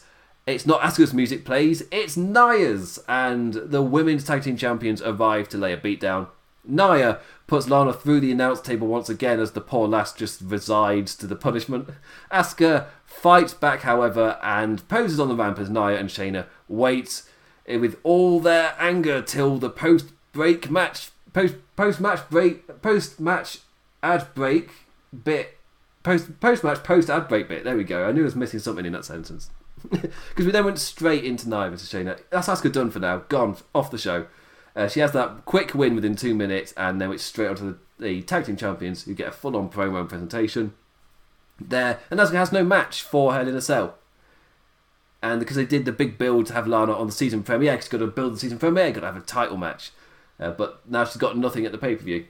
It's 0.48 0.66
not 0.66 0.82
Asuka's 0.82 1.14
music 1.14 1.44
plays, 1.44 1.84
it's 1.92 2.16
Nia's, 2.16 3.04
and 3.08 3.54
the 3.54 3.82
women's 3.82 4.24
tag 4.24 4.44
team 4.44 4.58
champions 4.58 5.02
arrive 5.02 5.50
to 5.50 5.58
lay 5.58 5.74
a 5.74 5.78
beatdown. 5.78 6.28
Nia 6.68 7.20
puts 7.48 7.68
Lana 7.68 7.94
through 7.94 8.20
the 8.20 8.32
announce 8.32 8.62
table 8.62 8.88
once 8.88 9.10
again 9.10 9.40
as 9.40 9.52
the 9.52 9.62
poor 9.62 9.88
lass 9.88 10.14
just 10.14 10.42
resides 10.42 11.16
to 11.16 11.28
the 11.28 11.36
punishment. 11.36 11.90
Asuka 12.32 12.88
fights 13.06 13.54
back, 13.54 13.82
however, 13.82 14.38
and 14.44 14.88
poses 14.88 15.20
on 15.20 15.30
the 15.30 15.36
ramp 15.36 15.58
as 15.60 15.70
Nia 15.70 15.98
and 15.98 16.10
Shayna 16.10 16.46
wait 16.68 17.24
with 17.68 17.98
all 18.04 18.40
their 18.40 18.76
anger 18.80 19.22
till 19.22 19.58
the 19.58 19.70
post 19.70 20.12
break 20.32 20.70
match 20.70 21.10
post 21.34 21.56
post 21.76 22.00
match 22.00 22.30
break 22.30 22.82
post 22.82 23.20
match 23.20 23.60
ad 24.04 24.28
break 24.36 24.70
bit 25.24 25.55
post 26.06 26.40
post 26.40 26.64
match 26.64 26.84
post 26.84 27.10
ad 27.10 27.28
break 27.28 27.50
bit. 27.50 27.64
There 27.64 27.76
we 27.76 27.84
go. 27.84 28.08
I 28.08 28.12
knew 28.12 28.22
I 28.22 28.26
was 28.26 28.36
missing 28.36 28.60
something 28.60 28.86
in 28.86 28.94
that 28.94 29.04
sentence 29.04 29.50
because 29.90 30.46
we 30.46 30.52
then 30.52 30.64
went 30.64 30.80
straight 30.80 31.26
into 31.26 31.50
Nia 31.50 31.70
versus 31.70 31.92
Shayna. 31.92 32.20
That's 32.30 32.48
Asuka 32.48 32.72
done 32.72 32.92
for 32.92 33.00
now. 33.00 33.24
Gone 33.28 33.58
off 33.74 33.92
the 33.92 33.98
show. 33.98 34.28
Uh, 34.76 34.88
she 34.88 35.00
has 35.00 35.14
that 35.14 35.46
quick 35.46 35.74
win 35.74 35.96
within 35.96 36.16
two 36.16 36.36
minutes, 36.36 36.74
and 36.78 37.02
then 37.02 37.12
it's 37.12 37.24
straight 37.24 37.48
onto 37.48 37.78
the, 37.98 38.04
the 38.06 38.22
tag 38.22 38.46
team 38.46 38.56
champions 38.56 39.04
who 39.04 39.14
get 39.14 39.30
a 39.30 39.32
full 39.32 39.56
on 39.58 39.70
promo 39.70 40.02
and 40.02 40.10
presentation. 40.10 40.74
There, 41.60 42.00
and 42.12 42.20
Asuka 42.20 42.34
has 42.34 42.52
no 42.52 42.64
match 42.64 43.02
for 43.02 43.34
Hell 43.34 43.48
in 43.48 43.56
a 43.56 43.62
Cell. 43.62 43.96
And 45.24 45.40
because 45.40 45.56
they 45.56 45.66
did 45.66 45.86
the 45.86 45.92
big 45.92 46.18
build 46.18 46.48
to 46.48 46.54
have 46.54 46.68
Lana 46.68 46.94
on 46.94 47.08
the 47.08 47.14
season 47.14 47.42
premiere, 47.42 47.72
because 47.72 47.88
got 47.88 47.98
to 48.00 48.08
build 48.08 48.36
the 48.36 48.40
season 48.40 48.60
premiere, 48.60 48.92
got 48.92 49.00
to 49.00 49.06
have 49.08 49.18
a 49.18 49.22
title 49.22 49.58
match. 49.58 49.92
Uh, 50.40 50.52
but 50.52 50.82
now 50.88 51.06
she's 51.06 51.18
got 51.18 51.38
nothing 51.38 51.66
at 51.66 51.72
the 51.72 51.78
pay 51.78 51.96
per 51.96 52.04
view. 52.04 52.26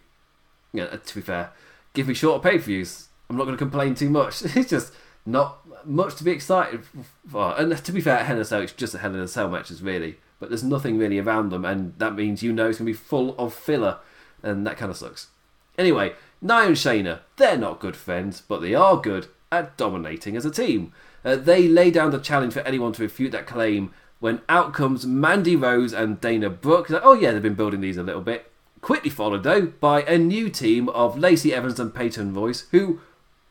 Yeah, 0.71 0.86
to 0.86 1.15
be 1.15 1.21
fair, 1.21 1.51
give 1.93 2.07
me 2.07 2.13
shorter 2.13 2.47
pay 2.47 2.57
per 2.57 2.63
views. 2.63 3.07
I'm 3.30 3.38
not 3.38 3.45
going 3.45 3.57
to 3.57 3.63
complain 3.63 3.95
too 3.95 4.09
much. 4.09 4.43
It's 4.55 4.69
just 4.69 4.93
not 5.26 5.59
much 5.86 6.15
to 6.15 6.23
be 6.23 6.32
excited 6.32 6.84
for. 7.28 7.59
And 7.59 7.76
to 7.76 7.91
be 7.91 8.01
fair, 8.01 8.23
Hell 8.23 8.36
in 8.36 8.41
a 8.41 8.45
Cell, 8.45 8.61
it's 8.61 8.73
just 8.73 8.93
a 8.93 8.99
Hell 8.99 9.13
in 9.13 9.19
a 9.19 9.28
Cell 9.28 9.49
matches, 9.49 9.82
really. 9.82 10.17
But 10.39 10.49
there's 10.49 10.63
nothing 10.63 10.97
really 10.97 11.19
around 11.19 11.49
them, 11.49 11.65
and 11.65 11.97
that 11.97 12.15
means 12.15 12.43
you 12.43 12.51
know 12.51 12.69
it's 12.69 12.78
going 12.80 12.88
to 12.88 12.91
be 12.91 12.97
full 12.97 13.36
of 13.38 13.53
filler, 13.53 13.99
and 14.43 14.67
that 14.67 14.78
kind 14.78 14.91
of 14.91 14.97
sucks. 14.97 15.30
Anyway, 15.78 16.13
Nia 16.41 16.67
and 16.67 16.76
Shayna, 16.76 17.19
they're 17.38 17.57
not 17.57 17.80
good 17.80 17.95
friends, 17.95 18.41
but 18.41 18.61
they 18.61 18.76
are 18.76 18.97
good 18.97 19.28
at 19.51 19.78
dominating 19.78 20.36
as 20.36 20.45
a 20.45 20.51
team. 20.51 20.93
Uh, 21.23 21.36
they 21.36 21.67
lay 21.67 21.89
down 21.89 22.11
the 22.11 22.19
challenge 22.19 22.53
for 22.53 22.59
anyone 22.61 22.93
to 22.93 23.01
refute 23.01 23.32
that 23.32 23.47
claim 23.47 23.91
when 24.19 24.41
out 24.47 24.73
comes 24.73 25.05
Mandy 25.05 25.55
Rose 25.55 25.93
and 25.93 26.21
Dana 26.21 26.49
Brooke. 26.49 26.89
Like, 26.89 27.01
oh, 27.03 27.13
yeah, 27.13 27.32
they've 27.32 27.41
been 27.41 27.55
building 27.55 27.82
these 27.82 27.97
a 27.97 28.03
little 28.03 28.21
bit. 28.21 28.51
Quickly 28.82 29.09
followed, 29.09 29.43
though, 29.43 29.65
by 29.65 30.03
a 30.03 30.17
new 30.17 30.49
team 30.49 30.89
of 30.89 31.17
Lacey 31.17 31.53
Evans 31.53 31.80
and 31.80 31.93
Peyton 31.93 32.34
Royce, 32.34 32.67
who 32.71 32.99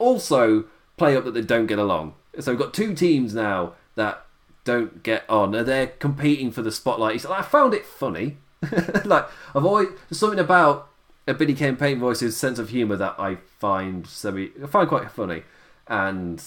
also 0.04 0.64
play 0.96 1.16
up 1.16 1.24
that 1.24 1.34
they 1.34 1.42
don't 1.42 1.66
get 1.66 1.78
along. 1.78 2.14
So 2.38 2.52
we've 2.52 2.60
got 2.60 2.74
two 2.74 2.94
teams 2.94 3.34
now 3.34 3.74
that 3.94 4.24
don't 4.64 5.02
get 5.02 5.28
on. 5.28 5.54
and 5.54 5.66
They're 5.66 5.86
competing 5.86 6.50
for 6.50 6.62
the 6.62 6.72
spotlight. 6.72 7.20
So 7.20 7.32
I 7.32 7.42
found 7.42 7.74
it 7.74 7.86
funny. 7.86 8.38
like 9.04 9.26
I've 9.54 9.64
always 9.64 9.88
there's 10.08 10.18
something 10.18 10.38
about 10.38 10.88
a 11.26 11.32
and 11.32 11.78
Peyton 11.78 12.00
Royce's 12.00 12.36
sense 12.36 12.58
of 12.58 12.70
humour 12.70 12.96
that 12.96 13.14
I 13.18 13.36
find 13.58 14.06
semi 14.06 14.50
I 14.62 14.66
find 14.66 14.88
quite 14.88 15.10
funny, 15.10 15.42
and 15.86 16.42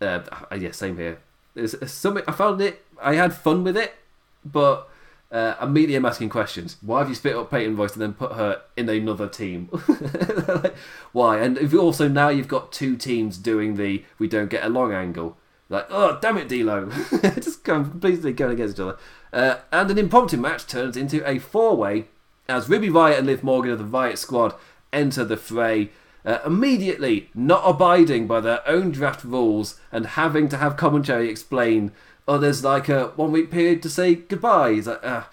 uh, 0.00 0.20
yeah, 0.56 0.70
same 0.72 0.96
here. 0.96 1.18
There's 1.54 1.74
something 1.90 2.24
I 2.26 2.32
found 2.32 2.60
it. 2.60 2.84
I 3.00 3.14
had 3.14 3.34
fun 3.34 3.64
with 3.64 3.76
it, 3.76 3.94
but 4.44 4.88
uh, 5.36 5.54
immediately 5.60 5.96
I'm 5.96 6.06
asking 6.06 6.30
questions. 6.30 6.78
Why 6.80 7.00
have 7.00 7.10
you 7.10 7.14
split 7.14 7.36
up 7.36 7.50
Peyton 7.50 7.76
Royce 7.76 7.92
and 7.92 8.00
then 8.00 8.14
put 8.14 8.32
her 8.32 8.62
in 8.74 8.88
another 8.88 9.28
team? 9.28 9.68
like, 10.48 10.74
why? 11.12 11.40
And 11.40 11.58
if 11.58 11.74
also 11.74 12.08
now 12.08 12.30
you've 12.30 12.48
got 12.48 12.72
two 12.72 12.96
teams 12.96 13.36
doing 13.36 13.76
the 13.76 14.02
we 14.18 14.28
don't 14.28 14.48
get 14.48 14.64
along 14.64 14.94
angle. 14.94 15.36
Like, 15.68 15.88
oh 15.90 16.18
damn 16.22 16.38
it, 16.38 16.48
D'Lo, 16.48 16.88
just 17.34 17.64
completely 17.64 18.32
going 18.32 18.52
against 18.52 18.76
each 18.76 18.80
other. 18.80 18.96
Uh, 19.30 19.56
and 19.70 19.90
an 19.90 19.98
impromptu 19.98 20.38
match 20.38 20.66
turns 20.66 20.96
into 20.96 21.28
a 21.28 21.38
four-way 21.38 22.06
as 22.48 22.70
Ruby 22.70 22.88
Riott 22.88 23.18
and 23.18 23.26
Liv 23.26 23.44
Morgan 23.44 23.72
of 23.72 23.78
the 23.78 23.84
Riott 23.84 24.16
Squad 24.16 24.54
enter 24.90 25.22
the 25.22 25.36
fray. 25.36 25.90
Uh, 26.24 26.38
immediately 26.46 27.28
not 27.34 27.62
abiding 27.64 28.26
by 28.26 28.40
their 28.40 28.66
own 28.66 28.90
draft 28.90 29.22
rules 29.22 29.78
and 29.92 30.06
having 30.06 30.48
to 30.48 30.56
have 30.56 30.76
commentary 30.76 31.28
explain 31.28 31.92
oh, 32.28 32.38
there's 32.38 32.64
like 32.64 32.88
a 32.88 33.08
one 33.16 33.32
week 33.32 33.50
period 33.50 33.82
to 33.82 33.90
say 33.90 34.14
goodbye. 34.14 34.72
He's 34.72 34.86
like, 34.86 35.04
uh, 35.04 35.24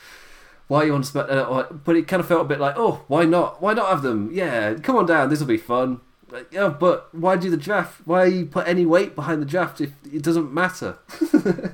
why 0.68 0.84
you 0.84 0.92
want 0.92 1.06
to 1.06 1.10
spend? 1.10 1.30
Uh, 1.30 1.66
but 1.72 1.96
it 1.96 2.08
kind 2.08 2.20
of 2.20 2.28
felt 2.28 2.42
a 2.42 2.46
bit 2.46 2.60
like, 2.60 2.76
oh, 2.78 3.04
why 3.08 3.26
not? 3.26 3.62
Why 3.62 3.74
not 3.74 3.90
have 3.90 4.02
them? 4.02 4.30
Yeah, 4.34 4.76
come 4.76 4.96
on 4.96 5.06
down. 5.06 5.30
This 5.30 5.40
will 5.40 5.48
be 5.48 5.58
fun. 5.58 6.02
Like, 6.30 6.52
yeah, 6.52 6.70
but 6.70 7.14
why 7.14 7.36
do 7.36 7.50
the 7.50 7.58
draft? 7.58 8.02
Why 8.06 8.26
you 8.26 8.46
put 8.46 8.68
any 8.68 8.86
weight 8.86 9.16
behind 9.16 9.42
the 9.42 9.46
draft 9.46 9.82
if 9.82 9.92
it 10.12 10.24
doesn't 10.24 10.54
matter? 10.54 10.98
I 11.34 11.74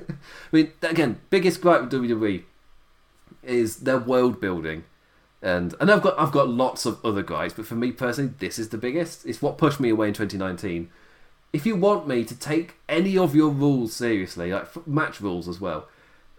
mean, 0.52 0.72
again, 0.82 1.20
biggest 1.30 1.62
gripe 1.62 1.80
with 1.80 1.92
WWE 1.92 2.42
is 3.42 3.78
their 3.78 3.98
world 3.98 4.40
building. 4.40 4.84
And 5.42 5.74
and 5.80 5.90
I've 5.90 6.02
got 6.02 6.18
I've 6.18 6.32
got 6.32 6.50
lots 6.50 6.84
of 6.84 7.02
other 7.02 7.22
gripes, 7.22 7.54
but 7.54 7.64
for 7.64 7.74
me 7.74 7.92
personally, 7.92 8.34
this 8.38 8.58
is 8.58 8.68
the 8.68 8.76
biggest. 8.76 9.24
It's 9.24 9.40
what 9.40 9.56
pushed 9.56 9.80
me 9.80 9.88
away 9.88 10.08
in 10.08 10.14
2019 10.14 10.90
if 11.52 11.66
you 11.66 11.76
want 11.76 12.06
me 12.06 12.24
to 12.24 12.38
take 12.38 12.74
any 12.88 13.18
of 13.18 13.34
your 13.34 13.50
rules 13.50 13.94
seriously, 13.94 14.52
like 14.52 14.86
match 14.86 15.20
rules 15.20 15.48
as 15.48 15.60
well, 15.60 15.88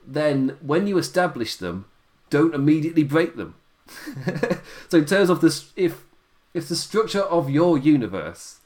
then 0.05 0.57
when 0.62 0.88
you 0.88 0.97
establish 0.97 1.55
them, 1.55 1.86
don't 2.30 2.55
immediately 2.55 3.03
break 3.03 3.36
them. 3.36 3.55
so 4.89 4.97
in 4.99 5.05
terms 5.05 5.30
of 5.30 5.41
this, 5.41 5.72
if 5.76 6.05
if 6.53 6.68
the 6.68 6.76
structure 6.76 7.22
of 7.22 7.49
your 7.49 7.78
universe 7.78 8.59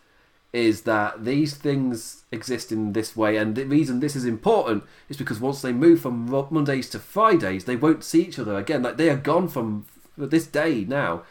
is 0.54 0.84
that 0.84 1.26
these 1.26 1.54
things 1.54 2.24
exist 2.32 2.72
in 2.72 2.93
this 2.93 3.16
way, 3.16 3.38
and 3.38 3.56
the 3.56 3.66
reason 3.66 4.00
this 4.00 4.16
is 4.16 4.26
important 4.26 4.84
is 5.10 5.18
because 5.18 5.39
once 5.39 5.62
they 5.62 5.74
move 5.74 6.00
from 6.00 6.30
Mondays 6.50 6.89
to 6.91 7.00
Fridays, 7.00 7.66
they 7.66 7.76
won't 7.76 8.04
see 8.04 8.22
each 8.22 8.39
other 8.39 8.56
again. 8.56 8.84
Like 8.84 8.98
they 8.98 9.10
are 9.10 9.18
gone 9.18 9.48
from 9.48 9.86
this 10.18 10.48
day 10.48 10.86
now. 10.88 11.24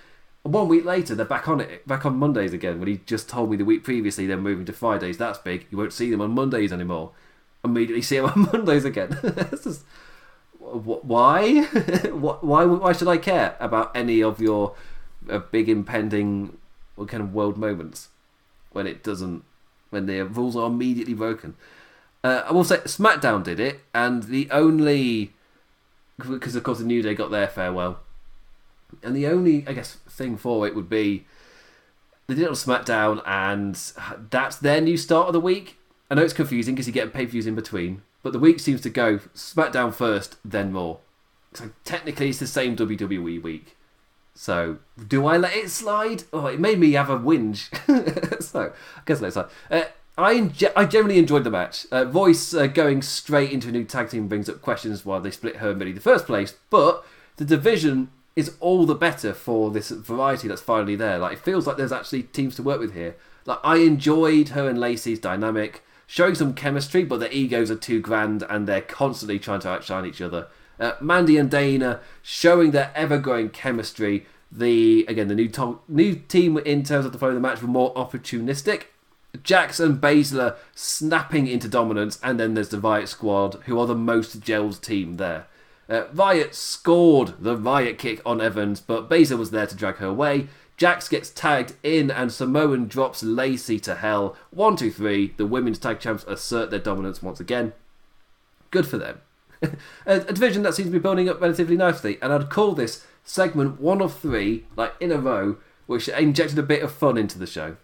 One 0.45 0.68
week 0.68 0.84
later, 0.84 1.14
they're 1.14 1.24
back 1.24 1.49
on 1.49 1.62
it, 1.62 1.88
back 1.88 2.05
on 2.05 2.18
Mondays 2.18 2.53
again. 2.53 2.78
When 2.78 2.86
he 2.86 3.01
just 3.07 3.30
told 3.30 3.51
me 3.51 3.57
the 3.57 3.64
week 3.64 3.82
previously 3.82 4.26
they're 4.26 4.36
moving 4.36 4.66
to 4.66 4.74
Fridays. 4.74 5.16
That's 5.16 5.38
big. 5.38 5.66
You 5.70 5.78
won't 5.78 5.95
see 5.95 6.11
them 6.11 6.20
on 6.20 6.32
Mondays 6.32 6.70
anymore. 6.70 7.12
Immediately 7.64 8.03
see 8.03 8.18
them 8.18 8.26
on 8.26 8.42
Mondays 8.53 8.84
again. 8.84 9.18
just, 9.51 9.84
why? 10.59 11.62
why? 12.12 12.64
Why 12.66 12.92
should 12.92 13.09
I 13.09 13.16
care 13.16 13.57
about 13.59 13.97
any 13.97 14.22
of 14.22 14.38
your 14.38 14.74
uh, 15.30 15.38
big 15.38 15.70
impending 15.70 16.59
what 16.97 17.09
kind 17.09 17.22
of 17.22 17.32
world 17.32 17.57
moments 17.57 18.09
when 18.72 18.86
it 18.86 19.03
doesn't? 19.03 19.45
When 19.88 20.05
the 20.05 20.20
rules 20.26 20.57
are 20.57 20.66
immediately 20.66 21.14
broken. 21.14 21.55
Uh, 22.22 22.42
I 22.47 22.53
will 22.53 22.64
say 22.64 22.78
SmackDown 22.78 23.45
did 23.45 23.61
it, 23.61 23.80
and 23.95 24.24
the 24.24 24.51
only 24.51 25.32
because 26.18 26.55
of 26.55 26.62
course 26.64 26.80
the 26.80 26.84
New 26.84 27.01
Day 27.01 27.14
got 27.14 27.30
their 27.30 27.49
farewell 27.49 28.01
and 29.03 29.16
the 29.16 29.26
only, 29.26 29.64
I 29.66 29.72
guess, 29.72 29.99
thing 30.15 30.37
for 30.37 30.67
it 30.67 30.75
would 30.75 30.89
be 30.89 31.27
they 32.27 32.35
did 32.35 32.45
it 32.45 32.49
on 32.49 32.55
SmackDown, 32.55 33.23
and 33.27 33.79
that's 34.31 34.57
their 34.57 34.81
new 34.81 34.97
start 34.97 35.27
of 35.27 35.33
the 35.33 35.41
week. 35.41 35.79
I 36.11 36.15
know 36.15 36.23
it's 36.23 36.33
confusing 36.33 36.75
because 36.75 36.87
you 36.87 36.93
get 36.93 37.12
pay 37.12 37.27
per 37.27 37.33
views 37.33 37.47
in 37.47 37.55
between, 37.55 38.03
but 38.23 38.33
the 38.33 38.39
week 38.39 38.61
seems 38.61 38.81
to 38.83 38.91
go 38.91 39.19
SmackDown 39.35 39.93
first, 39.93 40.37
then 40.45 40.73
Raw. 40.73 40.99
So 41.53 41.71
technically, 41.85 42.31
it's 42.31 42.39
the 42.39 42.47
same 42.47 42.77
WWE 42.77 43.43
week. 43.43 43.77
So 44.35 44.79
do 45.07 45.27
I 45.27 45.37
let 45.37 45.55
it 45.55 45.71
slide? 45.71 46.25
Oh, 46.33 46.47
it 46.47 46.59
made 46.59 46.79
me 46.79 46.93
have 46.93 47.11
a 47.11 47.19
whinge. 47.19 47.71
so 48.43 48.73
I 48.97 49.01
guess 49.05 49.21
let 49.21 49.29
it 49.29 49.33
slide. 49.33 49.49
Uh, 49.71 49.85
I 50.17 50.35
enje- 50.35 50.73
I 50.75 50.85
generally 50.87 51.19
enjoyed 51.19 51.45
the 51.45 51.51
match. 51.51 51.87
Uh, 51.93 52.07
uh, 52.07 52.67
going 52.69 53.03
straight 53.03 53.53
into 53.53 53.69
a 53.69 53.73
new 53.73 53.85
tag 53.85 54.11
team 54.11 54.29
brings 54.29 54.49
up 54.49 54.62
questions 54.62 55.05
why 55.05 55.19
they 55.19 55.31
split 55.31 55.57
her 55.57 55.71
and 55.71 55.79
Billie 55.79 55.91
in 55.91 55.97
the 55.97 56.01
first 56.01 56.27
place, 56.27 56.55
but 56.71 57.05
the 57.37 57.45
division 57.45 58.11
is 58.37 58.57
all 58.61 58.85
the 58.85 58.95
better 58.95 59.32
for 59.32 59.70
this 59.70 59.91
variety 59.91 60.49
that's 60.49 60.61
finally 60.61 60.97
there. 60.97 61.18
Like 61.18 61.35
it 61.35 61.39
feels 61.39 61.66
like 61.66 61.76
there's 61.76 61.93
actually 61.93 62.24
teams 62.24 62.57
to 62.57 62.62
work 62.62 62.80
with 62.80 62.95
here. 62.95 63.16
Like 63.47 63.61
I 63.62 63.76
enjoyed 63.76 64.51
her 64.51 64.68
and 64.68 64.78
Lacey's 64.78 65.18
dynamic, 65.18 65.85
showing 66.07 66.35
some 66.35 66.55
chemistry, 66.55 67.05
but 67.05 67.20
their 67.20 67.32
egos 67.32 67.70
are 67.70 67.76
too 67.76 68.01
grand 68.01 68.43
and 68.49 68.66
they're 68.66 68.80
constantly 68.80 69.39
trying 69.39 69.61
to 69.61 69.68
outshine 69.68 70.07
each 70.07 70.20
other. 70.20 70.49
Uh, 70.80 70.93
Mandy 71.01 71.37
and 71.37 71.51
Dana 71.51 72.01
showing 72.22 72.72
their 72.72 72.91
ever-growing 72.95 73.51
chemistry. 73.51 74.26
The 74.51 75.05
again 75.09 75.28
the 75.28 75.35
new 75.35 75.49
to- 75.51 75.80
new 75.89 76.14
team 76.14 76.59
in 76.59 76.82
terms 76.82 77.07
of 77.07 77.12
the 77.12 77.18
flow 77.18 77.28
of 77.28 77.35
the 77.35 77.41
match 77.41 77.62
were 77.62 77.68
more 77.68 77.95
opportunistic. 77.95 78.85
Jax 79.43 79.80
and 79.80 80.01
Baszler 80.01 80.57
snapping 80.74 81.49
into 81.49 81.68
dominance, 81.68 82.20
and 82.22 82.39
then 82.39 82.55
there's 82.55 82.68
the 82.68 82.76
Riott 82.76 83.09
Squad, 83.09 83.55
who 83.66 83.78
are 83.80 83.87
the 83.87 83.95
most 83.97 84.41
gelled 84.41 84.80
team 84.80 85.16
there. 85.16 85.47
Uh, 85.89 86.05
Riott 86.14 86.55
scored 86.55 87.35
the 87.39 87.57
Riott 87.57 87.99
kick 87.99 88.20
on 88.24 88.41
Evans, 88.41 88.80
but 88.80 89.09
Baszler 89.09 89.39
was 89.39 89.51
there 89.51 89.66
to 89.66 89.76
drag 89.76 89.97
her 89.97 90.07
away. 90.07 90.49
Jax 90.76 91.09
gets 91.09 91.30
tagged 91.30 91.74
in, 91.82 92.11
and 92.11 92.32
Samoan 92.32 92.89
drops 92.89 93.22
Lacey 93.22 93.78
to 93.80 93.95
hell. 93.97 94.37
One, 94.51 94.76
two, 94.76 94.91
three. 94.91 95.35
The 95.37 95.47
women's 95.47 95.78
tag 95.78 96.01
champs 96.01 96.24
assert 96.24 96.70
their 96.70 96.80
dominance 96.80 97.22
once 97.22 97.39
again. 97.39 97.72
Good 98.70 98.87
for 98.87 98.99
them. 98.99 99.20
a, 99.62 99.70
a 100.07 100.32
division 100.32 100.62
that 100.62 100.74
seems 100.74 100.89
to 100.89 100.93
be 100.93 100.99
building 100.99 101.28
up 101.28 101.41
relatively 101.41 101.76
nicely, 101.76 102.18
and 102.20 102.32
I'd 102.32 102.51
call 102.51 102.72
this 102.72 103.07
segment 103.22 103.80
one 103.80 104.03
of 104.03 104.18
three, 104.18 104.64
like 104.76 104.95
in 105.01 105.12
a 105.12 105.18
row, 105.18 105.59
which 105.87 106.09
injected 106.09 106.59
a 106.59 106.62
bit 106.62 106.82
of 106.82 106.93
fun 106.93 107.16
into 107.16 107.39
the 107.39 107.47
show. 107.47 107.76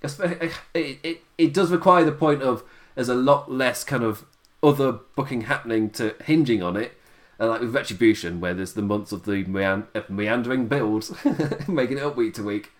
It, 0.00 0.52
it, 0.74 0.98
it, 1.02 1.22
it 1.36 1.54
does 1.54 1.70
require 1.70 2.04
the 2.04 2.12
point 2.12 2.42
of 2.42 2.62
there's 2.94 3.08
a 3.08 3.14
lot 3.14 3.50
less 3.50 3.84
kind 3.84 4.04
of 4.04 4.24
other 4.62 4.92
booking 4.92 5.42
happening 5.42 5.90
to 5.90 6.14
hinging 6.24 6.62
on 6.62 6.76
it. 6.76 6.97
Uh, 7.40 7.48
like 7.48 7.60
with 7.60 7.74
Retribution, 7.74 8.40
where 8.40 8.52
there's 8.52 8.72
the 8.72 8.82
months 8.82 9.12
of 9.12 9.24
the 9.24 9.44
mean- 9.44 9.86
meandering 10.08 10.66
build, 10.66 11.16
making 11.68 11.98
it 11.98 12.02
up 12.02 12.16
week 12.16 12.34
to 12.34 12.42
week, 12.42 12.72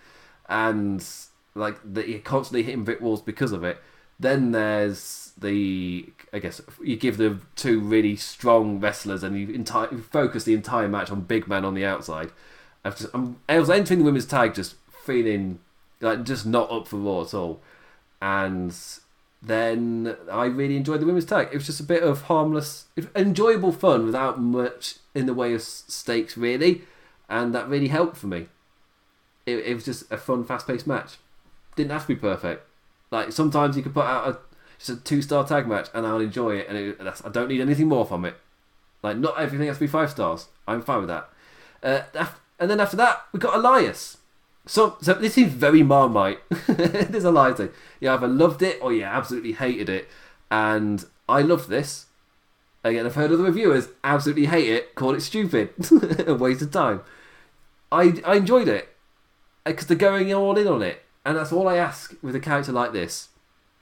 and 0.49 1.05
like 1.55 1.77
that 1.85 2.09
you're 2.09 2.19
constantly 2.19 2.63
hitting 2.63 2.85
brick 2.85 3.01
walls 3.01 3.23
because 3.23 3.53
of 3.53 3.63
it. 3.63 3.79
Then 4.19 4.51
there's 4.51 5.33
the 5.39 6.07
I 6.33 6.41
guess 6.41 6.61
you 6.83 6.97
give 6.97 7.19
the 7.19 7.39
two 7.55 7.81
really 7.81 8.17
strong 8.17 8.81
wrestlers 8.81 9.23
and 9.23 9.39
you, 9.39 9.55
entire, 9.55 9.97
focus 9.97 10.45
the 10.45 10.55
entire 10.55 10.89
match 10.89 11.11
on 11.11 11.21
big 11.23 11.47
man 11.47 11.65
on 11.65 11.75
the 11.75 11.85
outside. 11.85 12.33
I 12.85 12.89
was, 12.89 13.07
I 13.49 13.59
was 13.59 13.71
entering 13.71 14.01
the 14.01 14.05
women's 14.05 14.27
tag 14.27 14.55
just 14.55 14.75
feeling 15.05 15.61
like 16.01 16.25
just 16.25 16.47
not 16.47 16.71
up 16.71 16.89
for 16.89 16.97
Raw 16.97 17.23
at 17.23 17.35
all, 17.35 17.61
and 18.21 18.75
then 19.41 20.17
I 20.31 20.47
really 20.47 20.77
enjoyed 20.77 21.01
the 21.01 21.07
women's 21.07 21.25
tag. 21.25 21.49
It 21.53 21.55
was 21.55 21.67
just 21.67 21.81
a 21.81 21.85
bit 21.85 22.03
of 22.03 22.23
harmless, 22.23 22.87
enjoyable 23.15 23.73
fun 23.73 24.07
without 24.07 24.41
much 24.41 24.97
in 25.15 25.27
the 25.27 25.35
way 25.35 25.55
of 25.55 25.63
stakes 25.63 26.37
really, 26.37 26.83
and 27.29 27.55
that 27.55 27.69
really 27.69 27.89
helped 27.89 28.17
for 28.17 28.27
me. 28.27 28.49
It, 29.47 29.59
it 29.59 29.75
was 29.75 29.85
just 29.85 30.11
a 30.13 30.19
fun, 30.19 30.45
fast-paced 30.45 30.87
match. 30.87 31.17
Didn't 31.77 31.93
have 31.93 32.03
to 32.03 32.09
be 32.09 32.17
perfect. 32.17 32.67
Like 33.11 33.33
sometimes 33.33 33.77
you 33.77 33.83
could 33.83 33.95
put 33.95 34.05
out 34.05 34.29
a 34.29 34.39
just 34.79 34.91
a 34.91 34.97
two-star 34.97 35.47
tag 35.47 35.67
match 35.67 35.89
and 35.93 36.07
I'll 36.07 36.21
enjoy 36.21 36.57
it, 36.57 36.69
and 36.69 36.77
it, 36.77 37.01
I 37.01 37.29
don't 37.29 37.49
need 37.49 37.61
anything 37.61 37.89
more 37.89 38.05
from 38.05 38.25
it. 38.25 38.37
Like 39.03 39.17
not 39.17 39.39
everything 39.41 39.69
has 39.69 39.77
to 39.77 39.85
be 39.85 39.87
five 39.87 40.11
stars. 40.11 40.49
I'm 40.67 40.83
fine 40.83 41.01
with 41.01 41.09
that. 41.09 41.29
Uh, 41.83 42.27
and 42.59 42.71
then 42.71 42.81
after 42.81 42.97
that, 42.97 43.23
we 43.33 43.39
got 43.39 43.55
Elias. 43.55 44.18
So, 44.69 44.99
so 45.01 45.15
this 45.15 45.39
is 45.39 45.51
very 45.51 45.83
Marmite. 45.83 46.41
There's 46.69 47.25
a 47.25 47.55
thing. 47.55 47.71
You 48.01 48.11
either 48.11 48.29
loved 48.29 48.61
it 48.61 48.79
or 48.83 48.93
you 48.93 49.03
absolutely 49.03 49.53
hated 49.53 49.89
it. 49.89 50.09
And 50.51 51.07
I 51.27 51.41
loved 51.41 51.71
this. 51.71 52.07
Again, 52.85 53.07
I've 53.07 53.15
heard 53.15 53.33
other 53.33 53.45
reviewers 53.45 53.89
absolutely 54.05 54.47
hate 54.47 54.69
it, 54.69 54.95
call 54.95 55.15
it 55.15 55.21
stupid, 55.21 55.71
a 56.29 56.35
waste 56.35 56.63
of 56.63 56.71
time. 56.71 57.01
I 57.91 58.21
I 58.25 58.37
enjoyed 58.37 58.69
it 58.69 58.95
because 59.65 59.87
they're 59.87 59.97
going 59.97 60.33
all 60.33 60.57
in 60.57 60.69
on 60.69 60.83
it, 60.83 61.03
and 61.25 61.37
that's 61.37 61.53
all 61.53 61.67
I 61.67 61.77
ask 61.77 62.15
with 62.23 62.37
a 62.37 62.41
character 62.41 62.73
like 62.73 62.93
this. 62.93 63.29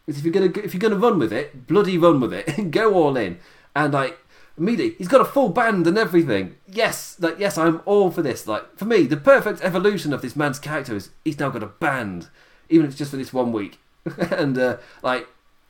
Is 0.06 0.18
if 0.18 0.24
you're 0.24 0.32
gonna 0.32 0.64
if 0.64 0.72
you're 0.72 0.80
gonna 0.80 0.96
run 0.96 1.18
with 1.18 1.32
it, 1.32 1.66
bloody 1.66 1.98
run 1.98 2.20
with 2.20 2.32
it, 2.32 2.70
go 2.70 2.94
all 2.94 3.16
in, 3.16 3.38
and 3.74 3.92
like 3.92 4.18
immediately 4.58 4.96
he's 4.98 5.08
got 5.08 5.20
a 5.20 5.24
full 5.24 5.48
band 5.48 5.86
and 5.86 5.98
everything. 5.98 6.56
Yes, 6.66 7.16
like 7.20 7.38
yes, 7.38 7.58
I'm 7.58 7.82
all 7.84 8.10
for 8.10 8.22
this. 8.22 8.46
Like 8.46 8.76
for 8.76 8.84
me, 8.84 9.04
the 9.04 9.16
perfect 9.16 9.62
evolution 9.62 10.12
of 10.12 10.22
this 10.22 10.36
man's 10.36 10.58
character 10.58 10.94
is 10.94 11.10
he's 11.24 11.38
now 11.38 11.50
got 11.50 11.62
a 11.62 11.66
band, 11.66 12.28
even 12.68 12.86
if 12.86 12.92
it's 12.92 12.98
just 12.98 13.10
for 13.10 13.16
this 13.16 13.32
one 13.32 13.52
week. 13.52 13.78
and 14.30 14.56
uh, 14.58 14.76
like, 15.02 15.28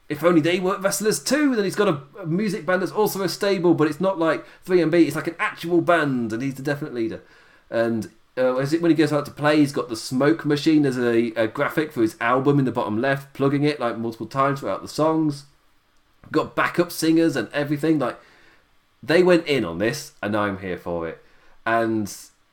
if 0.09 0.23
only 0.23 0.41
they 0.41 0.61
were 0.61 0.79
wrestlers 0.79 1.23
too. 1.23 1.55
Then 1.55 1.65
he's 1.65 1.75
got 1.75 1.89
a, 1.89 2.27
music 2.27 2.67
band 2.67 2.83
that's 2.83 2.93
also 2.93 3.23
a 3.23 3.29
stable, 3.29 3.75
but 3.75 3.89
it's 3.89 4.01
not 4.01 4.19
like 4.19 4.45
3MB. 4.67 5.07
It's 5.07 5.17
like 5.17 5.27
an 5.27 5.37
actual 5.39 5.81
band, 5.81 6.33
and 6.33 6.43
he's 6.43 6.55
the 6.55 6.63
definite 6.63 6.95
leader. 6.95 7.23
And 7.71 8.11
uh, 8.39 8.57
it 8.57 8.83
when 8.83 8.91
he 8.91 8.97
goes 8.97 9.13
out 9.13 9.25
to 9.27 9.33
play, 9.33 9.59
he's 9.59 9.73
got 9.73 9.89
the 9.89 9.97
smoke 9.97 10.45
machine 10.45 10.85
as 10.85 10.99
a, 10.99 11.33
a 11.33 11.49
graphic 11.49 11.93
for 11.93 12.03
his 12.03 12.17
album 12.21 12.59
in 12.59 12.65
the 12.65 12.73
bottom 12.73 13.01
left, 13.01 13.33
plugging 13.33 13.65
it 13.65 13.81
like 13.81 13.99
multiple 13.99 14.27
times 14.27 14.61
throughout 14.61 14.83
the 14.83 14.89
songs. 14.89 15.47
Got 16.31 16.57
backup 16.57 16.93
singers 16.93 17.37
and 17.37 17.49
everything. 17.53 17.99
Like 17.99 18.19
they 19.03 19.23
went 19.23 19.47
in 19.47 19.65
on 19.65 19.79
this, 19.79 20.13
and 20.23 20.37
I'm 20.37 20.59
here 20.59 20.77
for 20.77 21.09
it. 21.09 21.23
And 21.65 22.13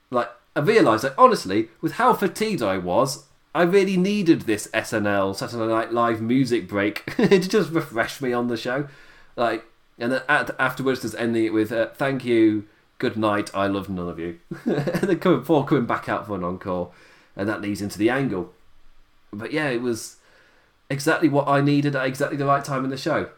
like 0.10 0.30
I 0.56 0.60
realised 0.60 1.04
that 1.04 1.16
honestly, 1.18 1.70
with 1.82 1.94
how 1.94 2.14
fatigued 2.14 2.62
I 2.62 2.78
was, 2.78 3.26
I 3.56 3.64
really 3.64 3.98
needed 3.98 4.42
this 4.42 4.68
SNL 4.74 5.36
Saturday 5.36 5.68
Night 5.68 5.94
Live 5.94 6.22
music 6.22 6.68
break 6.68 7.06
to 7.18 7.40
just 7.40 7.72
refresh 7.72 8.22
me 8.22 8.34
on 8.34 8.48
the 8.48 8.58
show. 8.58 8.88
Like, 9.36 9.66
and 10.00 10.12
then 10.12 10.22
at, 10.28 10.52
afterwards, 10.60 11.02
just 11.02 11.16
ending 11.18 11.46
it 11.46 11.54
with 11.54 11.72
uh, 11.72 11.88
"Thank 11.94 12.26
you, 12.26 12.68
good 12.98 13.18
night, 13.18 13.52
I 13.54 13.68
love 13.68 13.90
none 13.90 14.10
of 14.10 14.20
you," 14.20 14.40
and 14.66 14.76
then 14.76 15.20
coming 15.20 15.40
before 15.40 15.66
coming 15.66 15.86
back 15.86 16.10
out 16.10 16.28
for 16.28 16.36
an 16.36 16.44
encore, 16.44 16.92
and 17.36 17.48
that 17.48 17.62
leads 17.62 17.82
into 17.82 18.00
the 18.00 18.10
angle. 18.10 18.54
But 19.32 19.52
yeah, 19.52 19.70
it 19.70 19.82
was 19.82 20.18
exactly 20.90 21.30
what 21.30 21.48
I 21.48 21.62
needed 21.62 21.96
at 21.96 22.06
exactly 22.06 22.38
the 22.38 22.46
right 22.46 22.64
time 22.64 22.84
in 22.84 22.90
the 22.90 22.98
show. 22.98 23.30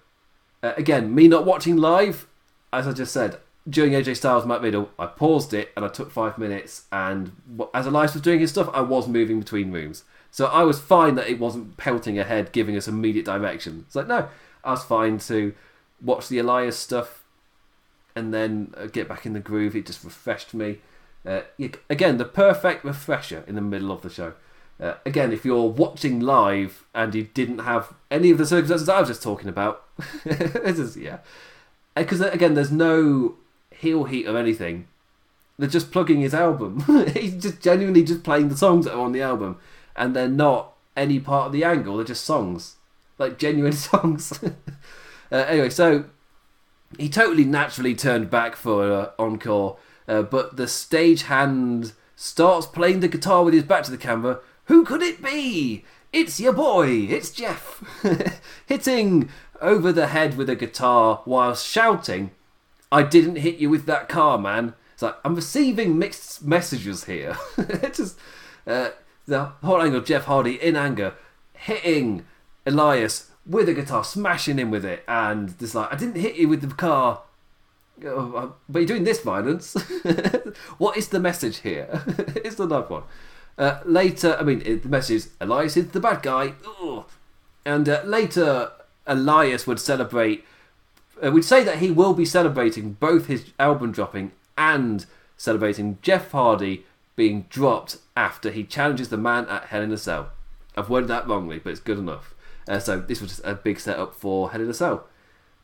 Uh, 0.64 0.74
again, 0.78 1.14
me 1.14 1.28
not 1.28 1.46
watching 1.46 1.78
live, 1.78 2.28
as 2.72 2.88
I 2.88 2.94
just 2.94 3.14
said, 3.14 3.38
during 3.68 3.94
AJ 3.94 4.18
Styles 4.18 4.46
Matt 4.46 4.62
Riddle, 4.62 4.92
I 5.00 5.08
paused 5.08 5.54
it 5.54 5.72
and 5.76 5.84
I 5.84 5.88
took 5.88 6.12
five 6.12 6.38
minutes. 6.38 6.86
And 6.92 7.32
as 7.74 7.88
Elias 7.88 8.14
was 8.14 8.22
doing 8.22 8.40
his 8.40 8.52
stuff, 8.52 8.70
I 8.74 8.82
was 8.82 9.08
moving 9.08 9.40
between 9.40 9.72
rooms, 9.72 10.04
so 10.32 10.48
I 10.48 10.64
was 10.64 10.80
fine 10.80 11.16
that 11.16 11.30
it 11.30 11.40
wasn't 11.40 11.78
pelting 11.78 12.20
ahead, 12.20 12.52
giving 12.52 12.76
us 12.76 12.88
immediate 12.88 13.26
direction. 13.26 13.86
It's 13.88 13.96
like 13.96 14.08
no, 14.08 14.30
I 14.64 14.72
was 14.72 14.84
fine 14.84 15.18
to 15.20 15.54
watch 16.02 16.28
the 16.28 16.40
Elias 16.40 16.78
stuff 16.78 17.24
and 18.16 18.34
then 18.34 18.74
uh, 18.78 18.88
get 18.88 19.08
back 19.08 19.26
in 19.26 19.34
the 19.34 19.40
groove. 19.40 19.76
It 19.76 19.86
just 19.86 20.04
refreshed 20.04 20.54
me. 20.54 20.80
Uh, 21.26 21.42
again, 21.90 22.18
the 22.18 22.26
perfect 22.26 22.86
refresher 22.86 23.44
in 23.48 23.56
the 23.56 23.62
middle 23.62 23.92
of 23.92 24.02
the 24.02 24.10
show. 24.10 24.34
Uh, 24.80 24.96
again, 25.06 25.32
if 25.32 25.46
you're 25.46 25.70
watching 25.70 26.20
live 26.20 26.86
and 26.94 27.16
you 27.16 27.24
didn't 27.34 27.60
have 27.60 27.94
any 28.12 28.30
of 28.30 28.38
the 28.38 28.46
circumstances 28.46 28.90
I 28.90 29.00
was 29.00 29.10
just 29.10 29.24
talking 29.24 29.50
about, 29.50 29.84
this 30.26 30.78
is 30.78 30.98
yeah, 30.98 31.20
because 31.96 32.22
uh, 32.22 32.30
again, 32.32 32.54
there's 32.54 32.72
no 32.72 33.36
heel 33.72 34.06
heat 34.06 34.28
or 34.28 34.38
anything. 34.38 34.88
They're 35.58 35.70
just 35.70 35.92
plugging 35.92 36.22
his 36.22 36.34
album. 36.34 36.84
He's 37.14 37.36
just 37.36 37.62
genuinely 37.62 38.04
just 38.04 38.24
playing 38.24 38.50
the 38.50 38.58
songs 38.58 38.86
that 38.86 38.94
are 38.94 39.00
on 39.00 39.14
the 39.14 39.22
album, 39.22 39.58
and 39.96 40.16
they're 40.16 40.28
not 40.28 40.74
any 40.96 41.20
part 41.20 41.48
of 41.48 41.54
the 41.54 41.64
angle. 41.64 41.98
They're 41.98 42.06
just 42.06 42.26
songs, 42.26 42.76
like 43.18 43.38
genuine 43.38 43.74
songs. 43.90 44.38
uh, 45.32 45.36
anyway, 45.36 45.70
so 45.70 46.06
he 46.98 47.10
totally 47.10 47.46
naturally 47.46 47.96
turned 47.96 48.30
back 48.30 48.56
for 48.56 48.92
uh, 48.92 49.12
encore, 49.18 49.78
uh, 50.08 50.24
but 50.24 50.58
the 50.58 50.66
stagehand 50.66 51.94
starts 52.16 52.68
playing 52.68 53.00
the 53.00 53.08
guitar 53.08 53.44
with 53.44 53.54
his 53.54 53.64
back 53.64 53.84
to 53.84 53.92
the 53.92 53.98
camera. 53.98 54.40
Who 54.66 54.84
could 54.84 55.02
it 55.02 55.22
be? 55.22 55.84
It's 56.12 56.40
your 56.40 56.54
boy, 56.54 56.88
it's 57.10 57.30
Jeff, 57.30 57.84
hitting 58.68 59.30
over 59.62 59.92
the 59.92 60.08
head 60.08 60.38
with 60.38 60.50
a 60.50 60.56
guitar 60.56 61.22
while 61.26 61.56
shouting 61.56 62.32
I 62.92 63.04
didn't 63.04 63.38
hit 63.38 63.58
you 63.58 63.70
with 63.70 63.86
that 63.88 64.08
car, 64.08 64.38
man. 64.38 64.74
It's 64.94 65.02
like 65.02 65.16
I'm 65.26 65.36
receiving 65.36 66.00
mixed 66.00 66.46
messages 66.46 67.04
here. 67.04 67.38
it's 67.58 67.98
just 67.98 68.18
uh, 68.66 68.92
the 69.26 69.46
whole 69.64 69.82
angle 69.82 70.02
Jeff 70.02 70.26
Hardy 70.26 70.56
in 70.62 70.76
anger, 70.76 71.16
hitting 71.54 72.26
Elias 72.66 73.32
with 73.46 73.68
a 73.68 73.74
guitar, 73.74 74.04
smashing 74.04 74.58
him 74.58 74.72
with 74.72 74.86
it, 74.86 75.04
and 75.08 75.58
just 75.60 75.76
like 75.76 75.92
I 75.92 75.98
didn't 75.98 76.22
hit 76.22 76.36
you 76.36 76.48
with 76.48 76.62
the 76.62 76.74
car, 76.74 77.24
oh, 78.06 78.34
uh, 78.34 78.50
but 78.70 78.80
you're 78.80 78.88
doing 78.88 79.04
this 79.04 79.22
violence. 79.22 79.74
what 80.78 80.96
is 80.96 81.10
the 81.10 81.20
message 81.20 81.58
here? 81.58 82.02
it's 82.46 82.56
the 82.56 82.66
love 82.66 82.90
one. 82.90 83.04
Uh, 83.58 83.80
later, 83.86 84.38
I 84.40 84.44
mean, 84.44 84.60
the 84.60 84.90
message 84.90 85.16
is 85.16 85.30
Elias 85.42 85.76
is 85.76 85.90
the 85.90 86.00
bad 86.00 86.22
guy, 86.22 86.54
Ugh. 86.82 87.06
and 87.66 87.90
uh, 87.90 88.04
later 88.06 88.72
Elias 89.08 89.68
would 89.68 89.80
celebrate 89.80 90.44
uh, 91.24 91.32
we'd 91.32 91.46
say 91.46 91.64
that 91.64 91.78
he 91.78 91.92
will 91.92 92.14
be 92.14 92.26
celebrating 92.26 92.94
both 92.94 93.28
his 93.28 93.52
album 93.60 93.92
dropping 93.92 94.32
and 94.58 95.06
celebrating 95.38 95.98
Jeff 96.02 96.32
Hardy 96.32 96.86
being 97.16 97.46
dropped 97.50 97.98
after 98.18 98.52
he 98.52 98.64
challenges 98.64 99.10
the 99.10 99.18
man 99.18 99.48
at 99.48 99.66
Hell 99.66 99.82
in 99.82 99.92
a 99.92 99.98
Cell. 99.98 100.32
I've 100.76 100.90
worded 100.90 101.10
that 101.10 101.28
wrongly, 101.28 101.60
but 101.60 101.70
it's 101.70 101.80
good 101.80 101.98
enough. 101.98 102.34
Uh, 102.68 102.80
so 102.80 103.00
this 103.00 103.22
was 103.22 103.32
just 103.32 103.46
a 103.46 103.56
big 103.56 103.80
setup 103.80 104.14
for 104.16 104.52
Hell 104.52 104.62
in 104.62 104.70
a 104.70 104.74
Cell. 104.74 105.06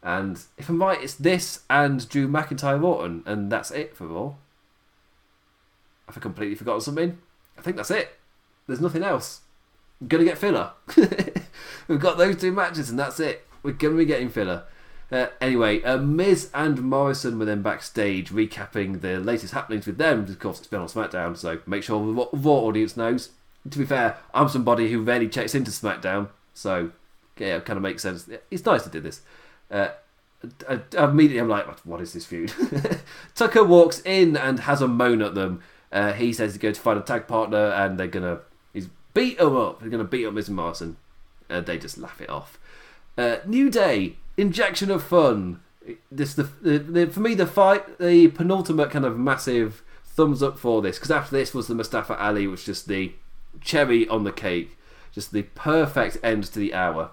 And 0.04 0.40
if 0.58 0.70
I'm 0.70 0.82
right, 0.82 1.02
it's 1.02 1.16
this 1.16 1.64
and 1.70 2.08
Drew 2.08 2.28
McIntyre 2.28 2.82
Orton, 2.82 3.24
and 3.26 3.52
that's 3.52 3.72
it 3.72 3.96
for 3.96 4.08
Raw. 4.08 4.34
Have 6.08 6.18
I 6.18 6.22
completely 6.22 6.56
forgotten 6.56 6.82
something? 6.82 7.18
I 7.58 7.62
think 7.62 7.76
that's 7.76 7.92
it. 7.92 8.18
There's 8.68 8.82
nothing 8.82 9.04
else. 9.04 9.42
I'm 10.00 10.08
gonna 10.08 10.24
get 10.24 10.38
filler. 10.38 10.72
We've 11.92 12.00
got 12.00 12.18
those 12.18 12.38
two 12.38 12.54
matches, 12.54 12.90
and 12.90 12.98
that's 12.98 13.20
it. 13.20 13.46
We're 13.64 13.74
gonna 13.74 13.98
be 13.98 14.06
getting 14.06 14.30
filler. 14.30 14.64
Uh, 15.12 15.28
anyway, 15.42 15.84
uh, 15.84 15.98
Miz 15.98 16.50
and 16.54 16.82
Morrison 16.82 17.38
were 17.38 17.44
then 17.44 17.62
backstage 17.62 18.30
recapping 18.30 19.02
the 19.02 19.20
latest 19.20 19.54
happenings 19.54 19.86
with 19.86 19.98
them. 19.98 20.22
Of 20.22 20.40
course, 20.40 20.60
it's 20.60 20.68
been 20.68 20.80
on 20.80 20.88
SmackDown, 20.88 21.36
so 21.36 21.60
make 21.66 21.84
sure 21.84 22.00
the 22.00 22.14
Raw 22.32 22.54
audience 22.54 22.96
knows. 22.96 23.32
To 23.70 23.78
be 23.78 23.84
fair, 23.84 24.16
I'm 24.34 24.48
somebody 24.48 24.90
who 24.90 25.02
rarely 25.02 25.28
checks 25.28 25.54
into 25.54 25.70
SmackDown, 25.70 26.30
so 26.54 26.92
yeah, 27.38 27.58
it 27.58 27.66
kind 27.66 27.76
of 27.76 27.84
makes 27.84 28.04
sense. 28.04 28.30
It's 28.50 28.66
nice 28.66 28.84
to 28.84 28.90
do 28.90 29.02
this. 29.02 29.20
Uh, 29.70 29.90
I, 30.70 30.80
I, 30.98 31.04
immediately, 31.10 31.40
I'm 31.42 31.50
like, 31.50 31.68
what 31.86 32.00
is 32.00 32.14
this 32.14 32.26
feud? 32.26 32.54
Tucker 33.36 33.66
walks 33.66 34.00
in 34.06 34.38
and 34.38 34.62
has 34.62 34.82
a 34.82 34.88
moan 34.88 35.22
at 35.22 35.36
them. 35.36 35.62
Uh, 35.92 36.14
he 36.14 36.32
says 36.32 36.54
he's 36.54 36.62
going 36.62 36.74
to 36.74 36.80
find 36.80 36.98
a 36.98 37.02
tag 37.02 37.28
partner, 37.28 37.66
and 37.74 38.00
they're 38.00 38.08
gonna 38.08 38.40
he's 38.74 38.88
beat 39.14 39.42
him 39.42 39.58
up. 39.58 39.82
They're 39.82 39.90
gonna 39.90 40.06
beat 40.06 40.26
up 40.26 40.34
Miz 40.34 40.48
and 40.48 40.56
Morrison. 40.56 40.96
Uh, 41.52 41.62
they 41.62 41.78
just 41.78 41.98
laugh 41.98 42.22
it 42.22 42.30
off. 42.30 42.58
Uh, 43.18 43.38
New 43.46 43.70
Day 43.70 44.16
injection 44.38 44.90
of 44.92 45.04
fun. 45.04 45.62
This 46.12 46.34
the, 46.34 46.44
the, 46.62 46.80
the, 46.80 47.08
for 47.08 47.22
me 47.22 47.34
the 47.34 47.48
fight 47.48 47.98
the 47.98 48.28
penultimate 48.30 48.92
kind 48.92 49.04
of 49.04 49.18
massive 49.18 49.82
thumbs 50.04 50.44
up 50.44 50.60
for 50.60 50.82
this 50.82 50.98
because 50.98 51.12
after 51.12 51.36
this 51.36 51.54
was 51.54 51.68
the 51.68 51.76
Mustafa 51.76 52.22
Ali, 52.22 52.48
which 52.48 52.66
just 52.66 52.88
the 52.88 53.14
cherry 53.62 54.08
on 54.08 54.24
the 54.24 54.32
cake, 54.32 54.78
just 55.12 55.32
the 55.32 55.44
perfect 55.44 56.18
end 56.24 56.44
to 56.46 56.60
the 56.60 56.74
hour. 56.74 57.12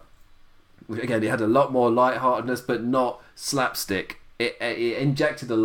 again, 0.90 1.22
it 1.22 1.30
had 1.30 1.40
a 1.40 1.46
lot 1.46 1.72
more 1.72 1.90
lightheartedness, 1.90 2.60
but 2.60 2.82
not 2.82 3.22
slapstick. 3.34 4.20
It, 4.38 4.56
it 4.60 4.98
injected 4.98 5.50
a, 5.50 5.56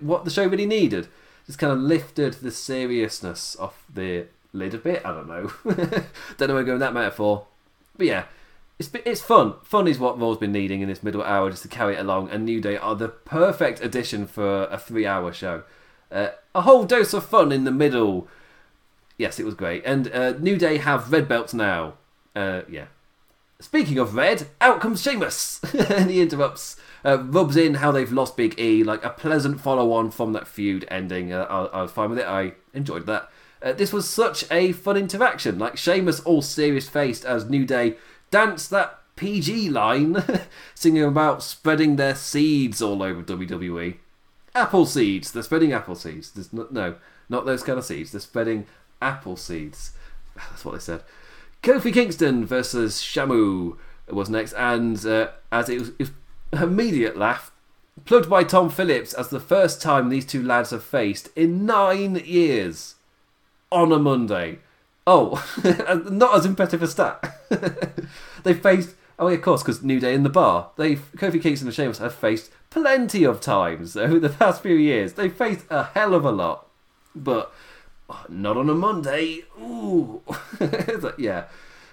what 0.00 0.24
the 0.24 0.30
show 0.30 0.46
really 0.46 0.66
needed. 0.66 1.08
Just 1.46 1.58
kind 1.58 1.72
of 1.72 1.78
lifted 1.78 2.34
the 2.34 2.50
seriousness 2.50 3.56
off 3.58 3.84
the 3.92 4.26
lid 4.52 4.74
a 4.74 4.78
bit. 4.78 5.04
I 5.04 5.12
don't 5.12 5.28
know. 5.28 5.52
don't 5.64 6.48
know 6.48 6.54
where 6.54 6.58
I'm 6.58 6.66
going 6.66 6.66
with 6.66 6.80
that 6.80 6.94
metaphor. 6.94 7.46
But 7.96 8.06
yeah, 8.06 8.24
it's 8.78 8.90
it's 9.06 9.20
fun. 9.20 9.54
Fun 9.62 9.86
is 9.86 9.98
what 9.98 10.18
Raw's 10.18 10.38
been 10.38 10.52
needing 10.52 10.80
in 10.80 10.88
this 10.88 11.02
middle 11.02 11.22
hour 11.22 11.50
just 11.50 11.62
to 11.62 11.68
carry 11.68 11.94
it 11.94 12.00
along. 12.00 12.30
And 12.30 12.44
New 12.44 12.60
Day 12.60 12.76
are 12.76 12.96
the 12.96 13.08
perfect 13.08 13.80
addition 13.80 14.26
for 14.26 14.64
a 14.64 14.78
three-hour 14.78 15.32
show. 15.32 15.62
Uh, 16.10 16.28
a 16.54 16.62
whole 16.62 16.84
dose 16.84 17.12
of 17.12 17.24
fun 17.26 17.52
in 17.52 17.64
the 17.64 17.70
middle. 17.70 18.28
Yes, 19.16 19.38
it 19.38 19.44
was 19.44 19.54
great. 19.54 19.84
And 19.84 20.10
uh, 20.12 20.32
New 20.32 20.56
Day 20.56 20.78
have 20.78 21.12
red 21.12 21.28
belts 21.28 21.54
now. 21.54 21.94
Uh, 22.34 22.62
yeah. 22.68 22.86
Speaking 23.60 23.98
of 23.98 24.14
red, 24.14 24.48
out 24.60 24.80
comes 24.80 25.00
Sheamus, 25.00 25.60
and 25.90 26.10
he 26.10 26.20
interrupts, 26.20 26.76
uh, 27.04 27.22
rubs 27.22 27.56
in 27.56 27.74
how 27.74 27.92
they've 27.92 28.12
lost 28.12 28.36
Big 28.36 28.58
E, 28.58 28.82
like 28.82 29.04
a 29.04 29.10
pleasant 29.10 29.60
follow-on 29.60 30.10
from 30.10 30.32
that 30.32 30.48
feud 30.48 30.84
ending. 30.88 31.32
Uh, 31.32 31.46
I, 31.48 31.78
I 31.78 31.82
was 31.82 31.92
fine 31.92 32.10
with 32.10 32.18
it. 32.18 32.26
I 32.26 32.54
enjoyed 32.74 33.06
that. 33.06 33.30
Uh, 33.64 33.72
this 33.72 33.94
was 33.94 34.08
such 34.08 34.44
a 34.50 34.72
fun 34.72 34.98
interaction. 34.98 35.58
Like 35.58 35.78
Sheamus, 35.78 36.20
all 36.20 36.42
serious 36.42 36.86
faced 36.86 37.24
as 37.24 37.48
New 37.48 37.64
Day 37.64 37.96
dance 38.30 38.68
that 38.68 38.98
PG 39.16 39.70
line, 39.70 40.22
singing 40.74 41.02
about 41.02 41.42
spreading 41.42 41.96
their 41.96 42.14
seeds 42.14 42.82
all 42.82 43.02
over 43.02 43.22
WWE. 43.22 43.96
Apple 44.54 44.84
seeds. 44.84 45.32
They're 45.32 45.42
spreading 45.42 45.72
apple 45.72 45.94
seeds. 45.94 46.30
There's 46.30 46.52
no, 46.52 46.66
no, 46.70 46.96
not 47.28 47.46
those 47.46 47.62
kind 47.62 47.78
of 47.78 47.86
seeds. 47.86 48.12
They're 48.12 48.20
spreading 48.20 48.66
apple 49.00 49.36
seeds. 49.36 49.92
That's 50.36 50.64
what 50.64 50.72
they 50.72 50.80
said. 50.80 51.02
Kofi 51.62 51.92
Kingston 51.92 52.44
versus 52.44 53.00
Sheamus 53.00 53.76
was 54.10 54.28
next, 54.28 54.52
and 54.52 55.04
uh, 55.06 55.28
as 55.50 55.70
it 55.70 55.78
was, 55.78 55.88
it 55.98 56.10
was 56.52 56.62
immediate 56.62 57.16
laugh, 57.16 57.50
plugged 58.04 58.28
by 58.28 58.44
Tom 58.44 58.68
Phillips 58.68 59.14
as 59.14 59.30
the 59.30 59.40
first 59.40 59.80
time 59.80 60.10
these 60.10 60.26
two 60.26 60.42
lads 60.42 60.70
have 60.70 60.84
faced 60.84 61.30
in 61.34 61.64
nine 61.64 62.16
years 62.16 62.96
on 63.74 63.92
a 63.92 63.98
Monday. 63.98 64.58
Oh, 65.06 65.44
not 66.10 66.34
as 66.34 66.46
impressive 66.46 66.82
a 66.82 66.88
stat. 66.88 67.38
they 68.42 68.54
faced. 68.54 68.94
Oh, 69.18 69.28
yeah, 69.28 69.36
of 69.36 69.42
course, 69.42 69.62
because 69.62 69.82
New 69.82 70.00
Day 70.00 70.14
in 70.14 70.22
the 70.22 70.30
bar. 70.30 70.70
They 70.76 70.96
Kofi 70.96 71.40
Kingston 71.40 71.68
and 71.68 71.74
Sheamus 71.74 71.98
have 71.98 72.14
faced 72.14 72.50
plenty 72.70 73.24
of 73.24 73.40
times 73.40 73.96
over 73.96 74.18
the 74.18 74.30
past 74.30 74.62
few 74.62 74.74
years. 74.74 75.14
They 75.14 75.28
faced 75.28 75.66
a 75.70 75.84
hell 75.84 76.14
of 76.14 76.24
a 76.24 76.32
lot, 76.32 76.68
but 77.14 77.52
oh, 78.08 78.24
not 78.28 78.56
on 78.56 78.70
a 78.70 78.74
Monday. 78.74 79.42
Ooh, 79.60 80.22
like, 80.60 81.18
yeah. 81.18 81.44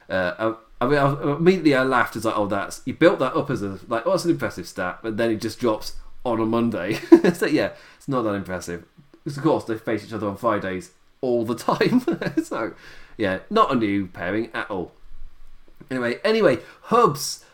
Uh, 0.10 0.56
I, 0.80 0.86
I 0.86 0.88
mean, 0.88 0.98
I, 0.98 1.36
immediately 1.36 1.76
I 1.76 1.84
laughed 1.84 2.16
as 2.16 2.26
like, 2.26 2.38
oh, 2.38 2.48
that's 2.48 2.82
you 2.86 2.94
built 2.94 3.20
that 3.20 3.36
up 3.36 3.50
as 3.50 3.62
a 3.62 3.80
like, 3.88 4.04
oh, 4.06 4.14
it's 4.14 4.26
an 4.26 4.32
impressive 4.32 4.68
stat, 4.68 5.00
but 5.04 5.18
then 5.18 5.32
it 5.32 5.42
just 5.42 5.60
drops 5.60 5.96
on 6.24 6.40
a 6.40 6.46
Monday. 6.46 6.94
so 7.34 7.46
yeah, 7.46 7.72
it's 7.98 8.08
not 8.08 8.22
that 8.22 8.34
impressive. 8.34 8.86
Because 9.24 9.38
of 9.38 9.44
course 9.44 9.66
they 9.66 9.78
face 9.78 10.06
each 10.06 10.14
other 10.14 10.28
on 10.28 10.38
Fridays 10.38 10.92
all 11.22 11.46
the 11.46 11.56
time. 11.56 12.04
so 12.44 12.74
yeah, 13.18 13.40
not 13.50 13.72
a 13.72 13.76
new 13.76 14.08
pairing 14.08 14.50
at 14.54 14.70
all. 14.70 14.92
Anyway, 15.90 16.20
anyway, 16.24 16.60
Hubs. 16.84 17.46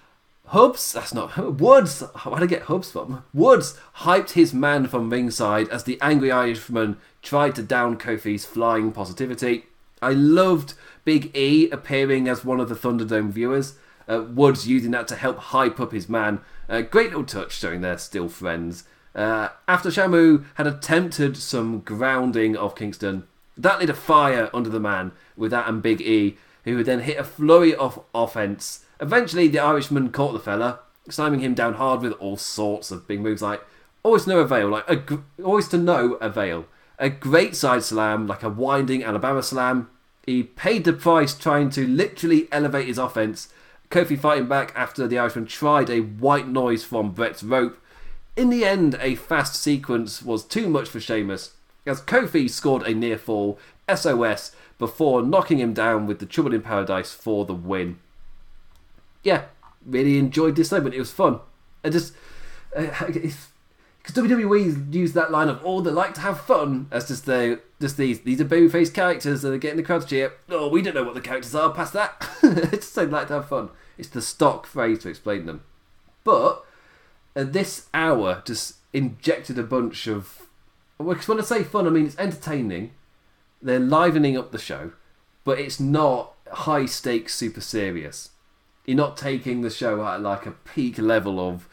Hubs, 0.47 0.93
that's 0.93 1.13
not 1.13 1.37
Woods. 1.59 2.01
Where 2.23 2.39
did 2.39 2.43
I 2.43 2.47
get 2.47 2.61
Hubs 2.63 2.91
from? 2.91 3.23
Woods 3.33 3.77
hyped 3.97 4.31
his 4.31 4.53
man 4.53 4.87
from 4.87 5.09
ringside 5.09 5.67
as 5.69 5.83
the 5.83 5.99
angry 6.01 6.31
Irishman 6.31 6.97
tried 7.21 7.55
to 7.55 7.63
down 7.63 7.97
Kofi's 7.97 8.45
flying 8.45 8.93
positivity. 8.93 9.65
I 10.01 10.11
loved 10.11 10.73
Big 11.03 11.35
E 11.35 11.69
appearing 11.69 12.29
as 12.29 12.45
one 12.45 12.61
of 12.61 12.69
the 12.69 12.75
Thunderdome 12.75 13.29
viewers. 13.29 13.73
Uh, 14.07 14.21
Woods 14.21 14.67
using 14.67 14.91
that 14.91 15.07
to 15.09 15.15
help 15.17 15.37
hype 15.37 15.81
up 15.81 15.91
his 15.91 16.07
man. 16.07 16.39
Uh, 16.69 16.81
great 16.81 17.09
little 17.09 17.25
touch 17.25 17.51
showing 17.51 17.81
they're 17.81 17.97
still 17.97 18.29
friends. 18.29 18.85
Uh, 19.13 19.49
after 19.67 19.91
Sheamus 19.91 20.45
had 20.53 20.67
attempted 20.67 21.35
some 21.35 21.79
grounding 21.79 22.55
of 22.55 22.75
Kingston, 22.75 23.27
that 23.57 23.79
lit 23.79 23.89
a 23.89 23.93
fire 23.93 24.49
under 24.53 24.69
the 24.69 24.79
man 24.79 25.11
with 25.35 25.51
that 25.51 25.67
and 25.67 25.81
Big 25.81 26.01
E, 26.01 26.37
who 26.63 26.77
would 26.77 26.85
then 26.85 27.01
hit 27.01 27.17
a 27.17 27.23
flurry 27.23 27.73
of 27.73 28.03
offense. 28.13 28.85
Eventually, 28.99 29.47
the 29.47 29.59
Irishman 29.59 30.11
caught 30.11 30.33
the 30.33 30.39
fella, 30.39 30.79
slamming 31.09 31.39
him 31.39 31.53
down 31.53 31.75
hard 31.75 32.01
with 32.01 32.13
all 32.13 32.37
sorts 32.37 32.91
of 32.91 33.07
big 33.07 33.21
moves 33.21 33.41
like 33.41 33.61
always 34.07 34.23
to 34.23 34.29
no 34.29 34.39
avail, 34.39 34.69
like 34.69 34.89
a, 34.89 35.19
always 35.43 35.67
to 35.67 35.77
no 35.77 36.13
avail. 36.13 36.65
A 36.97 37.09
great 37.09 37.55
side 37.55 37.83
slam, 37.83 38.25
like 38.25 38.41
a 38.41 38.49
winding 38.49 39.03
Alabama 39.03 39.43
slam. 39.43 39.89
He 40.25 40.43
paid 40.43 40.83
the 40.83 40.93
price 40.93 41.37
trying 41.37 41.69
to 41.71 41.85
literally 41.85 42.47
elevate 42.51 42.87
his 42.87 42.97
offense. 42.97 43.49
Kofi 43.89 44.17
fighting 44.17 44.47
back 44.47 44.73
after 44.75 45.07
the 45.07 45.19
Irishman 45.19 45.45
tried 45.45 45.89
a 45.89 45.99
white 45.99 46.47
noise 46.47 46.83
from 46.83 47.11
Bret's 47.11 47.43
rope. 47.43 47.77
In 48.35 48.49
the 48.49 48.65
end, 48.65 48.97
a 48.99 49.15
fast 49.15 49.61
sequence 49.61 50.21
was 50.21 50.45
too 50.45 50.69
much 50.69 50.89
for 50.89 50.99
Sheamus, 50.99 51.53
as 51.87 52.01
Kofi 52.01 52.49
scored 52.49 52.83
a 52.83 52.93
near 52.93 53.17
fall 53.17 53.59
SOS 53.93 54.51
before 54.77 55.21
knocking 55.21 55.59
him 55.59 55.73
down 55.73 56.05
with 56.05 56.19
the 56.19 56.25
Trouble 56.25 56.53
in 56.53 56.61
Paradise 56.61 57.11
for 57.11 57.45
the 57.45 57.53
win. 57.53 57.99
Yeah, 59.23 59.45
really 59.85 60.17
enjoyed 60.17 60.55
this 60.55 60.69
segment. 60.69 60.95
It 60.95 60.99
was 60.99 61.11
fun. 61.11 61.39
I 61.83 61.89
just. 61.89 62.13
Because 62.71 64.17
uh, 64.17 64.21
WWE 64.21 64.93
used 64.93 65.13
that 65.13 65.31
line 65.31 65.49
of 65.49 65.61
"Oh, 65.63 65.81
they 65.81 65.91
like 65.91 66.13
to 66.15 66.21
have 66.21 66.41
fun" 66.41 66.87
as 66.91 67.07
just 67.07 67.25
they 67.25 67.57
just 67.79 67.97
these 67.97 68.21
these 68.21 68.41
are 68.41 68.45
baby 68.45 68.67
babyface 68.67 68.93
characters 68.93 69.41
that 69.41 69.53
are 69.53 69.57
getting 69.57 69.77
the 69.77 69.83
crowd 69.83 70.01
to 70.01 70.07
cheer. 70.07 70.33
Oh, 70.49 70.67
we 70.67 70.81
don't 70.81 70.95
know 70.95 71.03
what 71.03 71.15
the 71.15 71.21
characters 71.21 71.55
are 71.55 71.73
past 71.73 71.93
that. 71.93 72.29
it's 72.43 72.71
just 72.71 72.95
they 72.95 73.05
like 73.05 73.27
to 73.27 73.35
have 73.35 73.49
fun. 73.49 73.69
It's 73.97 74.09
the 74.09 74.21
stock 74.21 74.67
phrase 74.67 74.99
to 74.99 75.09
explain 75.09 75.45
them. 75.45 75.63
But 76.23 76.63
uh, 77.35 77.43
this 77.43 77.87
hour 77.93 78.43
just 78.45 78.75
injected 78.93 79.57
a 79.57 79.63
bunch 79.63 80.07
of. 80.07 80.46
Because 80.97 81.27
when 81.27 81.39
I 81.39 81.43
say 81.43 81.63
fun, 81.63 81.87
I 81.87 81.89
mean 81.89 82.05
it's 82.05 82.17
entertaining 82.17 82.91
they're 83.61 83.79
livening 83.79 84.37
up 84.37 84.51
the 84.51 84.59
show, 84.59 84.91
but 85.43 85.59
it's 85.59 85.79
not 85.79 86.33
high 86.51 86.85
stakes, 86.85 87.35
super 87.35 87.61
serious. 87.61 88.31
You're 88.85 88.97
not 88.97 89.17
taking 89.17 89.61
the 89.61 89.69
show 89.69 90.05
at 90.05 90.21
like 90.21 90.45
a 90.45 90.51
peak 90.51 90.97
level 90.97 91.39
of 91.39 91.67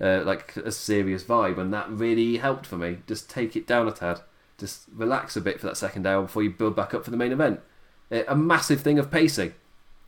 uh, 0.00 0.22
like 0.24 0.56
a 0.56 0.72
serious 0.72 1.24
vibe, 1.24 1.58
and 1.58 1.72
that 1.72 1.90
really 1.90 2.36
helped 2.36 2.66
for 2.66 2.76
me. 2.76 2.98
Just 3.06 3.28
take 3.28 3.56
it 3.56 3.66
down 3.66 3.88
a 3.88 3.92
tad, 3.92 4.20
just 4.58 4.84
relax 4.94 5.36
a 5.36 5.40
bit 5.40 5.60
for 5.60 5.66
that 5.66 5.76
second 5.76 6.06
hour 6.06 6.22
before 6.22 6.42
you 6.42 6.50
build 6.50 6.76
back 6.76 6.94
up 6.94 7.04
for 7.04 7.10
the 7.10 7.16
main 7.16 7.32
event. 7.32 7.60
A 8.10 8.36
massive 8.36 8.80
thing 8.80 8.98
of 8.98 9.10
pacing. 9.10 9.54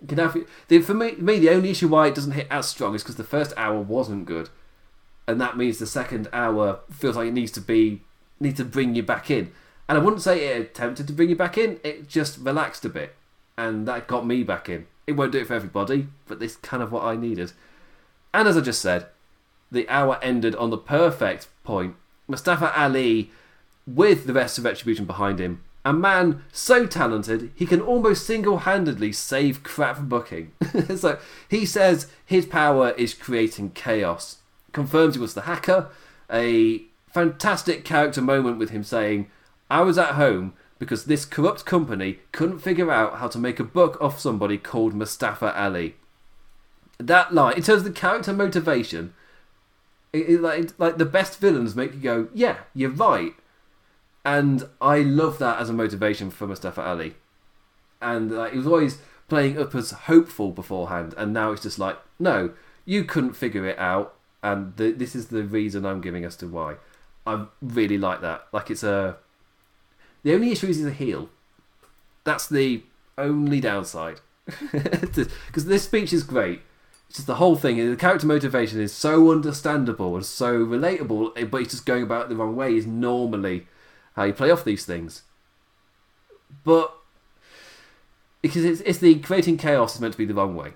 The, 0.00 0.80
for 0.84 0.94
me, 0.94 1.12
me, 1.12 1.38
the 1.38 1.50
only 1.50 1.70
issue 1.70 1.86
why 1.86 2.08
it 2.08 2.16
doesn't 2.16 2.32
hit 2.32 2.48
as 2.50 2.68
strong 2.68 2.96
is 2.96 3.04
because 3.04 3.14
the 3.14 3.22
first 3.22 3.52
hour 3.56 3.80
wasn't 3.80 4.26
good, 4.26 4.50
and 5.26 5.40
that 5.40 5.56
means 5.56 5.78
the 5.78 5.86
second 5.86 6.28
hour 6.32 6.80
feels 6.90 7.16
like 7.16 7.28
it 7.28 7.34
needs 7.34 7.52
to 7.52 7.60
be 7.60 8.02
need 8.42 8.56
to 8.56 8.64
bring 8.64 8.94
you 8.94 9.02
back 9.02 9.30
in. 9.30 9.52
And 9.88 9.98
I 9.98 10.00
wouldn't 10.00 10.22
say 10.22 10.46
it 10.46 10.60
attempted 10.60 11.06
to 11.06 11.12
bring 11.12 11.28
you 11.28 11.36
back 11.36 11.58
in, 11.58 11.80
it 11.82 12.08
just 12.08 12.38
relaxed 12.38 12.84
a 12.84 12.88
bit. 12.88 13.14
And 13.56 13.86
that 13.88 14.06
got 14.06 14.26
me 14.26 14.42
back 14.42 14.68
in. 14.68 14.86
It 15.06 15.12
won't 15.12 15.32
do 15.32 15.38
it 15.40 15.46
for 15.46 15.54
everybody, 15.54 16.08
but 16.26 16.40
this 16.40 16.56
kind 16.56 16.82
of 16.82 16.92
what 16.92 17.04
I 17.04 17.16
needed. 17.16 17.52
And 18.32 18.48
as 18.48 18.56
I 18.56 18.60
just 18.60 18.80
said, 18.80 19.06
the 19.70 19.88
hour 19.88 20.18
ended 20.22 20.54
on 20.54 20.70
the 20.70 20.78
perfect 20.78 21.48
point. 21.64 21.96
Mustafa 22.28 22.78
Ali, 22.78 23.30
with 23.86 24.26
the 24.26 24.32
rest 24.32 24.58
of 24.58 24.64
Retribution 24.64 25.04
behind 25.04 25.40
him, 25.40 25.62
a 25.84 25.92
man 25.92 26.44
so 26.52 26.86
talented 26.86 27.50
he 27.54 27.66
can 27.66 27.80
almost 27.80 28.24
single 28.24 28.58
handedly 28.58 29.12
save 29.12 29.62
crap 29.62 29.98
booking. 30.02 30.52
so 30.96 31.18
he 31.48 31.66
says 31.66 32.06
his 32.24 32.46
power 32.46 32.90
is 32.90 33.14
creating 33.14 33.70
chaos. 33.70 34.38
Confirms 34.72 35.16
he 35.16 35.20
was 35.20 35.34
the 35.34 35.42
hacker. 35.42 35.88
A 36.32 36.82
fantastic 37.12 37.84
character 37.84 38.22
moment 38.22 38.58
with 38.58 38.70
him 38.70 38.84
saying, 38.84 39.30
I 39.70 39.82
was 39.82 39.98
at 39.98 40.14
home 40.14 40.54
because 40.78 41.04
this 41.04 41.24
corrupt 41.24 41.64
company 41.64 42.18
couldn't 42.32 42.58
figure 42.58 42.90
out 42.90 43.18
how 43.18 43.28
to 43.28 43.38
make 43.38 43.60
a 43.60 43.64
book 43.64 43.96
off 44.00 44.18
somebody 44.18 44.58
called 44.58 44.94
Mustafa 44.94 45.56
Ali. 45.56 45.94
That 46.98 47.32
line, 47.32 47.56
in 47.56 47.62
terms 47.62 47.78
of 47.78 47.84
the 47.84 47.92
character 47.92 48.32
motivation, 48.32 49.14
it, 50.12 50.28
it, 50.28 50.40
like, 50.40 50.78
like 50.78 50.98
the 50.98 51.04
best 51.04 51.38
villains 51.38 51.76
make 51.76 51.94
you 51.94 52.00
go, 52.00 52.28
yeah, 52.34 52.58
you're 52.74 52.90
right. 52.90 53.34
And 54.24 54.68
I 54.80 54.98
love 54.98 55.38
that 55.38 55.60
as 55.60 55.70
a 55.70 55.72
motivation 55.72 56.30
for 56.30 56.46
Mustafa 56.46 56.82
Ali. 56.82 57.14
And 58.00 58.30
like, 58.32 58.52
he 58.52 58.58
was 58.58 58.66
always 58.66 58.98
playing 59.28 59.58
up 59.58 59.74
as 59.74 59.92
hopeful 59.92 60.50
beforehand, 60.50 61.14
and 61.16 61.32
now 61.32 61.52
it's 61.52 61.62
just 61.62 61.78
like, 61.78 61.96
no, 62.18 62.50
you 62.84 63.04
couldn't 63.04 63.32
figure 63.32 63.66
it 63.66 63.78
out, 63.78 64.14
and 64.42 64.76
the, 64.76 64.90
this 64.90 65.14
is 65.14 65.28
the 65.28 65.44
reason 65.44 65.86
I'm 65.86 66.00
giving 66.00 66.24
as 66.24 66.36
to 66.36 66.48
why. 66.48 66.76
I 67.26 67.46
really 67.60 67.98
like 67.98 68.20
that. 68.20 68.46
Like 68.52 68.70
it's 68.70 68.82
a 68.82 69.16
the 70.22 70.34
only 70.34 70.52
issue 70.52 70.66
is 70.66 70.76
he's 70.76 70.86
a 70.86 70.92
heel. 70.92 71.28
That's 72.24 72.48
the 72.48 72.82
only 73.18 73.60
downside. 73.60 74.20
Because 74.72 75.66
this 75.66 75.84
speech 75.84 76.12
is 76.12 76.22
great. 76.22 76.62
It's 77.08 77.18
just 77.18 77.26
the 77.26 77.36
whole 77.36 77.56
thing. 77.56 77.76
The 77.76 77.96
character 77.96 78.26
motivation 78.26 78.80
is 78.80 78.92
so 78.92 79.30
understandable 79.30 80.16
and 80.16 80.24
so 80.24 80.64
relatable, 80.64 81.32
eh, 81.36 81.44
but 81.44 81.58
he's 81.58 81.70
just 81.70 81.86
going 81.86 82.02
about 82.02 82.26
it 82.26 82.28
the 82.30 82.36
wrong 82.36 82.56
way. 82.56 82.74
Is 82.74 82.86
normally 82.86 83.66
how 84.16 84.24
you 84.24 84.32
play 84.32 84.50
off 84.50 84.64
these 84.64 84.84
things. 84.84 85.22
But 86.64 86.94
because 88.40 88.64
it's, 88.64 88.80
it's 88.82 88.98
the 88.98 89.16
creating 89.20 89.58
chaos 89.58 89.94
is 89.94 90.00
meant 90.00 90.14
to 90.14 90.18
be 90.18 90.24
the 90.24 90.34
wrong 90.34 90.54
way, 90.54 90.72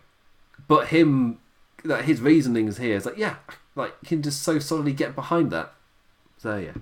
but 0.68 0.88
him 0.88 1.38
that 1.84 2.04
his 2.04 2.20
reasoning 2.20 2.66
reasonings 2.66 2.78
here 2.78 2.96
is 2.96 3.06
like, 3.06 3.18
yeah, 3.18 3.36
like 3.74 3.94
you 4.02 4.08
can 4.08 4.22
just 4.22 4.42
so 4.42 4.58
solidly 4.58 4.92
get 4.92 5.14
behind 5.14 5.50
that. 5.50 5.72
So 6.46 6.58
yeah. 6.58 6.74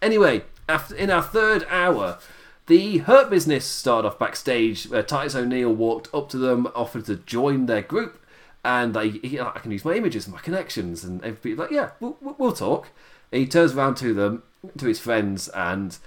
Anyway, 0.00 0.44
after 0.68 0.94
in 0.94 1.10
our 1.10 1.22
third 1.22 1.66
hour, 1.68 2.20
the 2.68 2.98
Hurt 2.98 3.28
Business 3.28 3.64
started 3.64 4.06
off 4.06 4.16
backstage. 4.16 4.92
Uh, 4.92 5.02
Titus 5.02 5.34
O'Neil 5.34 5.74
walked 5.74 6.08
up 6.14 6.28
to 6.28 6.38
them, 6.38 6.68
offered 6.72 7.06
to 7.06 7.16
join 7.16 7.66
their 7.66 7.82
group, 7.82 8.24
and 8.64 8.94
they, 8.94 9.08
he, 9.08 9.40
I 9.40 9.58
can 9.58 9.72
use 9.72 9.84
my 9.84 9.94
images 9.94 10.28
my 10.28 10.38
connections, 10.38 11.02
and 11.02 11.20
everybody's 11.24 11.58
like, 11.58 11.72
yeah, 11.72 11.90
we'll, 11.98 12.16
we'll 12.20 12.52
talk. 12.52 12.90
And 13.32 13.40
he 13.40 13.48
turns 13.48 13.74
around 13.74 13.96
to 13.96 14.14
them, 14.14 14.44
to 14.76 14.86
his 14.86 15.00
friends, 15.00 15.48
and 15.48 15.98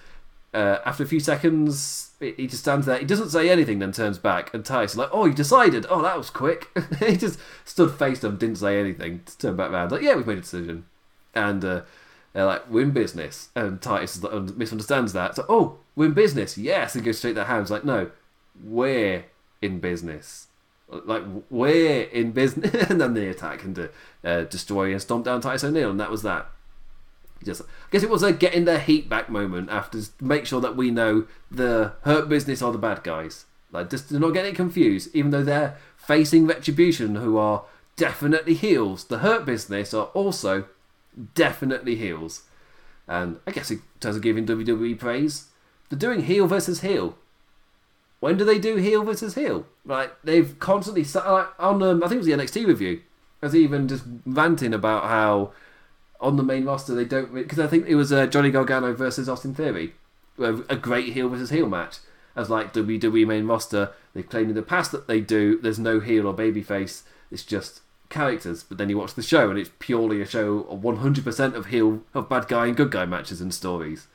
uh, 0.54 0.78
after 0.86 1.04
a 1.04 1.06
few 1.06 1.20
seconds, 1.20 2.12
he 2.22 2.48
just 2.48 2.64
stands 2.64 2.86
there. 2.86 3.00
He 3.00 3.06
doesn't 3.06 3.32
say 3.32 3.50
anything, 3.50 3.80
then 3.80 3.92
turns 3.92 4.20
back, 4.20 4.54
and 4.54 4.64
Titus 4.64 4.96
like, 4.96 5.10
"Oh, 5.12 5.26
you 5.26 5.34
decided? 5.34 5.86
Oh, 5.90 6.02
that 6.02 6.18
was 6.18 6.30
quick." 6.30 6.70
he 7.00 7.18
just 7.18 7.40
stood 7.66 7.94
faced 7.94 8.22
them, 8.22 8.38
didn't 8.38 8.60
say 8.60 8.80
anything, 8.80 9.24
turned 9.38 9.58
back 9.58 9.70
around, 9.70 9.92
like, 9.92 10.02
"Yeah, 10.02 10.16
we've 10.16 10.28
made 10.28 10.38
a 10.38 10.42
decision," 10.42 10.86
and 11.36 11.66
uh, 11.66 11.82
they're 12.34 12.46
like, 12.46 12.70
"We're 12.70 12.84
in 12.84 12.92
business," 12.92 13.50
and 13.56 13.82
Titus 13.82 14.22
misunderstands 14.56 15.14
that. 15.14 15.36
So, 15.36 15.46
"Oh, 15.50 15.78
we're 15.96 16.08
in 16.08 16.14
business, 16.14 16.58
yes," 16.58 16.96
and 16.96 17.04
goes 17.04 17.18
straight 17.18 17.32
to 17.32 17.36
their 17.36 17.46
hands, 17.46 17.72
like, 17.72 17.86
"No, 17.86 18.12
we're 18.64 19.26
in 19.62 19.80
business." 19.80 20.48
Like 20.90 21.24
we're 21.50 22.04
in 22.04 22.32
business, 22.32 22.74
and 22.90 23.00
then 23.00 23.14
they 23.14 23.28
attack 23.30 23.64
and 23.64 23.90
uh, 24.24 24.44
destroy 24.44 24.92
and 24.92 25.02
stomp 25.02 25.26
down 25.26 25.42
Titus 25.42 25.64
O'Neil, 25.64 25.92
and 25.92 26.00
that 26.00 26.12
was 26.12 26.22
that 26.24 26.52
just 27.44 27.62
I 27.62 27.66
guess 27.92 28.04
it 28.04 28.10
was 28.10 28.24
a 28.24 28.32
getting 28.32 28.66
their 28.66 28.80
heat 28.80 29.10
back 29.10 29.30
moment 29.30 29.70
after 29.70 30.00
make 30.20 30.46
sure 30.46 30.62
that 30.62 30.76
we 30.76 30.92
know 30.92 31.26
the 31.50 31.94
hurt 32.04 32.30
business 32.30 32.62
are 32.62 32.72
the 32.72 32.78
bad 32.78 33.04
guys. 33.04 33.46
Like 33.72 33.90
just 33.90 34.12
not 34.12 34.32
get 34.32 34.46
it 34.46 34.56
confused, 34.56 35.10
even 35.14 35.32
though 35.32 35.44
they're 35.44 35.78
facing 35.96 36.46
retribution 36.46 37.16
who 37.16 37.38
are 37.38 37.66
definitely 37.96 38.54
heels. 38.54 39.06
The 39.06 39.20
hurt 39.20 39.46
business 39.46 39.94
are 39.94 40.08
also 40.08 40.66
definitely 41.34 41.96
heels. 41.96 42.44
And 43.08 43.40
I 43.46 43.52
guess 43.52 43.72
in 43.72 43.82
terms 44.00 44.16
of 44.16 44.22
giving 44.22 44.46
WWE 44.46 44.98
praise, 44.98 45.48
they're 45.90 46.00
doing 46.00 46.24
heel 46.24 46.48
versus 46.48 46.82
heel. 46.82 47.18
When 48.20 48.38
do 48.38 48.46
they 48.46 48.60
do 48.60 48.76
heel 48.78 49.04
versus 49.04 49.36
heel? 49.36 49.66
Like 49.84 50.14
they've 50.24 50.58
constantly 50.60 51.04
like 51.04 51.48
on 51.60 51.82
um, 51.82 52.04
I 52.04 52.08
think 52.08 52.18
it 52.22 52.26
was 52.26 52.28
the 52.28 52.34
NXT 52.34 52.68
review. 52.68 53.02
Was 53.42 53.56
even 53.56 53.88
just 53.88 54.04
ranting 54.26 54.74
about 54.74 55.06
how 55.06 55.52
on 56.20 56.38
the 56.38 56.44
main 56.44 56.66
roster 56.66 56.94
they 56.94 57.06
don't 57.06 57.34
because 57.34 57.60
I 57.60 57.66
think 57.66 57.88
it 57.88 57.96
was 57.96 58.14
uh, 58.14 58.28
Johnny 58.28 58.52
Gargano 58.52 58.94
versus 58.94 59.28
Austin 59.28 59.56
Theory, 59.56 59.96
a 60.38 60.76
great 60.76 61.14
heel 61.14 61.28
versus 61.28 61.50
heel 61.50 61.68
match. 61.68 61.98
As 62.36 62.50
like 62.50 62.74
WWE 62.74 63.28
main 63.28 63.48
roster, 63.48 63.92
they've 64.14 64.30
claimed 64.30 64.50
in 64.50 64.56
the 64.56 64.62
past 64.62 64.92
that 64.92 65.08
they 65.08 65.20
do. 65.20 65.60
There's 65.60 65.80
no 65.80 66.00
heel 66.00 66.28
or 66.28 66.34
babyface. 66.34 67.02
It's 67.30 67.44
just 67.44 67.82
characters. 68.12 68.64
But 68.64 68.78
then 68.78 68.90
you 68.90 68.98
watch 68.98 69.16
the 69.16 69.24
show 69.24 69.50
and 69.50 69.58
it's 69.58 69.72
purely 69.80 70.22
a 70.22 70.26
show 70.26 70.60
of 70.70 70.82
100% 70.82 71.54
of 71.56 71.66
heel 71.68 72.04
of 72.14 72.30
bad 72.30 72.48
guy 72.48 72.68
and 72.68 72.78
good 72.78 72.92
guy 72.92 73.06
matches 73.06 73.42
and 73.42 73.54
stories. 73.54 74.08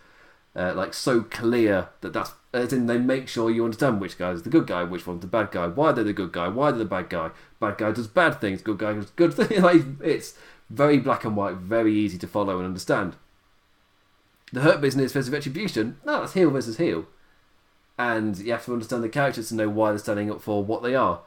Uh, 0.55 0.73
like 0.75 0.95
so 0.95 1.21
clear 1.21 1.89
that 2.01 2.15
that's 2.15 2.33
as 2.55 2.73
in 2.73 2.87
they 2.87 2.97
make 2.97 3.29
sure 3.29 3.51
you 3.51 3.65
understand 3.65 4.01
which 4.01 4.17
guy 4.17 4.31
is 4.31 4.43
the 4.43 4.49
good 4.49 4.67
guy, 4.67 4.83
which 4.83 5.07
one's 5.07 5.21
the 5.21 5.27
bad 5.27 5.51
guy, 5.51 5.67
why 5.67 5.93
they're 5.93 6.05
the 6.05 6.15
good 6.15 6.33
guy, 6.33 6.49
why 6.49 6.71
they're 6.71 6.79
the 6.79 6.85
bad 6.87 7.11
guy. 7.11 7.31
Bad 7.61 7.77
guy 7.77 7.93
does 7.93 8.07
bad 8.07 8.41
things, 8.41 8.63
good 8.63 8.79
guy 8.79 8.95
does 8.95 9.11
good 9.11 9.35
things. 9.35 9.61
like 9.61 9.83
it's 10.03 10.35
very 10.71 10.99
black 10.99 11.25
and 11.25 11.37
white, 11.37 11.57
very 11.57 11.95
easy 11.95 12.17
to 12.19 12.27
follow 12.27 12.57
and 12.57 12.67
understand. 12.67 13.17
The 14.53 14.61
Hurt 14.63 14.81
Business 14.81 15.13
versus 15.13 15.31
Retribution, 15.31 15.99
no, 16.07 16.21
that's 16.21 16.33
heel 16.33 16.51
versus 16.51 16.79
heel. 16.79 17.07
And 17.99 18.39
you 18.39 18.53
have 18.53 18.65
to 18.67 18.73
understand 18.73 19.03
the 19.03 19.09
characters 19.09 19.49
to 19.49 19.55
know 19.55 19.69
why 19.69 19.91
they're 19.91 19.99
standing 19.99 20.31
up 20.31 20.41
for 20.41 20.65
what 20.65 20.83
they 20.83 20.95
are. 20.95 21.21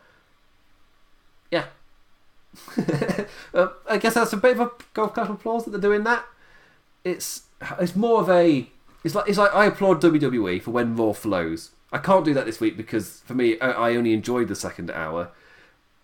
Uh, 3.54 3.68
I 3.89 3.97
guess 3.97 4.14
that's 4.14 4.34
a 4.34 4.38
bit 4.38 4.58
of 4.58 4.60
a 4.60 4.72
golf 4.93 5.14
clap 5.14 5.30
applause 5.30 5.66
that 5.66 5.72
they're 5.72 5.80
doing 5.80 6.04
that. 6.04 6.26
It's 7.04 7.43
it's 7.80 7.95
more 7.95 8.22
of 8.22 8.30
a 8.30 8.68
it's 9.04 9.16
like 9.16 9.30
it's 9.30 9.38
like 9.38 9.54
I 9.54 9.66
applaud 9.66 10.02
WWE 10.02 10.62
for 10.62 10.72
when 10.72 10.95
Raw 10.95 11.14
flows. 11.14 11.72
I 11.91 11.97
can't 11.97 12.26
do 12.26 12.34
that 12.34 12.45
this 12.45 12.60
week 12.60 12.78
because 12.78 13.22
for 13.22 13.34
me 13.34 13.60
I, 13.60 13.72
I 13.72 13.95
only 13.95 14.14
enjoyed 14.14 14.47
the 14.47 14.56
second 14.56 14.91
hour, 14.91 15.30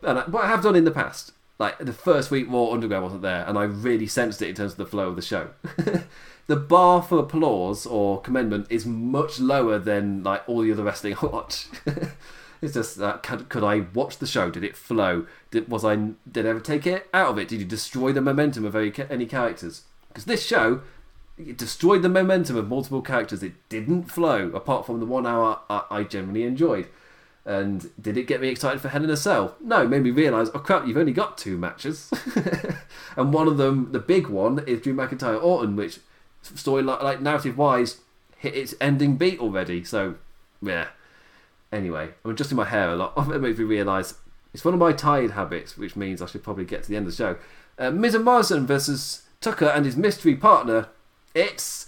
and 0.02 0.20
I, 0.20 0.24
but 0.28 0.44
I 0.44 0.48
have 0.48 0.64
done 0.64 0.76
in 0.76 0.86
the 0.86 0.92
past 0.92 1.32
like 1.58 1.78
the 1.78 1.94
first 1.94 2.32
week 2.32 2.48
Raw 2.50 2.72
Underground 2.72 3.04
wasn't 3.04 3.22
there, 3.22 3.46
and 3.48 3.58
I 3.58 3.64
really 3.64 4.08
sensed 4.08 4.42
it 4.42 4.50
in 4.50 4.56
terms 4.56 4.74
of 4.74 4.78
the 4.78 4.86
flow 4.86 5.10
of 5.10 5.16
the 5.16 5.22
show. 5.22 5.50
the 6.48 6.56
bar 6.56 7.02
for 7.02 7.20
applause 7.20 7.86
or 7.86 8.22
commendment 8.22 8.68
is 8.70 8.86
much 8.86 9.40
lower 9.40 9.80
than 9.80 10.24
like 10.24 10.48
all 10.48 10.62
the 10.62 10.72
other 10.72 10.84
wrestling 10.84 11.16
I 11.22 11.26
watch. 11.26 11.68
it's 12.66 12.74
just 12.74 12.98
that 12.98 13.24
could, 13.24 13.50
could, 13.50 13.64
I 13.64 13.86
watch 13.94 14.18
the 14.18 14.28
show? 14.28 14.50
Did 14.50 14.64
it 14.64 14.76
flow? 14.76 15.26
Did 15.52 15.70
was 15.70 15.86
I 15.86 15.96
did 15.96 16.46
I 16.46 16.50
ever 16.50 16.60
take 16.60 16.86
it 16.86 17.08
out 17.14 17.30
of 17.30 17.38
it? 17.38 17.48
Did 17.48 17.60
you 17.60 17.66
destroy 17.66 18.12
the 18.12 18.22
momentum 18.22 18.66
of 18.66 18.76
any, 18.76 18.94
any 19.10 19.26
characters? 19.26 19.84
Because 20.10 20.26
this 20.26 20.46
show 20.46 20.82
it 21.38 21.58
destroyed 21.58 22.02
the 22.02 22.10
momentum 22.10 22.56
of 22.56 22.68
multiple 22.68 23.02
characters. 23.02 23.44
It 23.44 23.54
didn't 23.70 24.04
flow 24.04 24.50
apart 24.50 24.86
from 24.86 25.00
the 25.00 25.06
one 25.06 25.26
hour 25.26 25.60
I, 25.70 25.84
I 25.90 26.04
generally 26.04 26.44
enjoyed. 26.44 26.88
And 27.46 27.92
did 28.02 28.18
it 28.18 28.26
get 28.26 28.42
me 28.42 28.48
excited 28.48 28.82
for 28.82 28.88
Hell 28.90 29.04
in 29.04 29.10
a 29.10 29.18
Cell? 29.18 29.56
No, 29.62 29.84
it 29.84 29.90
made 29.90 30.02
me 30.02 30.10
realise, 30.10 30.50
oh 30.54 30.60
crap, 30.60 30.88
you've 30.88 30.98
only 30.98 31.12
got 31.14 31.38
two 31.38 31.58
matches. 31.58 32.12
and 33.18 33.34
one 33.34 33.48
of 33.48 33.58
them, 33.58 33.92
the 33.92 34.00
big 34.00 34.28
one, 34.28 34.64
is 34.66 34.82
Drew 34.82 34.96
McIntyre 34.96 35.42
Orton, 35.44 35.76
which 35.76 36.00
story 36.42 36.82
like, 36.82 37.04
like 37.04 37.22
narrative 37.22 37.58
wise 37.58 38.00
hit 38.38 38.56
its 38.56 38.74
ending 38.82 39.18
beat 39.18 39.40
already. 39.40 39.84
So 39.84 40.16
yeah. 40.62 40.88
Anyway, 41.72 42.10
I'm 42.24 42.32
adjusting 42.32 42.58
my 42.58 42.66
hair 42.66 42.90
a 42.90 42.96
lot. 42.96 43.14
It 43.34 43.42
makes 43.42 43.58
me 43.58 43.66
realise 43.66 44.16
it's 44.54 44.64
one 44.64 44.74
of 44.74 44.80
my 44.80 44.94
tired 44.94 45.32
habits, 45.32 45.78
which 45.78 45.96
means 45.96 46.22
I 46.22 46.28
should 46.28 46.44
probably 46.44 46.66
get 46.66 46.84
to 46.84 46.90
the 46.90 46.96
end 46.96 47.08
of 47.08 47.12
the 47.12 47.18
show. 47.18 47.38
Uh, 47.78 47.92
Miz 47.92 48.16
and 48.16 48.24
Morrison 48.24 48.66
versus 48.66 49.24
Tucker 49.42 49.66
and 49.66 49.86
his 49.86 49.98
mystery 49.98 50.36
partner. 50.36 50.88
It's 51.34 51.88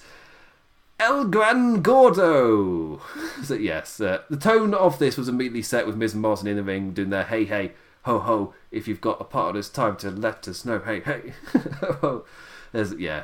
El 0.99 1.25
Gran 1.25 1.81
Gordo. 1.81 2.99
so, 3.43 3.53
yes, 3.53 4.01
uh, 4.01 4.23
the 4.29 4.37
tone 4.37 4.73
of 4.73 4.99
this 4.99 5.17
was 5.17 5.29
immediately 5.29 5.61
set 5.61 5.87
with 5.87 5.95
Miz 5.95 6.13
and 6.13 6.21
Morrison 6.21 6.47
in 6.47 6.57
the 6.57 6.63
ring 6.63 6.91
doing 6.91 7.09
their 7.09 7.23
hey 7.23 7.45
hey 7.45 7.71
ho 8.03 8.19
ho. 8.19 8.53
If 8.71 8.87
you've 8.87 9.01
got 9.01 9.21
a 9.21 9.25
part 9.25 9.49
of 9.49 9.55
this 9.55 9.69
time 9.69 9.95
to 9.97 10.11
let 10.11 10.47
us 10.47 10.65
know, 10.65 10.79
hey 10.79 10.99
hey 10.99 11.33
ho 11.79 11.93
ho. 12.01 12.25
There's, 12.73 12.93
yeah, 12.95 13.23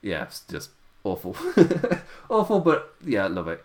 yeah, 0.00 0.22
it's 0.22 0.40
just 0.48 0.70
awful, 1.02 1.36
awful, 2.30 2.60
but 2.60 2.94
yeah, 3.04 3.24
I 3.24 3.28
love 3.28 3.48
it. 3.48 3.62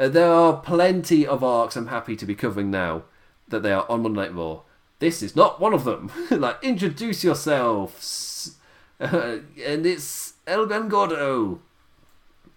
Uh, 0.00 0.08
there 0.08 0.32
are 0.32 0.56
plenty 0.56 1.26
of 1.26 1.44
arcs 1.44 1.76
I'm 1.76 1.88
happy 1.88 2.16
to 2.16 2.24
be 2.24 2.34
covering 2.34 2.70
now 2.70 3.02
that 3.48 3.62
they 3.62 3.70
are 3.70 3.84
on 3.90 4.02
Monday 4.02 4.22
Night 4.22 4.34
Raw. 4.34 4.62
This 4.98 5.22
is 5.22 5.36
not 5.36 5.60
one 5.60 5.74
of 5.74 5.84
them. 5.84 6.10
like, 6.30 6.56
introduce 6.62 7.22
yourselves. 7.22 8.56
Uh, 8.98 9.40
and 9.62 9.84
it's 9.84 10.34
El 10.46 10.64
Gordo. 10.64 11.60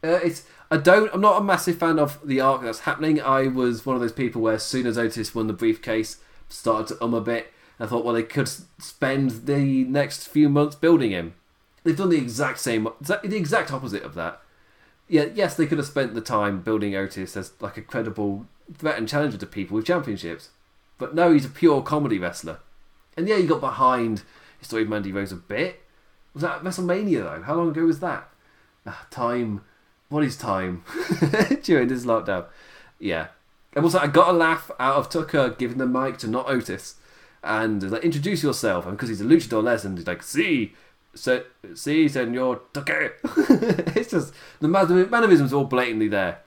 Uh, 0.01 0.19
it's 0.23 0.45
I 0.71 0.77
don't. 0.77 1.13
I'm 1.13 1.19
not 1.21 1.41
a 1.41 1.43
massive 1.43 1.77
fan 1.77 1.99
of 1.99 2.25
the 2.25 2.39
arc 2.39 2.61
that's 2.61 2.79
happening. 2.79 3.21
I 3.21 3.47
was 3.47 3.85
one 3.85 3.95
of 3.95 4.01
those 4.01 4.13
people 4.13 4.41
where 4.41 4.55
as 4.55 4.63
soon 4.63 4.87
as 4.87 4.97
Otis 4.97 5.35
won 5.35 5.47
the 5.47 5.53
briefcase, 5.53 6.19
started 6.47 6.95
to 6.95 7.03
um 7.03 7.13
a 7.13 7.21
bit. 7.21 7.51
I 7.79 7.87
thought, 7.87 8.05
well, 8.05 8.13
they 8.13 8.23
could 8.23 8.47
spend 8.47 9.45
the 9.47 9.83
next 9.83 10.27
few 10.27 10.47
months 10.47 10.75
building 10.75 11.11
him. 11.11 11.33
They've 11.83 11.95
done 11.97 12.09
the 12.09 12.17
exact 12.17 12.59
same, 12.59 12.87
the 13.01 13.35
exact 13.35 13.71
opposite 13.71 14.03
of 14.03 14.15
that. 14.15 14.41
Yeah, 15.07 15.25
yes, 15.33 15.55
they 15.55 15.65
could 15.65 15.77
have 15.77 15.87
spent 15.87 16.15
the 16.15 16.21
time 16.21 16.61
building 16.61 16.95
Otis 16.95 17.35
as 17.37 17.53
like 17.59 17.77
a 17.77 17.81
credible 17.81 18.45
threat 18.77 18.97
and 18.97 19.07
challenger 19.07 19.37
to 19.37 19.45
people 19.45 19.75
with 19.75 19.85
championships, 19.85 20.49
but 20.97 21.13
no, 21.13 21.31
he's 21.31 21.45
a 21.45 21.49
pure 21.49 21.81
comedy 21.81 22.17
wrestler. 22.17 22.59
And 23.17 23.27
yeah, 23.27 23.35
you 23.35 23.47
got 23.47 23.59
behind 23.59 24.23
his 24.57 24.67
story 24.67 24.83
of 24.83 24.89
Mandy 24.89 25.11
Rose 25.11 25.31
a 25.31 25.35
bit. 25.35 25.81
Was 26.33 26.41
that 26.41 26.63
WrestleMania 26.63 27.23
though? 27.23 27.43
How 27.43 27.55
long 27.55 27.69
ago 27.69 27.83
was 27.83 27.99
that? 27.99 28.29
Ah, 28.85 29.05
time 29.11 29.61
what 30.13 30.23
is 30.23 30.37
time 30.37 30.83
during 31.63 31.87
this 31.87 32.05
lockdown? 32.05 32.45
Yeah. 32.99 33.27
And 33.75 33.83
also, 33.83 33.97
I 33.97 34.05
got 34.05 34.29
a 34.29 34.37
laugh 34.37 34.69
out 34.79 34.97
of 34.97 35.09
Tucker 35.09 35.55
giving 35.57 35.79
the 35.79 35.87
mic 35.87 36.17
to 36.19 36.27
not 36.27 36.47
Otis. 36.47 36.95
And 37.43 37.91
like, 37.91 38.03
introduce 38.03 38.43
yourself. 38.43 38.85
And 38.85 38.95
because 38.95 39.09
he's 39.09 39.21
a 39.21 39.25
luchador 39.25 39.63
legend, 39.63 39.97
he's 39.97 40.05
like, 40.05 40.21
see, 40.21 40.73
so, 41.15 41.43
see, 41.75 42.07
senor 42.07 42.61
Tucker. 42.73 43.13
it's 43.23 44.11
just, 44.11 44.33
the 44.59 44.67
are 44.67 45.55
all 45.55 45.65
blatantly 45.65 46.07
there. 46.07 46.39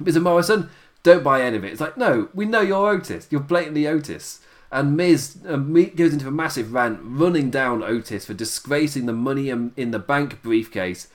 Mr. 0.00 0.22
Morrison, 0.22 0.70
don't 1.02 1.24
buy 1.24 1.42
any 1.42 1.56
of 1.56 1.64
it. 1.64 1.72
It's 1.72 1.80
like, 1.80 1.96
no, 1.96 2.28
we 2.34 2.44
know 2.44 2.60
you're 2.60 2.88
Otis. 2.88 3.28
You're 3.30 3.40
blatantly 3.40 3.86
Otis. 3.86 4.40
And 4.70 4.96
Miz 4.96 5.36
uh, 5.46 5.56
goes 5.56 6.12
into 6.12 6.28
a 6.28 6.32
massive 6.32 6.72
rant, 6.72 7.00
running 7.02 7.50
down 7.50 7.82
Otis 7.82 8.24
for 8.24 8.34
disgracing 8.34 9.06
the 9.06 9.12
money 9.12 9.50
in 9.50 9.90
the 9.90 9.98
bank 9.98 10.42
briefcase 10.42 11.08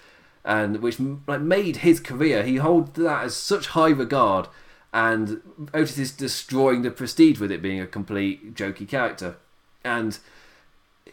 and 0.48 0.82
which 0.82 0.98
like 1.28 1.42
made 1.42 1.78
his 1.78 2.00
career. 2.00 2.44
He 2.44 2.56
holds 2.56 2.94
that 2.94 3.26
as 3.26 3.36
such 3.36 3.68
high 3.68 3.90
regard, 3.90 4.48
and 4.94 5.42
Otis 5.74 5.98
is 5.98 6.12
destroying 6.14 6.84
the 6.84 6.90
prestige 6.90 7.40
with 7.40 7.52
it 7.52 7.62
being 7.62 7.82
a 7.82 7.86
complete 7.86 8.56
jokey 8.56 8.88
character. 8.88 9.36
And 9.84 10.18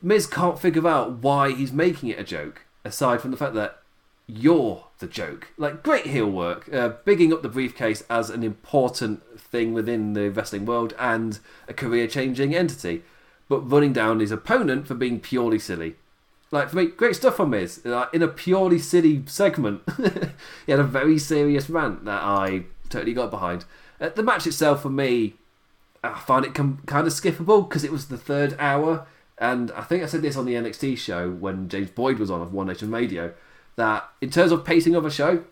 Miz 0.04 0.26
can't 0.26 0.58
figure 0.58 0.86
out 0.86 1.22
why 1.22 1.50
he's 1.50 1.72
making 1.72 2.10
it 2.10 2.20
a 2.20 2.24
joke, 2.24 2.66
aside 2.84 3.22
from 3.22 3.30
the 3.30 3.38
fact 3.38 3.54
that 3.54 3.78
you're 4.26 4.84
the 4.98 5.06
joke. 5.06 5.48
Like 5.56 5.82
great 5.82 6.06
heel 6.06 6.30
work, 6.30 6.72
uh, 6.72 6.90
bigging 7.06 7.32
up 7.32 7.40
the 7.42 7.48
briefcase 7.48 8.04
as 8.10 8.28
an 8.28 8.42
important 8.42 9.22
thing 9.40 9.72
within 9.72 10.12
the 10.12 10.28
wrestling 10.28 10.66
world 10.66 10.94
and 10.98 11.38
a 11.68 11.72
career-changing 11.72 12.54
entity. 12.54 13.02
but 13.48 13.70
running 13.70 13.92
down 13.92 14.20
his 14.20 14.30
opponent 14.30 14.86
for 14.86 14.94
being 14.94 15.20
purely 15.20 15.58
silly. 15.58 15.96
Like 16.50 16.70
for 16.70 16.76
me, 16.76 16.86
great 16.86 17.16
stuff 17.16 17.36
from 17.36 17.50
Miz. 17.50 17.80
Like, 17.84 18.12
in 18.14 18.22
a 18.22 18.28
purely 18.28 18.78
silly 18.78 19.22
segment, 19.26 19.82
he 20.66 20.72
had 20.72 20.80
a 20.80 20.84
very 20.84 21.18
serious 21.18 21.68
rant 21.68 22.04
that 22.04 22.22
I 22.22 22.64
totally 22.88 23.12
got 23.12 23.30
behind. 23.30 23.64
Uh, 24.00 24.08
the 24.10 24.22
match 24.22 24.46
itself, 24.46 24.82
for 24.82 24.90
me, 24.90 25.34
I 26.02 26.18
found 26.20 26.44
it 26.44 26.54
com- 26.54 26.82
kind 26.86 27.06
of 27.06 27.12
skippable 27.12 27.68
because 27.68 27.84
it 27.84 27.92
was 27.92 28.08
the 28.08 28.16
third 28.16 28.56
hour, 28.58 29.06
and 29.38 29.70
I 29.72 29.82
think 29.82 30.02
I 30.02 30.06
said 30.06 30.22
this 30.22 30.36
on 30.36 30.46
the 30.46 30.54
NXT 30.54 30.96
show 30.98 31.30
when 31.30 31.68
James 31.68 31.90
Boyd 31.90 32.18
was 32.18 32.30
on 32.30 32.40
of 32.40 32.52
One 32.52 32.66
Nation 32.66 32.90
Radio. 32.90 33.34
That 33.76 34.08
in 34.20 34.30
terms 34.30 34.52
of 34.52 34.64
pacing 34.64 34.94
of 34.94 35.04
a 35.04 35.10
show, 35.10 35.44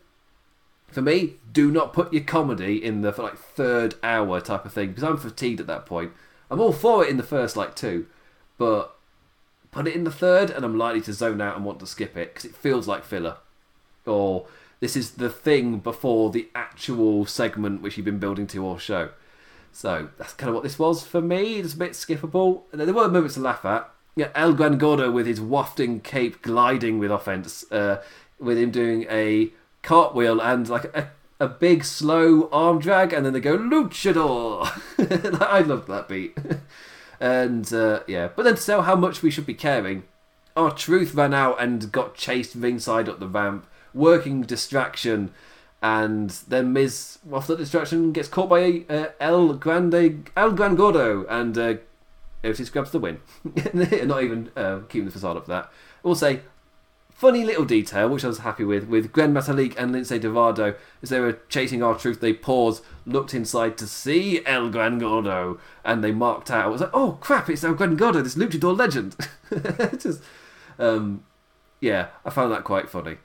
for 0.87 1.03
me, 1.03 1.35
do 1.53 1.71
not 1.71 1.93
put 1.93 2.13
your 2.13 2.23
comedy 2.23 2.83
in 2.83 3.01
the 3.01 3.11
like 3.21 3.37
third 3.37 3.97
hour 4.03 4.41
type 4.41 4.65
of 4.65 4.73
thing 4.73 4.89
because 4.89 5.03
I'm 5.03 5.17
fatigued 5.17 5.59
at 5.59 5.67
that 5.67 5.87
point. 5.87 6.13
I'm 6.51 6.61
all 6.61 6.73
for 6.73 7.03
it 7.03 7.11
in 7.11 7.17
the 7.17 7.23
first 7.23 7.57
like 7.57 7.75
two, 7.75 8.07
but 8.59 8.95
put 9.73 9.89
it 9.89 9.97
in 9.97 10.05
the 10.05 10.13
third 10.13 10.51
and 10.51 10.65
I'm 10.65 10.77
likely 10.77 11.01
to 11.01 11.13
zone 11.13 11.41
out 11.41 11.57
and 11.57 11.65
want 11.65 11.81
to 11.81 11.87
skip 11.87 12.17
it 12.17 12.35
because 12.35 12.45
it 12.45 12.55
feels 12.55 12.87
like 12.87 13.05
filler. 13.05 13.39
Or 14.07 14.47
this 14.81 14.97
is 14.97 15.13
the 15.13 15.31
thing 15.31 15.79
before 15.79 16.31
the 16.31 16.49
actual 16.55 17.25
segment 17.27 17.83
which 17.83 17.97
you've 17.97 18.05
been 18.05 18.19
building 18.19 18.47
to 18.49 18.65
or 18.65 18.79
show. 18.79 19.11
So 19.73 20.09
that's 20.19 20.35
kind 20.35 20.49
of 20.49 20.55
what 20.55 20.63
this 20.63 20.79
was 20.79 21.03
for 21.03 21.21
me. 21.21 21.57
It's 21.57 21.75
a 21.75 21.79
bit 21.79 21.93
skippable. 21.93 22.63
There 22.73 22.93
were 22.93 23.09
moments 23.09 23.35
to 23.35 23.41
laugh 23.41 23.65
at. 23.65 23.91
Yeah, 24.15 24.29
El 24.35 24.53
Gran 24.53 24.77
Gordo 24.77 25.11
with 25.11 25.27
his 25.27 25.41
wafting 25.41 26.01
cape 26.01 26.43
gliding 26.43 26.99
with 26.99 27.11
offense, 27.11 27.71
uh, 27.73 28.03
with 28.39 28.59
him 28.59 28.71
doing 28.71 29.07
a 29.09 29.51
cartwheel 29.83 30.41
and 30.41 30.69
like 30.69 30.85
a, 30.95 31.11
a 31.41 31.49
big 31.49 31.83
slow 31.85 32.51
arm 32.51 32.79
drag, 32.79 33.15
and 33.15 33.25
then 33.25 33.33
they 33.33 33.41
go 33.41 33.57
luchador. 33.57 34.69
I 35.41 35.61
loved 35.61 35.89
that 35.89 36.09
beat. 36.09 36.37
and 37.21 37.73
uh, 37.73 38.01
yeah, 38.07 38.29
but 38.37 38.43
then 38.43 38.57
to 38.57 38.65
tell 38.65 38.83
how 38.83 38.97
much 38.97 39.23
we 39.23 39.31
should 39.31 39.47
be 39.47 39.55
caring, 39.55 40.03
R-Truth 40.55 41.15
ran 41.15 41.33
out 41.33 41.61
and 41.63 41.91
got 41.91 42.15
chased 42.15 42.55
ringside 42.55 43.09
up 43.09 43.19
the 43.19 43.27
ramp, 43.27 43.67
working 43.95 44.43
distraction, 44.43 45.33
and 45.83 46.31
then 46.47 46.73
Miz, 46.73 47.19
off 47.33 47.49
that 47.49 47.59
distraction, 47.59 48.13
gets 48.13 48.29
caught 48.29 48.49
by 48.49 48.85
uh, 48.89 49.07
El 49.21 49.55
Grande, 49.55 50.31
El 50.37 50.53
Gran 50.53 50.77
Gordo, 50.77 51.25
and 51.27 51.59
uh, 51.59 51.75
Otis 52.45 52.71
grabs 52.71 52.93
the 52.93 53.01
win. 53.01 53.21
Not 53.75 54.23
even 54.23 54.51
uh, 54.57 54.81
keeping 54.89 55.07
the 55.07 55.13
facade 55.13 55.37
up 55.37 55.47
for 55.47 55.51
that. 55.51 55.73
We'll 56.05 56.15
say 56.15 56.41
funny 57.23 57.45
little 57.45 57.65
detail, 57.65 58.09
which 58.09 58.25
I 58.25 58.29
was 58.29 58.39
happy 58.39 58.65
with, 58.65 58.89
with 58.89 59.13
Gran 59.13 59.33
Metalik 59.33 59.77
and 59.77 59.95
Lince 59.95 60.21
Dorado, 60.21 60.75
as 61.03 61.09
they 61.09 61.21
were 61.21 61.39
chasing 61.49 61.83
R-Truth, 61.83 62.21
they 62.21 62.33
paused, 62.33 62.85
looked 63.07 63.35
inside 63.35 63.79
to 63.79 63.87
see 63.87 64.45
El 64.45 64.71
Gran 64.71 64.99
Gordo, 64.99 65.61
and 65.85 66.03
they 66.03 66.11
marked 66.11 66.51
out. 66.51 66.65
I 66.65 66.69
was 66.69 66.81
like, 66.81 66.91
oh 66.93 67.19
crap, 67.21 67.49
it's 67.49 67.63
El 67.65 67.75
Gran 67.75 67.97
Gordo, 67.97 68.23
this 68.23 68.35
luchador 68.35 68.77
legend. 68.77 69.17
Just, 70.01 70.23
um, 70.79 71.25
yeah, 71.81 72.09
I 72.25 72.31
found 72.31 72.51
that 72.53 72.65
quite 72.65 72.91
funny. 72.91 73.19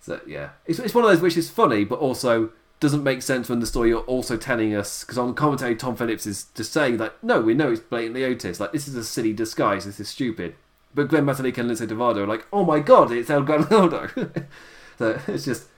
So 0.00 0.20
yeah, 0.26 0.50
it's, 0.66 0.78
it's 0.78 0.94
one 0.94 1.04
of 1.04 1.10
those 1.10 1.20
which 1.20 1.36
is 1.36 1.50
funny, 1.50 1.84
but 1.84 1.98
also 1.98 2.50
doesn't 2.80 3.02
make 3.02 3.22
sense 3.22 3.48
when 3.48 3.60
the 3.60 3.66
story 3.66 3.88
you're 3.88 4.00
also 4.00 4.36
telling 4.36 4.74
us 4.74 5.02
because 5.02 5.18
on 5.18 5.34
commentary 5.34 5.74
Tom 5.74 5.96
Phillips 5.96 6.26
is 6.26 6.46
just 6.54 6.72
saying 6.72 6.98
that 6.98 7.22
no, 7.24 7.40
we 7.40 7.54
know 7.54 7.72
it's 7.72 7.80
blatantly 7.80 8.24
Otis. 8.24 8.60
Like 8.60 8.72
this 8.72 8.86
is 8.86 8.94
a 8.94 9.04
silly 9.04 9.32
disguise. 9.32 9.84
This 9.84 10.00
is 10.00 10.08
stupid. 10.08 10.54
But 10.94 11.08
Gran 11.08 11.24
Metalik 11.24 11.58
and 11.58 11.70
Lince 11.70 11.86
Dorado 11.86 12.24
are 12.24 12.26
like, 12.26 12.46
oh 12.52 12.64
my 12.64 12.80
god, 12.80 13.12
it's 13.12 13.30
El 13.30 13.42
Gran 13.42 13.64
Gordo. 13.64 14.08
so 14.98 15.20
it's 15.26 15.44
just. 15.44 15.68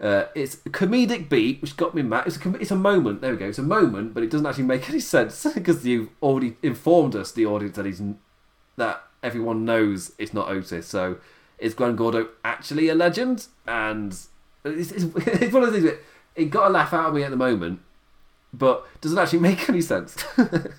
Uh, 0.00 0.26
it's 0.36 0.54
a 0.64 0.70
comedic 0.70 1.28
beat, 1.28 1.60
which 1.60 1.76
got 1.76 1.92
me 1.92 2.02
mad. 2.02 2.24
It's 2.24 2.36
a, 2.36 2.38
com- 2.38 2.56
it's 2.60 2.70
a 2.70 2.76
moment. 2.76 3.20
There 3.20 3.32
we 3.32 3.36
go. 3.36 3.48
It's 3.48 3.58
a 3.58 3.64
moment, 3.64 4.14
but 4.14 4.22
it 4.22 4.30
doesn't 4.30 4.46
actually 4.46 4.64
make 4.64 4.88
any 4.88 5.00
sense 5.14 5.44
because 5.52 5.84
you've 5.84 6.10
already 6.22 6.56
informed 6.62 7.16
us, 7.16 7.32
the 7.32 7.46
audience, 7.46 7.74
that 7.74 7.84
he's 7.84 8.00
that 8.76 9.02
everyone 9.24 9.64
knows 9.64 10.12
it's 10.18 10.32
not 10.32 10.48
Otis. 10.48 10.86
So 10.86 11.18
is 11.58 11.74
Gran 11.74 11.96
Gordo 11.96 12.28
actually 12.44 12.88
a 12.88 12.94
legend? 12.94 13.46
And 13.66 14.12
it's, 14.64 14.92
it's, 14.92 15.04
it's 15.16 15.52
one 15.52 15.62
of 15.62 15.72
those 15.72 15.82
things. 15.82 15.84
That 15.84 15.98
it 16.38 16.50
got 16.50 16.68
a 16.68 16.70
laugh 16.70 16.94
out 16.94 17.08
of 17.08 17.14
me 17.14 17.24
at 17.24 17.30
the 17.30 17.36
moment, 17.36 17.80
but 18.52 18.86
doesn't 19.00 19.18
actually 19.18 19.38
make 19.40 19.68
any 19.68 19.80
sense. 19.80 20.16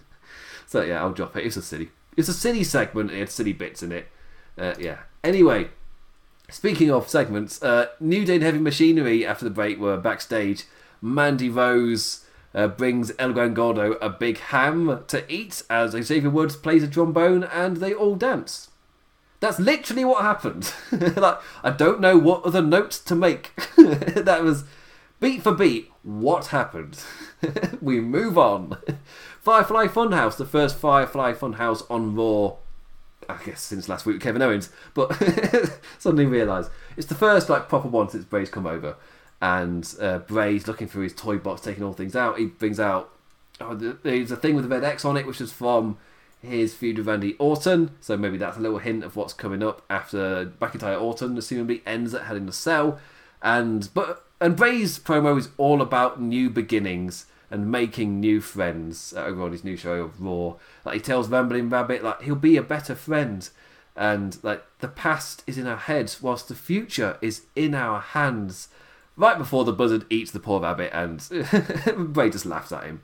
so 0.68 0.82
yeah, 0.82 1.02
I'll 1.02 1.14
drop 1.14 1.36
it. 1.36 1.46
It's 1.46 1.58
a 1.58 1.62
silly. 1.62 1.90
It's 2.18 2.30
a 2.30 2.34
silly 2.34 2.64
segment. 2.64 3.12
It 3.12 3.20
had 3.20 3.30
silly 3.30 3.54
bits 3.54 3.84
in 3.84 3.92
it. 3.92 4.08
Uh, 4.58 4.74
yeah. 4.80 5.00
Anyway, 5.24 5.70
speaking 6.50 6.92
of 6.92 7.08
segments, 7.08 7.62
uh, 7.62 7.88
New 8.00 8.26
Day 8.26 8.36
and 8.36 8.44
Heavy 8.44 8.60
Machinery 8.60 9.26
after 9.26 9.46
the 9.46 9.52
break 9.52 9.80
were 9.80 9.98
backstage. 9.98 10.66
Mandy 11.02 11.50
Rose. 11.50 12.26
Uh, 12.52 12.68
brings 12.68 13.12
El 13.20 13.32
Gran 13.32 13.54
Gordo 13.54 13.92
a 14.02 14.10
big 14.10 14.40
ham 14.40 15.04
to 15.06 15.24
eat 15.32 15.62
as 15.70 15.92
Xavier 15.92 16.32
Woods 16.32 16.56
plays 16.56 16.82
a 16.82 16.88
trombone 16.88 17.44
and 17.44 17.78
they 17.78 17.94
all 17.94 18.16
dance. 18.16 18.72
That's 19.40 19.60
literally 19.60 20.06
what 20.06 20.22
happened. 20.22 20.74
like 20.92 21.40
I 21.64 21.72
don't 21.72 22.02
know 22.02 22.18
what 22.18 22.44
other 22.44 22.62
notes 22.62 23.00
to 23.00 23.16
make. 23.16 23.56
that 23.78 24.44
was 24.44 24.66
beat 25.20 25.42
for 25.42 25.54
beat. 25.54 25.92
What 26.04 26.48
happened? 26.48 27.04
we 27.82 28.00
move 28.02 28.38
on. 28.38 28.78
Firefly 29.42 29.88
Funhouse, 29.88 30.38
the 30.38 30.46
first 30.46 30.78
Firefly 30.78 31.34
Funhouse 31.34 31.90
on 31.90 32.16
Raw. 32.16 32.56
I 33.28 33.38
guess 33.46 33.62
since 33.62 33.88
last 33.88 34.06
week 34.06 34.16
with 34.16 34.24
Kevin 34.24 34.42
Owens, 34.42 34.70
but 34.96 35.14
suddenly 36.00 36.26
realised 36.26 36.72
it's 36.98 37.08
the 37.08 37.16
first 37.16 37.48
like 37.48 37.70
proper 37.70 37.88
one 37.88 38.10
since 38.10 38.26
Bray's 38.26 38.50
come 38.50 38.66
over, 38.66 38.96
and 39.40 39.94
uh, 40.02 40.18
Bray's 40.20 40.68
looking 40.68 40.88
through 40.88 41.04
his 41.04 41.14
toy 41.14 41.38
box, 41.38 41.62
taking 41.62 41.84
all 41.84 41.94
things 41.94 42.16
out. 42.16 42.40
He 42.40 42.46
brings 42.46 42.80
out 42.80 43.12
oh, 43.62 43.76
there's 43.76 44.32
a 44.32 44.36
thing 44.36 44.56
with 44.56 44.64
the 44.64 44.70
red 44.70 44.84
X 44.84 45.06
on 45.06 45.18
it, 45.18 45.26
which 45.26 45.42
is 45.42 45.52
from 45.52 45.98
his 46.42 46.74
feud 46.74 46.98
with 46.98 47.08
Randy 47.08 47.36
Orton. 47.38 47.92
So 48.00 48.18
maybe 48.18 48.38
that's 48.38 48.58
a 48.58 48.62
little 48.62 48.80
hint 48.80 49.04
of 49.04 49.16
what's 49.16 49.34
coming 49.34 49.64
up 49.64 49.84
after 49.90 50.54
McIntyre 50.62 51.02
Orton, 51.02 51.36
assumably 51.36 51.82
ends 51.86 52.14
at 52.14 52.24
Hell 52.24 52.38
in 52.38 52.48
a 52.48 52.54
Cell. 52.54 53.00
And 53.42 53.90
but 53.94 54.26
and 54.42 54.56
Bray's 54.56 55.00
promo 55.00 55.38
is 55.38 55.50
all 55.58 55.82
about 55.82 56.22
new 56.22 56.50
beginnings 56.50 57.26
and 57.52 57.72
making 57.72 58.20
new 58.20 58.40
friends 58.42 59.14
over 59.14 59.44
on 59.44 59.52
his 59.52 59.64
new 59.64 59.76
show 59.76 60.04
of 60.04 60.22
Raw. 60.22 60.56
Like 60.86 60.96
he 60.96 61.02
tells 61.02 61.30
Rambling 61.30 61.70
Rabbit, 61.70 62.04
like 62.04 62.22
he'll 62.22 62.36
be 62.36 62.58
a 62.58 62.64
better 62.64 62.96
friend, 62.96 63.50
and 63.96 64.38
like 64.44 64.64
the 64.80 64.88
past 64.88 65.44
is 65.48 65.58
in 65.58 65.68
our 65.68 65.78
heads, 65.78 66.22
whilst 66.22 66.48
the 66.48 66.56
future 66.56 67.18
is 67.22 67.44
in 67.56 67.74
our 67.74 68.00
hands. 68.00 68.70
Right 69.18 69.38
before 69.38 69.66
the 69.66 69.74
buzzard 69.74 70.06
eats 70.10 70.32
the 70.32 70.40
poor 70.40 70.62
rabbit, 70.62 70.92
and 70.94 71.20
Bray 72.14 72.30
just 72.30 72.46
laughs 72.46 72.72
at 72.72 72.86
him. 72.86 73.04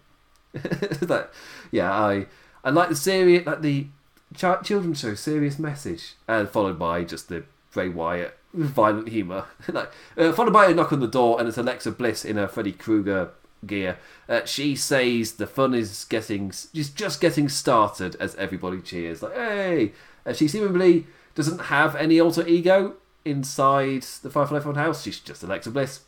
like, 1.02 1.30
yeah, 1.72 1.92
I 1.92 2.28
I 2.66 2.72
like 2.72 2.90
the 2.90 2.96
serious, 2.96 3.46
like 3.46 3.62
the 3.62 3.88
ch- 4.36 4.64
children's 4.64 5.00
show, 5.00 5.14
serious 5.14 5.60
message, 5.60 6.16
and 6.28 6.50
followed 6.50 6.80
by 6.80 7.04
just 7.04 7.30
the 7.30 7.46
Bray 7.72 7.90
Wyatt 7.90 8.38
violent 8.54 9.10
humour. 9.10 9.46
like 9.72 9.92
uh, 10.18 10.34
followed 10.34 10.54
by 10.54 10.68
a 10.68 10.74
knock 10.74 10.92
on 10.92 11.00
the 11.00 11.08
door, 11.08 11.40
and 11.40 11.48
it's 11.48 11.58
Alexa 11.58 11.92
Bliss 11.92 12.26
in 12.26 12.38
a 12.38 12.48
Freddy 12.48 12.72
Krueger 12.72 13.30
gear. 13.66 13.98
Uh, 14.28 14.46
she 14.46 14.76
says 14.76 15.34
the 15.34 15.48
fun 15.48 15.74
is 15.74 16.06
getting 16.06 16.50
just 16.50 16.96
just 16.96 17.22
getting 17.22 17.48
started 17.48 18.16
as 18.20 18.36
everybody 18.36 18.82
cheers. 18.82 19.22
Like 19.22 19.36
hey, 19.36 19.94
uh, 20.26 20.34
she 20.34 20.48
seemingly 20.48 21.06
doesn't 21.36 21.66
have 21.66 21.96
any 21.96 22.20
alter 22.20 22.48
ego 22.48 22.96
inside 23.24 24.04
the 24.24 24.30
Firefly 24.30 24.60
Funhouse. 24.60 25.04
She's 25.04 25.20
just 25.20 25.44
Alexa 25.44 25.72
Bliss. 25.72 26.02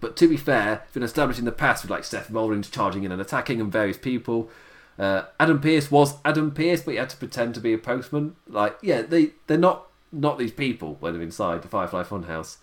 But 0.00 0.16
to 0.16 0.28
be 0.28 0.36
fair, 0.36 0.82
it's 0.84 0.92
been 0.92 1.02
established 1.02 1.38
in 1.38 1.46
the 1.46 1.52
past 1.52 1.82
with 1.82 1.90
like 1.90 2.04
Seth 2.04 2.30
Rollins 2.30 2.68
charging 2.68 3.04
in 3.04 3.12
and 3.12 3.22
attacking 3.22 3.58
and 3.58 3.72
various 3.72 3.96
people. 3.96 4.50
Uh, 4.98 5.24
Adam 5.40 5.60
Pearce 5.60 5.90
was 5.90 6.14
Adam 6.24 6.50
Pearce, 6.52 6.82
but 6.82 6.92
he 6.92 6.98
had 6.98 7.10
to 7.10 7.16
pretend 7.16 7.54
to 7.54 7.60
be 7.60 7.72
a 7.72 7.78
postman. 7.78 8.36
Like, 8.48 8.76
yeah, 8.82 9.02
they 9.02 9.32
they're 9.46 9.58
not 9.58 9.86
not 10.12 10.38
these 10.38 10.52
people 10.52 10.96
when 11.00 11.12
they're 11.12 11.22
inside 11.22 11.62
the 11.62 11.68
Firefly 11.68 12.04
Funhouse. 12.04 12.58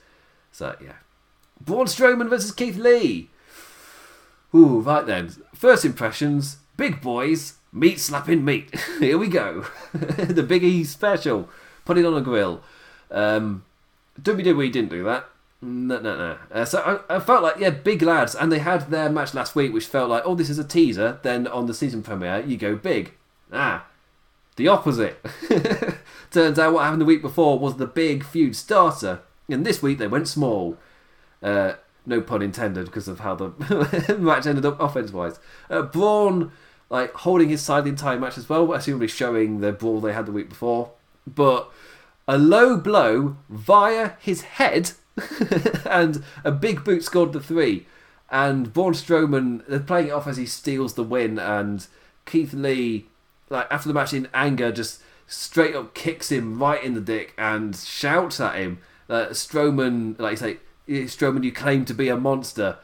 So 0.52 0.76
yeah, 0.82 0.96
Braun 1.60 1.88
Strowman 1.88 2.30
versus 2.30 2.52
Keith 2.52 2.78
Lee. 2.78 3.30
Ooh, 4.56 4.82
right 4.82 5.06
then. 5.06 5.32
First 5.54 5.86
impressions: 5.86 6.58
big 6.78 7.02
boys 7.02 7.56
meat 7.72 8.00
slapping 8.00 8.44
meat. 8.44 8.74
Here 9.00 9.18
we 9.18 9.28
go. 9.28 9.66
the 9.94 10.44
Big 10.44 10.64
E 10.64 10.84
special. 10.84 11.50
Put 11.86 11.98
it 11.98 12.06
on 12.06 12.16
a 12.16 12.22
grill. 12.22 12.62
Um, 13.10 13.64
WWE 14.22 14.72
didn't 14.72 14.90
do 14.90 15.04
that. 15.04 15.26
No, 15.62 16.00
no, 16.00 16.18
no. 16.18 16.38
Uh, 16.52 16.66
so 16.66 17.04
I, 17.10 17.18
I, 17.18 17.20
felt 17.20 17.44
like, 17.44 17.58
yeah, 17.60 17.70
big 17.70 18.02
lads. 18.02 18.34
And 18.34 18.52
they 18.52 18.60
had 18.60 18.90
their 18.90 19.10
match 19.10 19.36
last 19.36 19.56
week, 19.56 19.72
which 19.72 19.86
felt 19.86 20.10
like, 20.10 20.24
oh, 20.26 20.34
this 20.34 20.50
is 20.50 20.58
a 20.58 20.64
teaser. 20.64 21.20
Then 21.22 21.46
on 21.48 21.68
the 21.68 21.74
season 21.74 22.02
premiere, 22.02 22.42
you 22.42 22.58
go 22.58 22.76
big. 22.76 23.14
Ah, 23.54 23.86
the 24.56 24.68
opposite. 24.68 25.24
Turns 26.32 26.58
out 26.58 26.74
what 26.74 26.84
happened 26.84 27.02
the 27.02 27.06
week 27.06 27.22
before 27.22 27.60
was 27.60 27.78
the 27.78 27.86
big 27.86 28.24
feud 28.24 28.56
starter. 28.56 29.22
And 29.50 29.66
this 29.66 29.84
week 29.84 30.00
they 30.00 30.08
went 30.08 30.28
small. 30.28 30.78
Uh, 31.44 31.74
no 32.08 32.22
pun 32.22 32.42
intended 32.42 32.86
because 32.86 33.08
of 33.08 33.20
how 33.20 33.36
the 33.36 34.18
match 34.20 34.48
ended 34.48 34.66
up 34.66 34.82
offense 34.82 35.12
wise. 35.12 35.40
Uh, 35.70 35.84
Braun, 35.84 36.52
like, 36.90 37.14
holding 37.14 37.50
his 37.50 37.62
side 37.62 37.84
the 37.84 37.90
entire 37.90 38.20
match 38.20 38.38
as 38.38 38.50
well, 38.50 38.68
assumably 38.70 39.10
showing 39.10 39.62
the 39.62 39.72
brawl 39.72 40.02
they 40.02 40.14
had 40.14 40.26
the 40.26 40.32
week 40.32 40.50
before. 40.50 40.92
But 41.28 41.70
a 42.28 42.40
low 42.40 42.78
blow 42.78 43.38
via 43.48 44.14
his 44.20 44.42
head 44.42 44.94
and 45.86 46.24
a 46.44 46.52
big 46.52 46.84
boot 46.84 47.04
scored 47.04 47.34
the 47.34 47.40
three. 47.40 47.86
And 48.30 48.72
Braun 48.72 48.94
Strowman, 48.94 49.66
they're 49.68 49.80
playing 49.80 50.08
it 50.08 50.12
off 50.12 50.28
as 50.28 50.38
he 50.38 50.46
steals 50.46 50.94
the 50.94 51.04
win, 51.04 51.38
and 51.38 51.86
Keith 52.26 52.54
Lee 52.54 53.06
like 53.52 53.68
after 53.70 53.88
the 53.88 53.94
match 53.94 54.14
in 54.14 54.28
anger, 54.34 54.72
just 54.72 55.02
straight 55.28 55.76
up 55.76 55.94
kicks 55.94 56.32
him 56.32 56.62
right 56.62 56.84
in 56.84 56.94
the 56.94 57.02
dick 57.02 57.34
and 57.38 57.76
shouts 57.76 58.40
at 58.40 58.56
him. 58.56 58.80
Uh, 59.10 59.28
Strowman, 59.28 60.18
like 60.20 60.32
you 60.32 60.38
say, 60.38 60.58
Strowman, 61.06 61.44
you 61.44 61.52
claim 61.52 61.86
to 61.86 61.94
be 61.94 62.08
a 62.08 62.18
monster, 62.18 62.78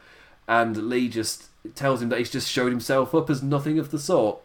and 0.46 0.88
Lee 0.88 1.08
just 1.08 1.46
tells 1.74 2.00
him 2.02 2.10
that 2.10 2.18
he's 2.18 2.30
just 2.30 2.50
showed 2.50 2.70
himself 2.70 3.14
up 3.14 3.30
as 3.30 3.42
nothing 3.42 3.78
of 3.78 3.90
the 3.90 3.98
sort. 3.98 4.40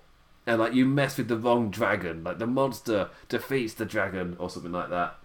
And 0.45 0.59
like 0.59 0.73
you 0.73 0.85
mess 0.85 1.17
with 1.17 1.29
the 1.29 1.37
wrong 1.37 1.69
dragon, 1.69 2.23
like 2.23 2.39
the 2.39 2.47
monster 2.47 3.09
defeats 3.29 3.73
the 3.73 3.85
dragon 3.85 4.35
or 4.39 4.49
something 4.49 4.71
like 4.71 4.89
that. 4.89 5.17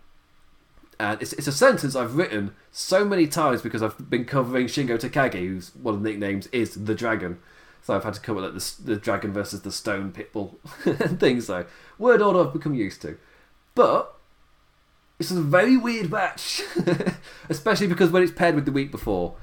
And 1.00 1.20
it's, 1.22 1.32
it's 1.34 1.46
a 1.46 1.52
sentence 1.52 1.94
I've 1.94 2.16
written 2.16 2.54
so 2.72 3.04
many 3.04 3.26
times 3.26 3.62
because 3.62 3.82
I've 3.82 4.10
been 4.10 4.24
covering 4.24 4.66
Shingo 4.66 4.98
Takagi, 4.98 5.46
who's 5.46 5.74
one 5.76 5.94
of 5.94 6.02
the 6.02 6.10
nicknames 6.10 6.48
is 6.48 6.74
the 6.84 6.94
dragon. 6.94 7.38
So 7.82 7.94
I've 7.94 8.04
had 8.04 8.14
to 8.14 8.20
cover 8.20 8.40
like 8.40 8.54
the, 8.54 8.74
the 8.84 8.96
dragon 8.96 9.32
versus 9.32 9.62
the 9.62 9.70
stone 9.70 10.12
pitbull 10.12 10.56
and 11.00 11.20
things. 11.20 11.46
So 11.46 11.66
word 11.98 12.20
order 12.20 12.40
I've 12.40 12.52
become 12.52 12.74
used 12.74 13.00
to, 13.02 13.16
but 13.74 14.16
it's 15.18 15.30
a 15.30 15.40
very 15.40 15.76
weird 15.76 16.10
match, 16.10 16.62
especially 17.48 17.86
because 17.86 18.10
when 18.10 18.22
it's 18.22 18.32
paired 18.32 18.54
with 18.54 18.66
the 18.66 18.72
week 18.72 18.90
before, 18.90 19.34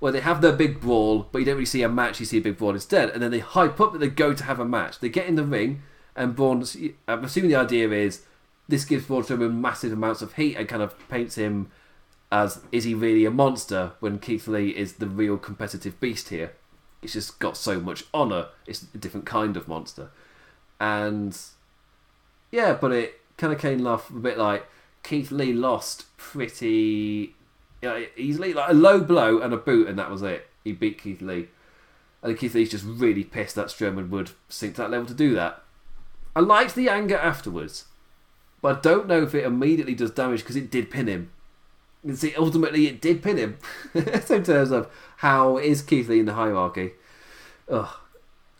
where 0.00 0.12
they 0.12 0.20
have 0.20 0.42
their 0.42 0.52
big 0.52 0.80
brawl, 0.80 1.28
but 1.32 1.38
you 1.38 1.44
don't 1.44 1.54
really 1.54 1.64
see 1.64 1.82
a 1.82 1.88
match, 1.88 2.20
you 2.20 2.26
see 2.26 2.38
a 2.38 2.42
big 2.42 2.58
brawl 2.58 2.74
instead, 2.74 3.10
and 3.10 3.22
then 3.22 3.30
they 3.30 3.38
hype 3.38 3.80
up 3.80 3.92
that 3.92 3.98
they 3.98 4.08
go 4.08 4.34
to 4.34 4.44
have 4.44 4.60
a 4.60 4.64
match. 4.64 5.00
They 5.00 5.08
get 5.08 5.26
in 5.26 5.36
the 5.36 5.44
ring, 5.44 5.82
and 6.16 6.36
Braun. 6.36 6.64
I'm 7.08 7.24
assuming 7.24 7.50
the 7.50 7.56
idea 7.56 7.90
is 7.90 8.22
this 8.68 8.84
gives 8.84 9.06
Strowman 9.06 9.60
massive 9.60 9.92
amounts 9.92 10.22
of 10.22 10.34
heat 10.34 10.56
and 10.56 10.68
kind 10.68 10.82
of 10.82 10.96
paints 11.08 11.36
him 11.36 11.70
as 12.32 12.60
is 12.72 12.84
he 12.84 12.94
really 12.94 13.24
a 13.24 13.30
monster 13.30 13.92
when 14.00 14.18
Keith 14.18 14.48
Lee 14.48 14.70
is 14.70 14.94
the 14.94 15.06
real 15.06 15.36
competitive 15.36 16.00
beast 16.00 16.30
here. 16.30 16.52
It's 17.02 17.12
just 17.12 17.38
got 17.38 17.56
so 17.56 17.78
much 17.78 18.04
honour. 18.14 18.48
It's 18.66 18.86
a 18.94 18.98
different 18.98 19.26
kind 19.26 19.56
of 19.56 19.68
monster, 19.68 20.10
and 20.80 21.38
yeah, 22.50 22.72
but 22.72 22.92
it 22.92 23.20
kind 23.36 23.52
of 23.52 23.60
came 23.60 23.86
off 23.86 24.10
a 24.10 24.14
bit 24.14 24.38
like 24.38 24.66
Keith 25.02 25.30
Lee 25.30 25.52
lost 25.52 26.06
pretty 26.16 27.34
you 27.84 27.88
know, 27.88 28.06
easily, 28.16 28.54
like 28.54 28.70
a 28.70 28.74
low 28.74 29.00
blow 29.00 29.40
and 29.40 29.52
a 29.52 29.58
boot, 29.58 29.88
and 29.88 29.98
that 29.98 30.10
was 30.10 30.22
it. 30.22 30.48
He 30.64 30.72
beat 30.72 31.02
Keith 31.02 31.20
Lee. 31.20 31.48
And 32.22 32.38
Keith 32.38 32.54
Lee's 32.54 32.70
just 32.70 32.86
really 32.86 33.22
pissed 33.22 33.54
that 33.56 33.66
Strowman 33.66 34.08
would 34.08 34.30
sink 34.48 34.76
to 34.76 34.82
that 34.82 34.90
level 34.90 35.06
to 35.06 35.14
do 35.14 35.34
that. 35.34 35.62
I 36.34 36.40
liked 36.40 36.74
the 36.74 36.88
anger 36.88 37.18
afterwards, 37.18 37.84
but 38.64 38.78
I 38.78 38.80
don't 38.80 39.06
know 39.06 39.22
if 39.22 39.34
it 39.34 39.44
immediately 39.44 39.94
does 39.94 40.10
damage 40.12 40.40
because 40.40 40.56
it 40.56 40.70
did 40.70 40.90
pin 40.90 41.06
him. 41.06 41.30
You 42.02 42.16
see, 42.16 42.34
ultimately, 42.34 42.86
it 42.86 42.98
did 42.98 43.22
pin 43.22 43.36
him. 43.36 43.58
so 44.24 44.36
in 44.36 44.42
terms 44.42 44.70
of 44.70 44.90
how 45.18 45.58
is 45.58 45.82
Keith 45.82 46.08
Lee 46.08 46.20
in 46.20 46.24
the 46.24 46.32
hierarchy, 46.32 46.92
Ugh. 47.68 47.94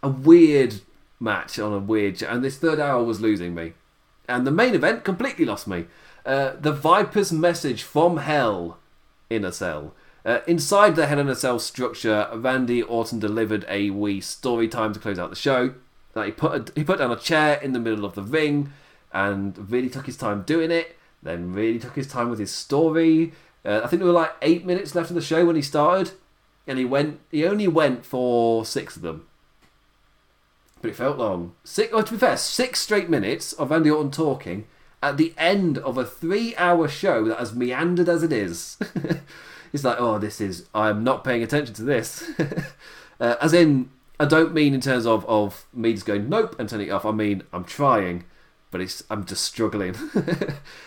a 0.02 0.08
weird 0.10 0.82
match 1.18 1.58
on 1.58 1.72
a 1.72 1.78
weird, 1.78 2.22
and 2.22 2.44
this 2.44 2.58
third 2.58 2.80
hour 2.80 3.02
was 3.02 3.22
losing 3.22 3.54
me, 3.54 3.72
and 4.28 4.46
the 4.46 4.50
main 4.50 4.74
event 4.74 5.04
completely 5.04 5.46
lost 5.46 5.66
me. 5.66 5.86
Uh, 6.26 6.52
the 6.60 6.72
Viper's 6.72 7.32
message 7.32 7.82
from 7.82 8.18
hell 8.18 8.76
in 9.30 9.42
a 9.42 9.52
cell. 9.52 9.94
Uh, 10.22 10.40
inside 10.46 10.96
the 10.96 11.06
Hell 11.06 11.20
in 11.20 11.30
a 11.30 11.34
Cell 11.34 11.58
structure, 11.58 12.28
Randy 12.34 12.82
Orton 12.82 13.20
delivered 13.20 13.64
a 13.70 13.88
wee 13.88 14.20
story 14.20 14.68
time 14.68 14.92
to 14.92 15.00
close 15.00 15.18
out 15.18 15.30
the 15.30 15.36
show. 15.36 15.72
Like 16.14 16.26
he 16.26 16.32
put 16.32 16.52
a, 16.52 16.72
he 16.74 16.84
put 16.84 16.98
down 16.98 17.10
a 17.10 17.16
chair 17.16 17.58
in 17.62 17.72
the 17.72 17.80
middle 17.80 18.04
of 18.04 18.14
the 18.14 18.22
ring, 18.22 18.70
and 19.14 19.70
really 19.70 19.88
took 19.88 20.06
his 20.06 20.16
time 20.16 20.42
doing 20.42 20.70
it. 20.70 20.96
Then 21.22 21.52
really 21.52 21.78
took 21.78 21.94
his 21.94 22.06
time 22.08 22.28
with 22.28 22.38
his 22.38 22.52
story. 22.52 23.32
Uh, 23.64 23.80
I 23.82 23.86
think 23.86 24.00
there 24.00 24.06
were 24.06 24.12
like 24.12 24.32
eight 24.42 24.66
minutes 24.66 24.94
left 24.94 25.08
in 25.08 25.16
the 25.16 25.22
show 25.22 25.46
when 25.46 25.56
he 25.56 25.62
started, 25.62 26.12
and 26.66 26.78
he 26.78 26.84
went. 26.84 27.20
He 27.30 27.46
only 27.46 27.68
went 27.68 28.04
for 28.04 28.66
six 28.66 28.96
of 28.96 29.02
them, 29.02 29.26
but 30.82 30.90
it 30.90 30.96
felt 30.96 31.16
long. 31.16 31.54
Six. 31.64 31.90
Oh, 31.94 32.02
to 32.02 32.12
be 32.12 32.18
fair, 32.18 32.36
six 32.36 32.80
straight 32.80 33.08
minutes 33.08 33.54
of 33.54 33.70
Randy 33.70 33.90
Orton 33.90 34.10
talking 34.10 34.66
at 35.02 35.16
the 35.16 35.32
end 35.38 35.78
of 35.78 35.96
a 35.96 36.04
three-hour 36.04 36.88
show 36.88 37.24
that 37.24 37.38
as 37.38 37.54
meandered 37.54 38.08
as 38.08 38.22
it 38.22 38.32
is. 38.32 38.78
it's 39.72 39.84
like, 39.84 40.00
oh, 40.00 40.18
this 40.18 40.40
is. 40.40 40.66
I'm 40.74 41.04
not 41.04 41.24
paying 41.24 41.42
attention 41.42 41.74
to 41.74 41.82
this. 41.82 42.30
uh, 43.20 43.36
as 43.40 43.52
in, 43.52 43.90
I 44.18 44.26
don't 44.26 44.54
mean 44.54 44.74
in 44.74 44.80
terms 44.80 45.06
of 45.06 45.24
of 45.26 45.66
me 45.72 45.92
just 45.92 46.06
going 46.06 46.28
nope 46.28 46.58
and 46.58 46.68
turning 46.68 46.88
it 46.88 46.92
off. 46.92 47.04
I 47.04 47.10
mean 47.12 47.42
I'm 47.52 47.64
trying, 47.64 48.24
but 48.74 48.80
it's 48.80 49.04
I'm 49.08 49.24
just 49.24 49.44
struggling. 49.44 49.94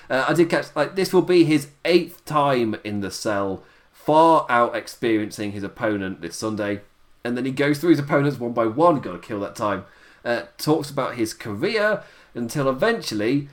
uh, 0.10 0.26
I 0.28 0.34
did 0.34 0.50
catch 0.50 0.76
like 0.76 0.98
this 0.98 1.14
will 1.14 1.22
be 1.22 1.46
his 1.46 1.70
eighth 1.86 2.26
time 2.26 2.76
in 2.84 3.00
the 3.00 3.10
cell, 3.10 3.64
far 3.94 4.46
out 4.50 4.76
experiencing 4.76 5.54
his 5.54 5.64
opponent 5.64 6.20
this 6.20 6.36
Sunday, 6.36 6.82
and 7.24 7.38
then 7.38 7.46
he 7.46 7.52
goes 7.52 7.80
through 7.80 7.92
his 7.92 8.00
opponents 8.00 8.42
one 8.42 8.52
by 8.52 8.66
one. 8.66 9.00
Got 9.00 9.14
to 9.14 9.26
kill 9.26 9.40
that 9.40 9.56
time. 9.56 9.86
Uh, 10.26 10.42
talks 10.58 10.90
about 10.90 11.16
his 11.16 11.34
career 11.34 12.04
until 12.36 12.68
eventually 12.68 13.48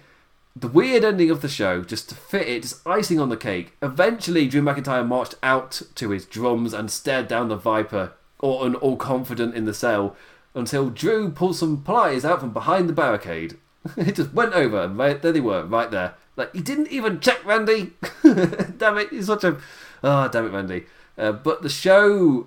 the 0.57 0.67
weird 0.67 1.05
ending 1.05 1.31
of 1.31 1.41
the 1.41 1.49
show, 1.49 1.85
just 1.85 2.09
to 2.09 2.17
fit 2.17 2.49
it, 2.49 2.63
just 2.63 2.85
icing 2.85 3.21
on 3.21 3.29
the 3.29 3.37
cake. 3.37 3.77
Eventually, 3.81 4.49
Drew 4.49 4.63
McIntyre 4.63 5.07
marched 5.07 5.37
out 5.45 5.81
to 5.95 6.11
his 6.11 6.27
drums 6.27 6.75
and 6.75 6.91
stared 6.91 7.29
down 7.29 7.47
the 7.47 7.57
Viper, 7.57 8.15
Orton 8.41 8.75
all 8.75 8.97
confident 8.97 9.55
in 9.55 9.65
the 9.65 9.73
cell, 9.73 10.17
until 10.57 10.91
Drew 10.91 11.31
pulled 11.31 11.55
some 11.55 11.85
pliers 11.85 12.25
out 12.25 12.41
from 12.41 12.53
behind 12.53 12.89
the 12.89 12.93
barricade. 12.93 13.59
it 13.97 14.15
just 14.17 14.33
went 14.33 14.55
over, 14.55 14.83
and 14.83 14.99
right, 14.99 15.21
there 15.21 15.33
they 15.33 15.41
were, 15.41 15.65
right 15.65 15.91
there. 15.91 16.15
Like, 16.37 16.55
he 16.55 16.63
didn't 16.63 16.89
even 16.89 17.21
check 17.21 17.45
Randy! 17.45 17.93
damn 18.23 18.99
it, 18.99 19.11
he's 19.11 19.27
such 19.27 19.45
a. 19.45 19.59
Oh, 20.03 20.29
damn 20.29 20.47
it, 20.47 20.53
Randy. 20.53 20.87
Uh, 21.17 21.33
but 21.33 21.63
the 21.63 21.69
show 21.69 22.47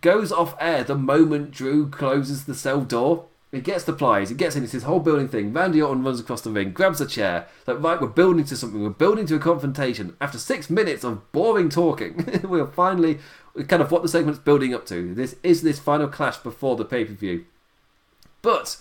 goes 0.00 0.30
off 0.30 0.54
air 0.60 0.84
the 0.84 0.94
moment 0.94 1.50
Drew 1.50 1.88
closes 1.88 2.44
the 2.44 2.54
cell 2.54 2.82
door. 2.82 3.26
He 3.50 3.60
gets 3.60 3.84
the 3.84 3.92
pliers, 3.92 4.30
he 4.30 4.34
gets 4.34 4.56
in, 4.56 4.64
it's 4.64 4.72
his 4.72 4.82
whole 4.82 4.98
building 4.98 5.28
thing. 5.28 5.52
Randy 5.52 5.80
Orton 5.80 6.02
runs 6.02 6.18
across 6.18 6.40
the 6.40 6.50
ring, 6.50 6.72
grabs 6.72 7.00
a 7.00 7.06
chair. 7.06 7.46
Like, 7.68 7.80
right, 7.80 8.00
we're 8.00 8.08
building 8.08 8.44
to 8.46 8.56
something, 8.56 8.82
we're 8.82 8.90
building 8.90 9.26
to 9.26 9.36
a 9.36 9.38
confrontation. 9.38 10.16
After 10.20 10.38
six 10.38 10.68
minutes 10.68 11.04
of 11.04 11.30
boring 11.30 11.68
talking, 11.68 12.42
we're 12.48 12.66
finally 12.66 13.20
kind 13.68 13.80
of 13.80 13.92
what 13.92 14.02
the 14.02 14.08
segment's 14.08 14.40
building 14.40 14.74
up 14.74 14.86
to. 14.86 15.14
This 15.14 15.36
is 15.44 15.62
this 15.62 15.78
final 15.78 16.08
clash 16.08 16.38
before 16.38 16.74
the 16.74 16.84
pay 16.84 17.04
per 17.04 17.12
view. 17.12 17.44
But 18.42 18.76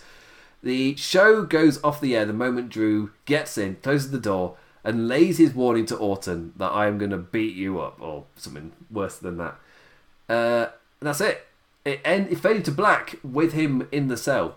the 0.64 0.96
show 0.96 1.44
goes 1.44 1.84
off 1.84 2.00
the 2.00 2.16
air 2.16 2.26
the 2.26 2.34
moment 2.34 2.70
Drew 2.70 3.12
gets 3.26 3.58
in, 3.58 3.76
closes 3.76 4.12
the 4.12 4.20
door, 4.20 4.56
and 4.84 5.08
lays 5.08 5.38
his 5.38 5.54
warning 5.54 5.86
to 5.88 5.96
Orton 5.96 6.54
that 6.56 6.72
I 6.72 6.88
am 6.88 6.98
going 6.98 7.12
to 7.12 7.18
beat 7.18 7.56
you 7.56 7.80
up, 7.80 8.02
or 8.02 8.26
something 8.36 8.72
worse 8.90 9.18
than 9.18 9.38
that. 9.38 9.56
Uh, 10.30 10.68
that's 11.02 11.22
it. 11.22 11.46
It, 11.84 12.00
end, 12.06 12.30
it 12.32 12.40
faded 12.40 12.64
to 12.66 12.72
black 12.72 13.16
with 13.24 13.52
him 13.52 13.88
in 13.92 14.08
the 14.08 14.16
cell. 14.18 14.56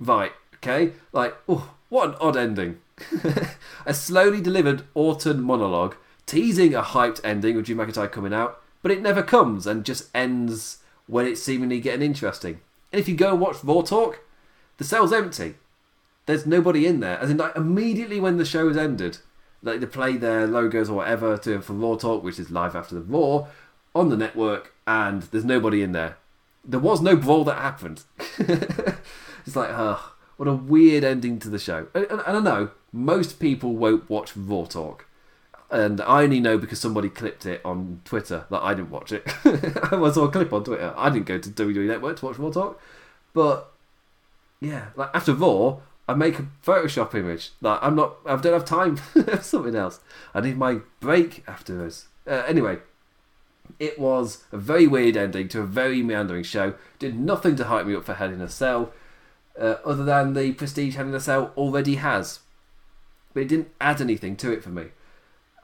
Right, 0.00 0.32
okay? 0.56 0.92
Like, 1.12 1.36
oh, 1.48 1.74
what 1.88 2.08
an 2.10 2.14
odd 2.20 2.36
ending. 2.36 2.80
a 3.86 3.94
slowly 3.94 4.40
delivered 4.40 4.82
Orton 4.94 5.40
monologue, 5.40 5.94
teasing 6.26 6.74
a 6.74 6.82
hyped 6.82 7.20
ending 7.22 7.56
with 7.56 7.66
Drew 7.66 7.76
McIntyre 7.76 8.10
coming 8.10 8.34
out, 8.34 8.60
but 8.82 8.90
it 8.90 9.02
never 9.02 9.22
comes 9.22 9.66
and 9.66 9.84
just 9.84 10.08
ends 10.14 10.78
when 11.06 11.26
it's 11.26 11.42
seemingly 11.42 11.80
getting 11.80 12.02
interesting. 12.02 12.60
And 12.92 13.00
if 13.00 13.08
you 13.08 13.16
go 13.16 13.30
and 13.30 13.40
watch 13.40 13.62
Raw 13.62 13.82
Talk, 13.82 14.20
the 14.80 14.84
cell's 14.84 15.12
empty. 15.12 15.54
There's 16.26 16.46
nobody 16.46 16.86
in 16.86 17.00
there. 17.00 17.18
As 17.18 17.30
in, 17.30 17.36
like, 17.36 17.54
immediately 17.54 18.18
when 18.18 18.38
the 18.38 18.44
show 18.44 18.66
has 18.66 18.76
ended, 18.76 19.18
like, 19.62 19.80
they 19.80 19.86
play 19.86 20.16
their 20.16 20.46
logos 20.46 20.88
or 20.90 20.94
whatever 20.94 21.36
to 21.38 21.60
for 21.60 21.74
Raw 21.74 21.96
Talk, 21.96 22.24
which 22.24 22.38
is 22.38 22.50
live 22.50 22.74
after 22.74 22.94
the 22.94 23.02
Raw, 23.02 23.46
on 23.94 24.08
the 24.08 24.16
network, 24.16 24.72
and 24.86 25.22
there's 25.24 25.44
nobody 25.44 25.82
in 25.82 25.92
there. 25.92 26.16
There 26.64 26.80
was 26.80 27.00
no 27.00 27.14
brawl 27.14 27.44
that 27.44 27.58
happened. 27.58 28.02
It's 29.46 29.56
like, 29.56 29.70
oh, 29.70 30.12
what 30.36 30.48
a 30.48 30.54
weird 30.54 31.04
ending 31.04 31.38
to 31.40 31.48
the 31.48 31.58
show. 31.58 31.88
And, 31.94 32.04
and, 32.04 32.22
and 32.26 32.36
I 32.36 32.40
know 32.40 32.70
most 32.92 33.40
people 33.40 33.74
won't 33.74 34.08
watch 34.08 34.36
Raw 34.36 34.64
Talk. 34.64 35.06
And 35.70 36.00
I 36.00 36.24
only 36.24 36.40
know 36.40 36.58
because 36.58 36.80
somebody 36.80 37.08
clipped 37.08 37.46
it 37.46 37.60
on 37.64 38.00
Twitter 38.04 38.44
that 38.50 38.62
I 38.62 38.74
didn't 38.74 38.90
watch 38.90 39.12
it. 39.12 39.22
I 39.44 40.10
saw 40.10 40.24
a 40.24 40.30
clip 40.30 40.52
on 40.52 40.64
Twitter. 40.64 40.92
I 40.96 41.10
didn't 41.10 41.26
go 41.26 41.38
to 41.38 41.48
WWE 41.48 41.86
Network 41.86 42.18
to 42.18 42.26
watch 42.26 42.38
Raw 42.38 42.50
Talk. 42.50 42.80
But 43.32 43.69
yeah, 44.60 44.86
like 44.96 45.10
after 45.14 45.32
Raw, 45.32 45.80
I 46.08 46.14
make 46.14 46.38
a 46.38 46.46
Photoshop 46.64 47.14
image. 47.14 47.50
Like 47.60 47.78
I'm 47.82 47.96
not, 47.96 48.16
I 48.26 48.36
don't 48.36 48.52
have 48.52 48.64
time 48.64 48.96
for 48.96 49.42
something 49.42 49.74
else. 49.74 50.00
I 50.34 50.40
need 50.40 50.58
my 50.58 50.80
break 51.00 51.44
afterwards. 51.48 52.08
Uh, 52.26 52.42
anyway, 52.46 52.78
it 53.78 53.98
was 53.98 54.44
a 54.52 54.58
very 54.58 54.86
weird 54.86 55.16
ending 55.16 55.48
to 55.48 55.60
a 55.60 55.66
very 55.66 56.02
meandering 56.02 56.42
show. 56.42 56.74
Did 56.98 57.18
nothing 57.18 57.56
to 57.56 57.64
hype 57.64 57.86
me 57.86 57.94
up 57.94 58.04
for 58.04 58.14
Hell 58.14 58.32
in 58.32 58.40
a 58.40 58.48
Cell 58.48 58.92
uh, 59.58 59.76
other 59.84 60.04
than 60.04 60.34
the 60.34 60.52
prestige 60.52 60.96
Hell 60.96 61.08
in 61.08 61.14
a 61.14 61.20
Cell 61.20 61.52
already 61.56 61.96
has. 61.96 62.40
But 63.32 63.44
it 63.44 63.48
didn't 63.48 63.70
add 63.80 64.00
anything 64.00 64.36
to 64.36 64.52
it 64.52 64.62
for 64.62 64.70
me. 64.70 64.86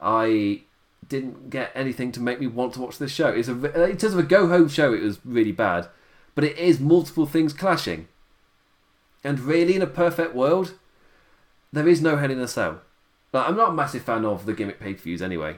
I 0.01 0.61
didn't 1.07 1.49
get 1.49 1.71
anything 1.75 2.11
to 2.13 2.19
make 2.19 2.39
me 2.39 2.47
want 2.47 2.73
to 2.73 2.81
watch 2.81 2.97
this 2.97 3.11
show. 3.11 3.29
It's 3.29 3.47
a, 3.47 3.89
in 3.89 3.97
terms 3.97 4.13
of 4.13 4.19
a 4.19 4.23
go 4.23 4.47
home 4.47 4.69
show, 4.69 4.93
it 4.93 5.01
was 5.01 5.19
really 5.25 5.51
bad. 5.51 5.87
But 6.35 6.43
it 6.43 6.57
is 6.57 6.79
multiple 6.79 7.25
things 7.25 7.53
clashing. 7.53 8.07
And 9.27 9.41
really, 9.41 9.75
in 9.75 9.81
a 9.81 9.87
perfect 9.87 10.33
world, 10.33 10.75
there 11.73 11.85
is 11.85 12.01
no 12.01 12.15
Hell 12.15 12.31
in 12.31 12.39
a 12.39 12.47
Cell. 12.47 12.79
Like, 13.33 13.49
I'm 13.49 13.57
not 13.57 13.71
a 13.71 13.73
massive 13.73 14.03
fan 14.03 14.23
of 14.23 14.45
the 14.45 14.53
gimmick 14.53 14.79
pay 14.79 14.93
per 14.93 15.01
views 15.01 15.21
anyway. 15.21 15.57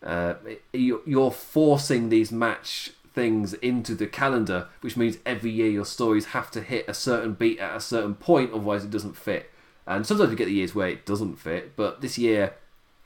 Uh, 0.00 0.34
you're 0.72 1.32
forcing 1.32 2.10
these 2.10 2.30
match 2.30 2.92
things 3.12 3.54
into 3.54 3.96
the 3.96 4.06
calendar, 4.06 4.68
which 4.82 4.96
means 4.96 5.18
every 5.26 5.50
year 5.50 5.68
your 5.68 5.84
stories 5.84 6.26
have 6.26 6.48
to 6.52 6.62
hit 6.62 6.84
a 6.86 6.94
certain 6.94 7.32
beat 7.32 7.58
at 7.58 7.76
a 7.76 7.80
certain 7.80 8.14
point, 8.14 8.52
otherwise 8.52 8.84
it 8.84 8.92
doesn't 8.92 9.16
fit. 9.16 9.50
And 9.84 10.06
sometimes 10.06 10.30
you 10.30 10.36
get 10.36 10.44
the 10.44 10.52
years 10.52 10.76
where 10.76 10.88
it 10.88 11.04
doesn't 11.04 11.40
fit, 11.40 11.74
but 11.74 12.00
this 12.00 12.18
year, 12.18 12.54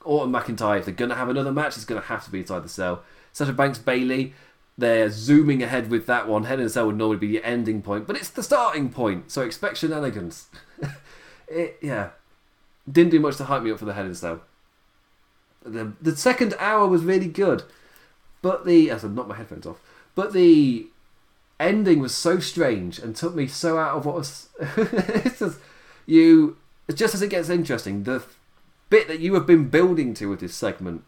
Orton 0.03 0.31
McIntyre, 0.31 0.77
if 0.77 0.85
they're 0.85 0.93
going 0.93 1.09
to 1.09 1.15
have 1.15 1.29
another 1.29 1.51
match, 1.51 1.75
it's 1.75 1.85
going 1.85 1.99
to 1.99 2.07
have 2.07 2.23
to 2.25 2.29
be 2.29 2.41
inside 2.41 2.63
the 2.63 2.69
cell. 2.69 3.01
Sasha 3.31 3.51
Banks 3.51 3.79
Bayley, 3.79 4.35
they're 4.77 5.09
zooming 5.09 5.61
ahead 5.61 5.89
with 5.89 6.05
that 6.07 6.27
one. 6.27 6.45
Hell 6.45 6.59
in 6.59 6.65
a 6.65 6.69
Cell 6.69 6.87
would 6.87 6.97
normally 6.97 7.17
be 7.17 7.27
the 7.27 7.43
ending 7.43 7.81
point, 7.81 8.07
but 8.07 8.15
it's 8.15 8.29
the 8.29 8.43
starting 8.43 8.89
point, 8.89 9.31
so 9.31 9.41
expect 9.41 9.77
shenanigans. 9.77 10.47
it, 11.47 11.77
yeah. 11.81 12.09
Didn't 12.91 13.11
do 13.11 13.19
much 13.19 13.37
to 13.37 13.45
hype 13.45 13.63
me 13.63 13.71
up 13.71 13.79
for 13.79 13.85
the 13.85 13.93
Hell 13.93 14.05
in 14.05 14.11
a 14.11 14.15
Cell. 14.15 14.41
The, 15.63 15.93
the 16.01 16.15
second 16.15 16.55
hour 16.59 16.87
was 16.87 17.03
really 17.03 17.27
good, 17.27 17.63
but 18.41 18.65
the. 18.65 18.89
As 18.89 19.05
I 19.05 19.07
knocked 19.07 19.29
my 19.29 19.35
headphones 19.35 19.65
off. 19.65 19.79
But 20.15 20.33
the 20.33 20.87
ending 21.59 21.99
was 21.99 22.13
so 22.13 22.39
strange 22.39 22.99
and 22.99 23.15
took 23.15 23.33
me 23.33 23.47
so 23.47 23.77
out 23.77 23.95
of 23.95 24.05
what 24.05 24.15
was. 24.15 24.49
it's 24.59 25.39
just. 25.39 25.59
You. 26.05 26.57
Just 26.93 27.15
as 27.15 27.21
it 27.21 27.29
gets 27.29 27.47
interesting, 27.47 28.03
the 28.03 28.25
bit 28.89 29.07
that 29.07 29.21
you 29.21 29.35
have 29.35 29.47
been 29.47 29.69
building 29.69 30.13
to 30.15 30.29
with 30.29 30.41
this 30.41 30.53
segment, 30.53 31.03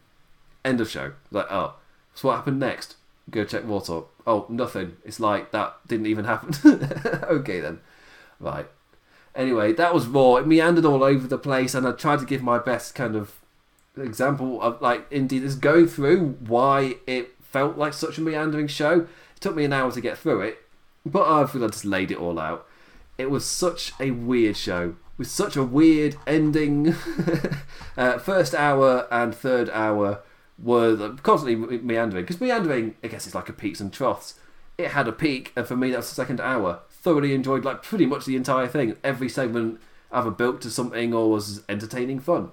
end 0.64 0.80
of 0.80 0.88
show. 0.88 1.12
Like, 1.30 1.46
oh, 1.50 1.74
so 2.14 2.28
what 2.28 2.36
happened 2.36 2.58
next? 2.58 2.96
Go 3.30 3.44
check 3.44 3.66
Talk. 3.66 4.12
Oh, 4.26 4.46
nothing. 4.48 4.96
It's 5.04 5.20
like 5.20 5.50
that 5.50 5.76
didn't 5.86 6.06
even 6.06 6.24
happen. 6.24 6.54
okay 7.24 7.60
then. 7.60 7.80
Right. 8.38 8.66
Anyway, 9.34 9.72
that 9.74 9.92
was 9.92 10.06
Raw. 10.06 10.36
It 10.36 10.46
meandered 10.46 10.84
all 10.84 11.02
over 11.02 11.26
the 11.26 11.38
place, 11.38 11.74
and 11.74 11.86
I 11.86 11.92
tried 11.92 12.20
to 12.20 12.24
give 12.24 12.42
my 12.42 12.58
best 12.58 12.94
kind 12.94 13.16
of 13.16 13.38
example 13.96 14.60
of 14.60 14.80
like 14.82 15.06
indeed 15.10 15.42
is 15.42 15.56
going 15.56 15.86
through 15.86 16.36
why 16.46 16.96
it 17.06 17.34
felt 17.40 17.78
like 17.78 17.92
such 17.92 18.18
a 18.18 18.20
meandering 18.20 18.68
show. 18.68 19.00
It 19.00 19.40
took 19.40 19.56
me 19.56 19.64
an 19.64 19.72
hour 19.72 19.90
to 19.90 20.00
get 20.00 20.18
through 20.18 20.42
it, 20.42 20.58
but 21.04 21.28
I 21.28 21.46
feel 21.46 21.64
I 21.64 21.68
just 21.68 21.84
laid 21.84 22.10
it 22.10 22.18
all 22.18 22.38
out. 22.38 22.66
It 23.18 23.30
was 23.30 23.44
such 23.44 23.92
a 23.98 24.10
weird 24.10 24.56
show 24.56 24.96
with 25.18 25.28
such 25.28 25.56
a 25.56 25.64
weird 25.64 26.16
ending. 26.26 26.94
uh, 27.96 28.18
first 28.18 28.54
hour 28.54 29.06
and 29.10 29.34
third 29.34 29.70
hour 29.70 30.20
were 30.62 31.16
constantly 31.22 31.78
meandering 31.78 32.24
because 32.24 32.40
meandering, 32.40 32.94
I 33.02 33.08
guess, 33.08 33.26
it's 33.26 33.34
like 33.34 33.48
a 33.48 33.52
peaks 33.52 33.80
and 33.80 33.92
troughs. 33.92 34.34
It 34.78 34.90
had 34.90 35.08
a 35.08 35.12
peak, 35.12 35.52
and 35.56 35.66
for 35.66 35.76
me, 35.76 35.90
that's 35.90 36.08
the 36.08 36.14
second 36.14 36.40
hour. 36.40 36.80
Thoroughly 36.90 37.34
enjoyed 37.34 37.64
like 37.64 37.82
pretty 37.82 38.06
much 38.06 38.26
the 38.26 38.36
entire 38.36 38.66
thing. 38.66 38.96
Every 39.02 39.28
segment 39.28 39.80
either 40.12 40.30
built 40.30 40.60
to 40.62 40.70
something 40.70 41.14
or 41.14 41.30
was 41.30 41.62
entertaining 41.68 42.20
fun. 42.20 42.50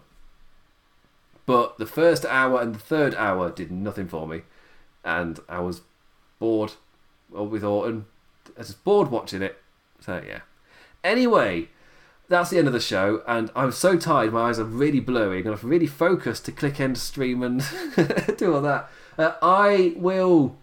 But 1.46 1.78
the 1.78 1.86
first 1.86 2.26
hour 2.26 2.62
and 2.62 2.76
the 2.76 2.80
third 2.80 3.14
hour 3.16 3.50
did 3.50 3.72
nothing 3.72 4.08
for 4.08 4.28
me, 4.28 4.44
and 5.04 5.40
I 5.50 5.60
was 5.60 5.82
bored 6.40 6.74
with 7.30 7.64
Orton. 7.64 8.06
I 8.56 8.60
was 8.60 8.74
bored 8.74 9.12
watching 9.12 9.42
it. 9.42 9.62
So 10.00 10.24
yeah. 10.26 10.42
Anyway, 11.04 11.70
that's 12.30 12.50
the 12.50 12.58
end 12.58 12.68
of 12.68 12.74
the 12.74 12.80
show, 12.80 13.22
and 13.28 13.52
I'm 13.56 13.72
so 13.72 13.98
tired. 13.98 14.34
My 14.34 14.50
eyes 14.50 14.60
are 14.60 14.64
really 14.64 15.00
blurry, 15.00 15.42
and 15.42 15.50
I'm 15.50 15.70
really 15.70 15.88
focused 15.88 16.46
to 16.46 16.52
click 16.52 16.80
end 16.80 16.98
stream 16.98 17.44
and 17.44 17.64
do 18.38 18.56
all 18.56 18.62
that. 18.62 18.90
Uh, 19.18 19.34
I 19.42 19.94
will 19.98 20.56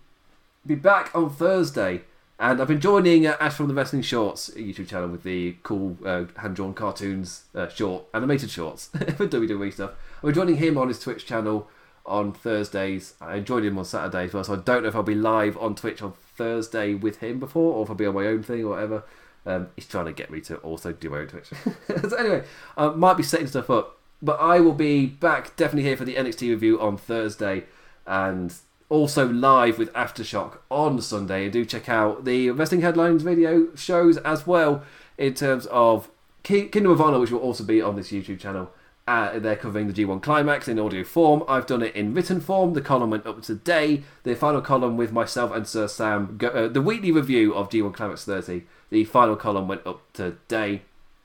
be 0.66 0.74
back 0.74 1.14
on 1.14 1.30
Thursday, 1.30 2.02
and 2.38 2.60
I've 2.60 2.68
been 2.68 2.80
joining 2.80 3.26
uh, 3.26 3.36
Ash 3.38 3.54
from 3.54 3.68
the 3.68 3.74
Wrestling 3.74 4.02
Shorts 4.02 4.50
YouTube 4.50 4.88
channel 4.88 5.08
with 5.08 5.22
the 5.22 5.56
cool 5.62 5.96
uh, 6.04 6.24
hand 6.38 6.56
drawn 6.56 6.74
cartoons, 6.74 7.44
uh, 7.54 7.68
short 7.68 8.04
animated 8.14 8.50
shorts 8.50 8.86
for 9.16 9.28
WWE 9.28 9.72
stuff. 9.72 9.92
I'm 10.22 10.32
joining 10.32 10.56
him 10.56 10.78
on 10.78 10.88
his 10.88 10.98
Twitch 10.98 11.26
channel 11.26 11.68
on 12.06 12.32
Thursdays. 12.32 13.14
I 13.20 13.40
joined 13.40 13.66
him 13.66 13.78
on 13.78 13.84
Saturday 13.84 14.24
as 14.24 14.34
well, 14.34 14.44
so 14.44 14.54
I 14.54 14.56
don't 14.56 14.82
know 14.82 14.88
if 14.88 14.96
I'll 14.96 15.02
be 15.02 15.14
live 15.14 15.56
on 15.58 15.74
Twitch 15.74 16.02
on 16.02 16.14
Thursday 16.36 16.94
with 16.94 17.18
him 17.18 17.38
before, 17.38 17.74
or 17.74 17.84
if 17.84 17.90
I'll 17.90 17.96
be 17.96 18.06
on 18.06 18.14
my 18.14 18.26
own 18.26 18.42
thing 18.42 18.64
or 18.64 18.70
whatever. 18.70 19.04
Um, 19.46 19.68
he's 19.74 19.86
trying 19.86 20.06
to 20.06 20.12
get 20.12 20.30
me 20.30 20.40
to 20.42 20.56
also 20.56 20.92
do 20.92 21.10
my 21.10 21.18
own 21.18 21.26
Twitch. 21.28 21.50
so 22.08 22.16
anyway, 22.16 22.44
I 22.76 22.88
might 22.88 23.16
be 23.16 23.22
setting 23.22 23.46
stuff 23.46 23.70
up, 23.70 23.98
but 24.20 24.38
I 24.40 24.60
will 24.60 24.74
be 24.74 25.06
back 25.06 25.56
definitely 25.56 25.88
here 25.88 25.96
for 25.96 26.04
the 26.04 26.14
NXT 26.14 26.50
review 26.50 26.80
on 26.80 26.96
Thursday, 26.96 27.64
and 28.06 28.54
also 28.88 29.28
live 29.28 29.78
with 29.78 29.92
Aftershock 29.92 30.58
on 30.70 31.00
Sunday. 31.00 31.44
And 31.44 31.52
do 31.52 31.64
check 31.64 31.88
out 31.88 32.24
the 32.24 32.50
Wrestling 32.50 32.82
Headlines 32.82 33.22
video 33.22 33.74
shows 33.74 34.18
as 34.18 34.46
well 34.46 34.82
in 35.16 35.34
terms 35.34 35.66
of 35.66 36.10
Kingdom 36.42 36.90
of 36.90 37.00
Honor, 37.00 37.18
which 37.18 37.30
will 37.30 37.40
also 37.40 37.64
be 37.64 37.80
on 37.80 37.96
this 37.96 38.10
YouTube 38.10 38.40
channel. 38.40 38.70
Uh, 39.06 39.38
they're 39.40 39.56
covering 39.56 39.88
the 39.88 39.92
G1 39.92 40.22
Climax 40.22 40.68
in 40.68 40.78
audio 40.78 41.02
form. 41.02 41.42
I've 41.48 41.66
done 41.66 41.82
it 41.82 41.96
in 41.96 42.14
written 42.14 42.40
form. 42.40 42.74
The 42.74 42.80
column 42.80 43.10
went 43.10 43.26
up 43.26 43.42
today. 43.42 44.04
The 44.22 44.36
final 44.36 44.60
column 44.60 44.96
with 44.96 45.12
myself 45.12 45.52
and 45.52 45.66
Sir 45.66 45.88
Sam, 45.88 46.36
go, 46.36 46.48
uh, 46.48 46.68
the 46.68 46.80
weekly 46.80 47.10
review 47.10 47.52
of 47.54 47.70
G1 47.70 47.92
Climax 47.92 48.24
30 48.24 48.62
the 48.90 49.04
final 49.04 49.36
column 49.36 49.68
went 49.68 49.86
up 49.86 50.12
today, 50.12 50.82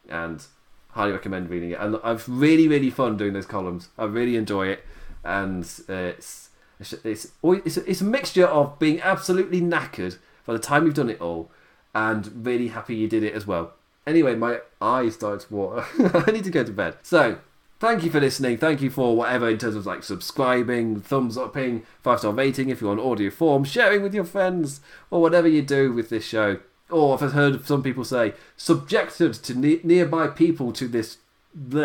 and 0.07 0.45
highly 0.91 1.11
recommend 1.11 1.49
reading 1.49 1.71
it. 1.71 1.79
And 1.79 1.99
I've 2.03 2.27
really, 2.27 2.67
really 2.67 2.89
fun 2.89 3.17
doing 3.17 3.33
those 3.33 3.45
columns. 3.45 3.89
I 3.97 4.05
really 4.05 4.35
enjoy 4.35 4.67
it, 4.67 4.85
and 5.23 5.63
uh, 5.89 5.93
it's 5.93 6.49
it's 6.79 6.93
it's, 7.03 7.77
it's, 7.77 8.01
a, 8.01 8.05
mixture 8.05 8.45
of 8.45 8.77
being 8.79 9.01
absolutely 9.01 9.61
knackered 9.61 10.17
by 10.45 10.53
the 10.53 10.59
time 10.59 10.85
you've 10.85 10.95
done 10.95 11.09
it 11.09 11.21
all, 11.21 11.51
and 11.93 12.45
really 12.45 12.69
happy 12.69 12.95
you 12.95 13.07
did 13.07 13.23
it 13.23 13.33
as 13.33 13.47
well. 13.47 13.73
Anyway, 14.05 14.35
my 14.35 14.59
eyes 14.81 15.15
started 15.15 15.47
to 15.47 15.53
water. 15.53 15.85
I 16.27 16.31
need 16.31 16.43
to 16.43 16.51
go 16.51 16.63
to 16.63 16.71
bed. 16.71 16.97
So, 17.01 17.39
thank 17.79 18.03
you 18.03 18.11
for 18.11 18.19
listening. 18.19 18.57
Thank 18.57 18.81
you 18.81 18.89
for 18.89 19.15
whatever 19.15 19.49
in 19.49 19.57
terms 19.57 19.75
of 19.75 19.85
like 19.85 20.03
subscribing, 20.03 21.01
thumbs 21.01 21.37
upping, 21.37 21.83
five 22.03 22.19
star 22.19 22.31
rating 22.31 22.69
if 22.69 22.81
you're 22.81 22.91
on 22.91 22.99
audio 22.99 23.31
form, 23.31 23.63
sharing 23.63 24.03
with 24.03 24.13
your 24.13 24.25
friends, 24.25 24.81
or 25.09 25.21
whatever 25.21 25.47
you 25.47 25.61
do 25.61 25.91
with 25.91 26.09
this 26.09 26.25
show 26.25 26.59
or 26.89 27.21
I've 27.21 27.31
heard 27.33 27.65
some 27.65 27.83
people 27.83 28.03
say, 28.03 28.33
subjected 28.57 29.33
to 29.33 29.55
ne- 29.57 29.81
nearby 29.83 30.27
people 30.27 30.71
to 30.73 30.87
this. 30.87 31.17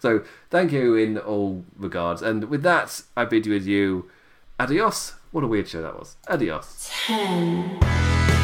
so, 0.00 0.24
thank 0.48 0.72
you 0.72 0.94
in 0.94 1.18
all 1.18 1.64
regards. 1.76 2.22
And 2.22 2.44
with 2.44 2.62
that, 2.62 3.02
I 3.16 3.26
bid 3.26 3.46
you 3.46 3.54
adieu. 3.54 4.10
Adios. 4.58 5.14
What 5.30 5.44
a 5.44 5.46
weird 5.46 5.68
show 5.68 5.82
that 5.82 5.98
was. 5.98 6.16
Adios. 6.28 6.90
10. 7.06 8.39